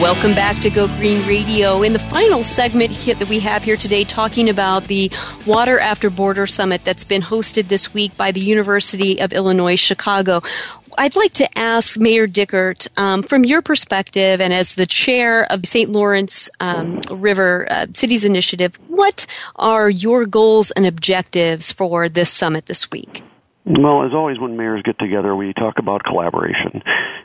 Welcome 0.00 0.34
back 0.34 0.60
to 0.62 0.70
Go 0.70 0.86
Green 0.98 1.26
Radio. 1.26 1.82
In 1.82 1.92
the 1.92 1.98
final 1.98 2.42
segment 2.42 2.90
hit 2.90 3.18
that 3.18 3.28
we 3.28 3.40
have 3.40 3.64
here 3.64 3.76
today, 3.76 4.04
talking 4.04 4.48
about 4.48 4.84
the 4.88 5.10
Water 5.46 5.78
After 5.78 6.10
Border 6.10 6.46
Summit 6.46 6.84
that's 6.84 7.04
been 7.04 7.22
hosted 7.22 7.68
this 7.68 7.92
week 7.94 8.16
by 8.16 8.32
the 8.32 8.40
University 8.40 9.20
of 9.20 9.32
Illinois 9.32 9.76
Chicago. 9.76 10.40
I'd 10.98 11.16
like 11.16 11.32
to 11.34 11.58
ask 11.58 11.98
Mayor 11.98 12.26
Dickert, 12.26 12.86
um, 12.96 13.22
from 13.22 13.44
your 13.44 13.62
perspective 13.62 14.40
and 14.40 14.52
as 14.52 14.74
the 14.74 14.86
chair 14.86 15.50
of 15.50 15.66
St. 15.66 15.90
Lawrence 15.90 16.50
um, 16.60 17.00
River 17.10 17.66
uh, 17.70 17.86
Cities 17.94 18.24
Initiative, 18.24 18.78
what 18.88 19.26
are 19.56 19.88
your 19.88 20.26
goals 20.26 20.70
and 20.72 20.86
objectives 20.86 21.72
for 21.72 22.08
this 22.08 22.30
summit 22.30 22.66
this 22.66 22.90
week? 22.90 23.22
Well, 23.64 24.04
as 24.04 24.12
always, 24.12 24.40
when 24.40 24.56
mayors 24.56 24.82
get 24.82 24.98
together, 24.98 25.34
we 25.36 25.52
talk 25.52 25.78
about 25.78 26.02
collaboration. 26.02 26.82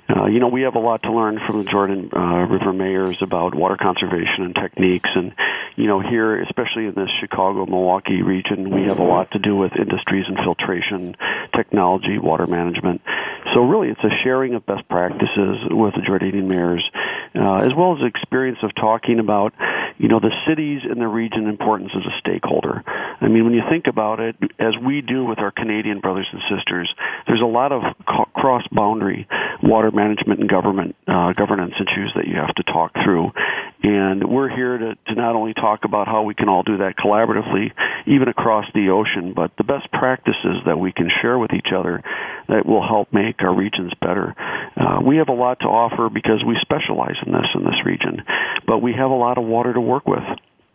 Uh, 0.08 0.28
you 0.28 0.40
know, 0.40 0.50
we 0.50 0.62
have 0.62 0.76
a 0.76 0.80
lot 0.80 1.02
to 1.04 1.12
learn 1.12 1.40
from 1.46 1.64
the 1.64 1.70
Jordan 1.70 2.12
uh, 2.16 2.46
River 2.46 2.74
mayors 2.74 3.24
about 3.24 3.56
water 3.56 3.76
conservation 3.76 4.44
and 4.44 4.56
techniques. 4.56 5.10
And, 5.16 5.34
you 5.76 5.88
know, 5.88 6.00
here, 6.00 6.40
especially 6.44 6.86
in 6.86 6.94
this 6.94 7.10
Chicago 7.20 7.66
Milwaukee 7.66 8.22
region, 8.22 8.70
we 8.70 8.84
have 8.84 9.00
a 9.00 9.04
lot 9.04 9.32
to 9.32 9.40
do 9.40 9.56
with 9.56 9.76
industries 9.76 10.26
and 10.28 10.38
filtration, 10.38 11.16
technology, 11.56 12.20
water 12.20 12.46
management. 12.46 13.02
So, 13.56 13.62
really, 13.62 13.90
it's 13.90 14.04
a 14.04 14.14
sharing 14.24 14.54
of 14.54 14.64
best 14.66 14.88
practices 14.88 15.58
with 15.72 15.96
the 15.96 16.02
Jordanian 16.02 16.46
mayors, 16.46 16.88
uh, 17.34 17.56
as 17.56 17.74
well 17.74 17.98
as 17.98 18.04
experience 18.04 18.60
of 18.62 18.76
talking 18.76 19.20
about, 19.20 19.54
you 19.98 20.08
know, 20.08 20.20
the 20.20 20.34
cities 20.48 20.82
and 20.88 21.02
the 21.02 21.08
region 21.08 21.48
importance 21.48 21.92
as 21.96 22.06
a 22.06 22.20
stakeholder. 22.20 22.84
I 23.20 23.28
mean, 23.28 23.46
when 23.46 23.54
you 23.54 23.64
think 23.70 23.88
about 23.88 24.20
it, 24.20 24.36
as 24.60 24.74
we 24.78 25.02
do 25.02 25.26
with 25.26 25.40
our 25.40 25.52
Canadian 25.52 26.00
brothers 26.00 26.30
and 26.32 26.42
sisters, 26.44 26.94
there's 27.26 27.42
a 27.42 27.46
lot 27.46 27.72
of 27.72 27.82
cross 28.06 28.64
boundary 28.72 29.28
water 29.64 29.92
management 29.92 30.40
and 30.40 30.50
government 30.50 30.96
uh, 31.08 31.34
governance 31.34 31.74
issues 31.76 32.12
that 32.16 32.28
you 32.28 32.36
have 32.36 32.54
to 32.56 32.64
talk 32.64 32.94
through. 33.04 33.32
And 33.82 34.24
we're 34.30 34.50
here 34.50 34.78
to, 34.78 34.96
to 35.08 35.16
not 35.16 35.36
only 35.36 35.54
talk 35.54 35.84
about 35.84 36.08
how 36.08 36.24
we 36.24 36.36
can 36.36 36.50
all 36.50 36.64
do 36.64 36.78
that 36.78 36.96
collaboratively, 36.98 37.72
even 38.06 38.28
across 38.28 38.66
the 38.74 38.90
ocean, 38.90 39.34
but 39.36 39.52
the 39.58 39.64
best 39.64 39.92
practices 39.92 40.62
that 40.66 40.78
we 40.78 40.92
can 40.92 41.10
share 41.22 41.38
with 41.38 41.54
each 41.54 41.74
other 41.76 42.04
that 42.48 42.66
will 42.66 42.86
help 42.86 43.12
make 43.14 43.42
our 43.42 43.56
regions 43.56 43.92
better. 44.00 44.36
Uh, 44.76 45.00
we 45.06 45.18
have 45.18 45.30
a 45.30 45.34
lot 45.34 45.60
to 45.60 45.66
offer 45.66 46.10
because 46.10 46.44
we 46.46 46.58
specialize 46.62 47.18
in 47.26 47.32
this 47.32 47.48
in 47.56 47.64
this 47.64 47.86
region, 47.86 48.24
but 48.66 48.80
we 48.80 48.94
have 48.94 49.10
a 49.10 49.16
lot 49.16 49.38
of 49.38 49.44
water 49.44 49.74
to 49.74 49.82
work 49.82 50.08
with. 50.08 50.24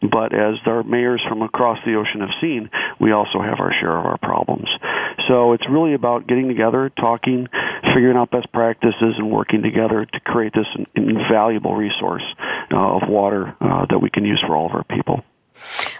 But 0.03 0.35
as 0.35 0.57
our 0.67 0.83
mayors 0.83 1.23
from 1.29 1.43
across 1.43 1.79
the 1.87 1.95
ocean 1.95 2.21
have 2.21 2.35
seen, 2.41 2.71
we 3.01 3.13
also 3.13 3.41
have 3.41 3.61
our 3.61 3.73
share 3.81 3.97
of 3.97 4.05
our 4.05 4.19
problems. 4.19 4.69
So 5.29 5.53
it's 5.53 5.65
really 5.71 5.95
about 5.95 6.27
getting 6.27 6.49
together, 6.49 6.91
talking, 6.91 7.47
figuring 7.95 8.17
out 8.17 8.31
best 8.31 8.53
practices, 8.53 9.15
and 9.19 9.31
working 9.31 9.63
together 9.63 10.05
to 10.05 10.21
create 10.21 10.53
this 10.55 10.67
invaluable 10.95 11.77
resource 11.77 12.25
uh, 12.73 12.77
of 12.77 13.03
water 13.09 13.55
uh, 13.61 13.87
that 13.91 13.99
we 14.01 14.11
can 14.11 14.25
use 14.25 14.43
for 14.47 14.57
all 14.57 14.67
of 14.67 14.73
our 14.73 14.85
people. 14.85 15.23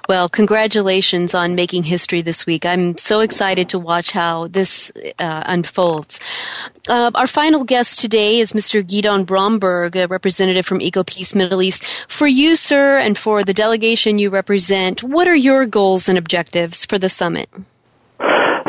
Well, 0.09 0.29
congratulations 0.29 1.35
on 1.35 1.55
making 1.55 1.85
history 1.85 2.23
this 2.23 2.45
week. 2.45 2.67
I'm 2.67 2.99
so 2.99 3.21
excited 3.21 3.69
to 3.71 3.79
watch 3.79 4.13
how 4.13 4.49
this 4.49 4.91
uh, 5.19 5.43
unfolds. 5.47 6.19
Uh, 6.89 7.11
our 7.15 7.27
final 7.27 7.65
guest 7.65 8.01
today 8.01 8.41
is 8.41 8.53
Mr. 8.53 8.83
Gidon 8.83 9.25
Bromberg, 9.25 9.97
a 9.97 10.07
representative 10.07 10.67
from 10.67 10.81
EcoPeace 10.81 11.35
Middle 11.35 11.63
East. 11.63 11.85
For 12.09 12.27
you, 12.27 12.57
sir, 12.57 12.99
and 12.99 13.17
for 13.17 13.45
the 13.45 13.55
delegation 13.55 14.19
you 14.19 14.31
represent, 14.31 15.03
what 15.03 15.29
are 15.29 15.37
your 15.37 15.67
goals 15.67 16.09
and 16.09 16.19
objectives 16.19 16.85
for 16.85 16.99
the 16.99 17.09
summit? 17.09 17.49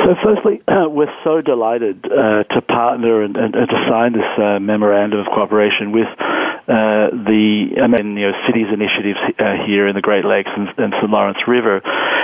So, 0.03 0.15
firstly, 0.21 0.61
uh, 0.67 0.87
we're 0.89 1.13
so 1.23 1.41
delighted 1.41 2.05
uh, 2.05 2.43
to 2.43 2.61
partner 2.61 3.21
and, 3.21 3.37
and, 3.37 3.55
and, 3.55 3.69
to 3.69 3.85
sign 3.89 4.13
this 4.13 4.27
uh, 4.37 4.59
memorandum 4.59 5.19
of 5.19 5.27
cooperation 5.27 5.91
with 5.91 6.07
uh, 6.67 7.11
the 7.11 7.75
I 7.81 7.87
mean, 7.87 8.15
you 8.17 8.31
know, 8.31 8.37
cities 8.47 8.67
initiatives 8.71 9.19
uh, 9.39 9.65
here 9.65 9.87
in 9.87 9.95
the 9.95 10.01
Great 10.01 10.23
Lakes 10.23 10.49
and, 10.55 10.67
and 10.77 10.93
St. 10.95 11.09
Lawrence 11.09 11.39
River, 11.47 11.81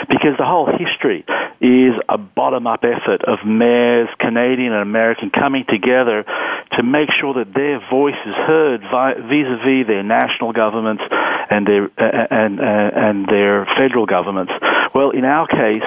because 0.07 0.37
the 0.37 0.45
whole 0.45 0.67
history 0.67 1.25
is 1.59 1.93
a 2.07 2.17
bottom-up 2.17 2.83
effort 2.83 3.23
of 3.27 3.45
mayors, 3.45 4.07
Canadian 4.19 4.71
and 4.71 4.81
American, 4.81 5.29
coming 5.29 5.65
together 5.67 6.23
to 6.71 6.83
make 6.83 7.09
sure 7.19 7.33
that 7.33 7.53
their 7.53 7.79
voice 7.89 8.19
is 8.25 8.35
heard 8.35 8.81
vis-a-vis 8.81 9.87
their 9.87 10.03
national 10.03 10.53
governments 10.53 11.03
and 11.49 11.67
their 11.67 11.85
uh, 11.97 12.27
and 12.31 12.59
and 12.59 13.27
their 13.27 13.65
federal 13.77 14.05
governments. 14.05 14.53
Well, 14.93 15.11
in 15.11 15.25
our 15.25 15.47
case, 15.47 15.83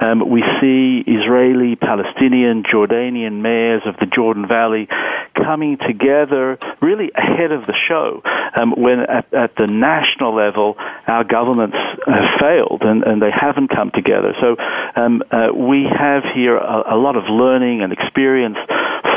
um, 0.00 0.28
we 0.28 0.42
see 0.60 1.04
Israeli, 1.30 1.76
Palestinian, 1.76 2.64
Jordanian 2.64 3.40
mayors 3.40 3.82
of 3.86 3.94
the 4.00 4.06
Jordan 4.06 4.48
Valley 4.48 4.88
coming 5.36 5.78
together 5.78 6.58
really 6.82 7.12
ahead 7.14 7.52
of 7.52 7.66
the 7.66 7.74
show 7.88 8.20
um, 8.60 8.72
when 8.76 9.00
at, 9.00 9.32
at, 9.32 9.54
the 9.54 9.68
national 9.68 10.34
level 10.34 10.74
our 11.06 11.22
governments 11.22 11.76
have 12.06 12.40
failed 12.40 12.82
and, 12.82 13.04
and 13.04 13.22
they 13.22 13.30
haven't 13.30 13.68
come 13.68 13.92
together. 13.94 14.34
So 14.40 14.56
um, 14.96 15.22
uh, 15.30 15.54
we 15.54 15.86
have 15.86 16.24
here 16.34 16.56
a, 16.56 16.94
a 16.94 16.98
lot 16.98 17.14
of 17.16 17.24
learning 17.30 17.82
and 17.82 17.92
experience 17.92 18.58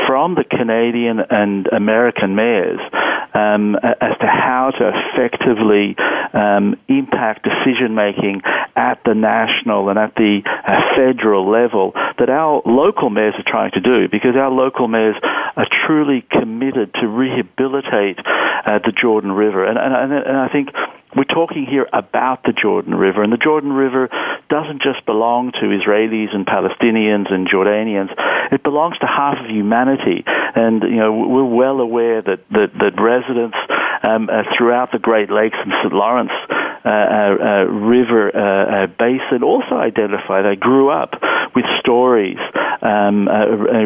from 0.06 0.36
the 0.36 0.44
Canadian 0.44 1.18
and 1.18 1.66
American 1.66 2.36
mayors 2.36 2.80
um, 3.34 3.74
as 3.76 4.16
to 4.20 4.26
how 4.26 4.70
to 4.78 4.92
effectively 4.94 5.96
um, 6.32 6.76
impact 6.88 7.44
decision 7.44 7.94
making 7.94 8.42
at 8.76 9.00
the 9.04 9.14
national 9.14 9.88
and 9.88 9.98
at 9.98 10.14
the 10.14 10.42
uh, 10.46 10.82
federal 10.96 11.50
level 11.50 11.92
that 12.18 12.30
our 12.30 12.62
local 12.64 13.10
mayors 13.10 13.34
are 13.36 13.50
trying 13.50 13.70
to 13.72 13.80
do 13.80 14.08
because 14.08 14.36
our 14.36 14.50
local 14.50 14.88
mayors 14.88 15.16
are 15.56 15.66
truly 15.86 16.24
committed 16.30 16.92
to 16.94 17.06
rehabilitate 17.06 18.18
uh, 18.66 18.78
the 18.78 18.92
Jordan 18.92 19.32
River. 19.32 19.64
And, 19.64 19.78
and, 19.78 20.12
and 20.12 20.36
I 20.36 20.48
think 20.48 20.68
we're 21.16 21.24
talking 21.24 21.66
here 21.66 21.86
about 21.92 22.42
the 22.44 22.52
Jordan 22.52 22.94
River, 22.94 23.22
and 23.22 23.32
the 23.32 23.38
Jordan 23.38 23.72
River 23.72 24.08
doesn't 24.50 24.82
just 24.82 25.04
belong 25.06 25.52
to 25.52 25.60
Israelis 25.60 26.34
and 26.34 26.46
Palestinians 26.46 27.32
and 27.32 27.48
Jordanians. 27.48 28.10
It 28.52 28.62
belongs 28.62 28.98
to 28.98 29.06
half 29.06 29.38
of 29.38 29.50
humanity, 29.50 30.24
and 30.26 30.82
you 30.82 30.96
know 30.96 31.12
we're 31.12 31.44
well 31.44 31.80
aware 31.80 32.22
that 32.22 32.40
that, 32.50 32.72
that 32.78 33.00
residents 33.00 33.56
um, 34.02 34.28
uh, 34.30 34.42
throughout 34.56 34.92
the 34.92 34.98
Great 34.98 35.30
Lakes 35.30 35.56
and 35.62 35.72
St. 35.82 35.92
Lawrence 35.92 36.32
River 36.84 38.30
uh, 38.34 38.84
uh, 38.84 38.86
basin 38.86 39.42
also 39.42 39.76
identify 39.76 40.42
they 40.42 40.56
grew 40.56 40.90
up 40.90 41.14
with 41.54 41.64
stories 41.80 42.38
um, 42.82 43.28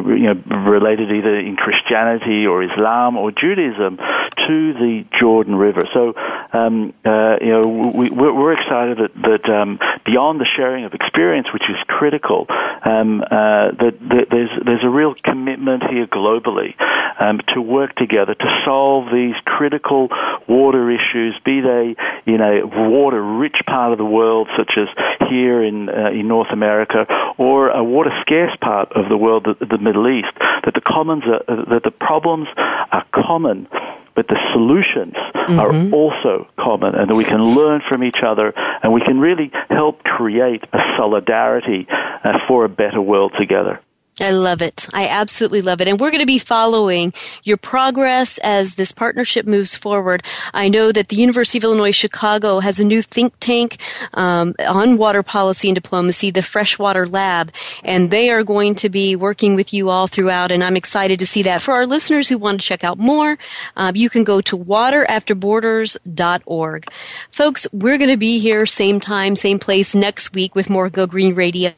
you 0.07 0.35
know, 0.35 0.43
related 0.67 1.13
either 1.13 1.39
in 1.39 1.57
Christianity 1.57 2.47
or 2.47 2.63
Islam 2.63 3.17
or 3.17 3.31
Judaism 3.31 3.97
to 3.97 4.73
the 4.75 5.05
Jordan 5.19 5.55
River. 5.55 5.89
So 5.93 6.15
um, 6.53 6.95
you 7.05 7.53
know 7.53 7.93
we, 7.95 8.11
we're 8.11 8.53
excited 8.53 8.99
that, 8.99 9.15
that 9.23 9.53
um, 9.53 9.79
beyond 10.05 10.41
the 10.41 10.47
sharing 10.57 10.85
of 10.85 10.95
experience, 10.95 11.49
which 11.53 11.65
is 11.69 11.77
critical, 11.87 12.47
um, 12.85 13.19
that, 13.21 13.77
that, 13.79 14.27
there's 14.31 14.51
there's 14.65 14.85
a 14.85 14.91
real 14.91 15.15
commitment 15.15 15.85
here 15.89 16.07
globally 16.07 16.75
um, 17.21 17.41
to 17.55 17.61
work 17.61 17.95
together 17.97 18.35
to 18.35 18.63
solve 18.65 19.07
these 19.13 19.35
critical 19.45 20.09
water 20.49 20.91
issues, 20.91 21.39
be 21.45 21.61
they 21.61 21.97
in 22.27 22.41
a 22.89 22.91
water-rich 22.91 23.59
part 23.67 23.93
of 23.93 23.99
the 23.99 24.11
world, 24.19 24.49
such 24.57 24.73
as 24.83 24.89
here 25.29 25.63
in 25.63 25.89
uh, 25.89 26.11
in 26.19 26.29
North 26.29 26.53
America, 26.53 27.07
or 27.37 27.69
a 27.69 27.85
water-scarce 27.85 28.57
part 28.61 28.89
of 28.93 29.09
the 29.09 29.17
world, 29.17 29.47
the, 29.49 29.67
the 29.67 29.79
Middle 29.79 30.07
East. 30.09 30.35
That 30.65 30.75
the 30.75 30.87
commons 30.95 31.25
are, 31.25 31.43
uh, 31.49 31.65
that 31.73 31.85
the 31.85 31.91
problems 31.91 32.49
are 32.97 33.05
common 33.15 33.69
but 34.17 34.27
the 34.27 34.41
solutions 34.53 35.15
Mm-hmm. 35.49 35.61
are 35.61 35.95
also 35.95 36.47
common, 36.61 36.95
and 36.95 37.09
that 37.09 37.17
we 37.17 37.25
can 37.25 37.43
learn 37.43 37.81
from 37.89 38.05
each 38.05 38.19
other, 38.23 38.53
and 38.83 38.93
we 38.93 39.01
can 39.01 39.19
really 39.19 39.51
help 39.71 40.03
create 40.03 40.63
a 40.75 40.79
solidarity 40.99 41.87
uh, 41.89 42.39
for 42.47 42.67
a 42.67 42.69
better 42.69 43.01
world 43.01 43.33
together. 43.39 43.81
I 44.21 44.31
love 44.31 44.63
it. 44.63 44.87
I 44.93 45.09
absolutely 45.09 45.63
love 45.63 45.81
it. 45.81 45.89
And 45.89 45.99
we're 46.01 46.11
going 46.11 46.21
to 46.21 46.27
be 46.27 46.39
following 46.39 47.13
your 47.45 47.57
progress 47.57 48.39
as 48.39 48.75
this 48.75 48.93
partnership 48.93 49.47
moves 49.47 49.77
forward. 49.77 50.23
I 50.53 50.69
know 50.69 50.93
that 50.93 51.09
the 51.09 51.17
University 51.17 51.59
of 51.59 51.65
Illinois 51.65 51.93
Chicago 51.93 52.61
has 52.61 52.79
a 52.81 52.85
new 52.85 53.03
think 53.03 53.35
tank 53.41 53.79
um, 54.15 54.55
on 54.67 54.97
water 54.97 55.23
policy 55.23 55.69
and 55.69 55.75
diplomacy, 55.75 56.31
the 56.31 56.43
Freshwater 56.43 57.07
Lab, 57.07 57.53
and 57.85 58.11
they 58.11 58.31
are 58.31 58.43
going 58.43 58.75
to 58.77 58.89
be 58.89 59.15
working 59.15 59.55
with 59.55 59.73
you 59.73 59.91
all 59.91 60.07
throughout. 60.07 60.51
And 60.51 60.65
I'm 60.65 60.77
excited 60.77 61.19
to 61.21 61.27
see 61.27 61.43
that. 61.43 61.63
For 61.63 61.75
our 61.75 61.87
listeners 61.87 62.29
who 62.29 62.39
want 62.39 62.61
to 62.61 62.67
check 62.67 62.85
out 62.85 62.99
more, 62.99 63.39
um, 63.77 63.97
you 63.97 64.11
can 64.11 64.25
go 64.25 64.41
to 64.41 64.59
waterafterborders.org. 64.59 66.85
Folks, 67.31 67.67
we're 67.73 67.99
going 67.99 68.11
to 68.11 68.17
be 68.17 68.39
here 68.39 68.65
same 68.67 69.01
time, 69.01 69.35
same 69.37 69.59
place 69.59 69.95
next 69.95 70.35
week 70.35 70.55
with 70.55 70.71
more 70.71 70.89
Go 70.91 71.07
Green 71.07 71.35
Radio. 71.35 71.73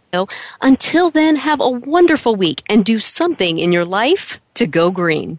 Until 0.60 1.10
then, 1.10 1.36
have 1.36 1.60
a 1.60 1.70
week 2.32 2.62
and 2.68 2.84
do 2.84 2.98
something 2.98 3.58
in 3.58 3.72
your 3.72 3.84
life 3.84 4.40
to 4.54 4.66
go 4.66 4.90
green. 4.90 5.38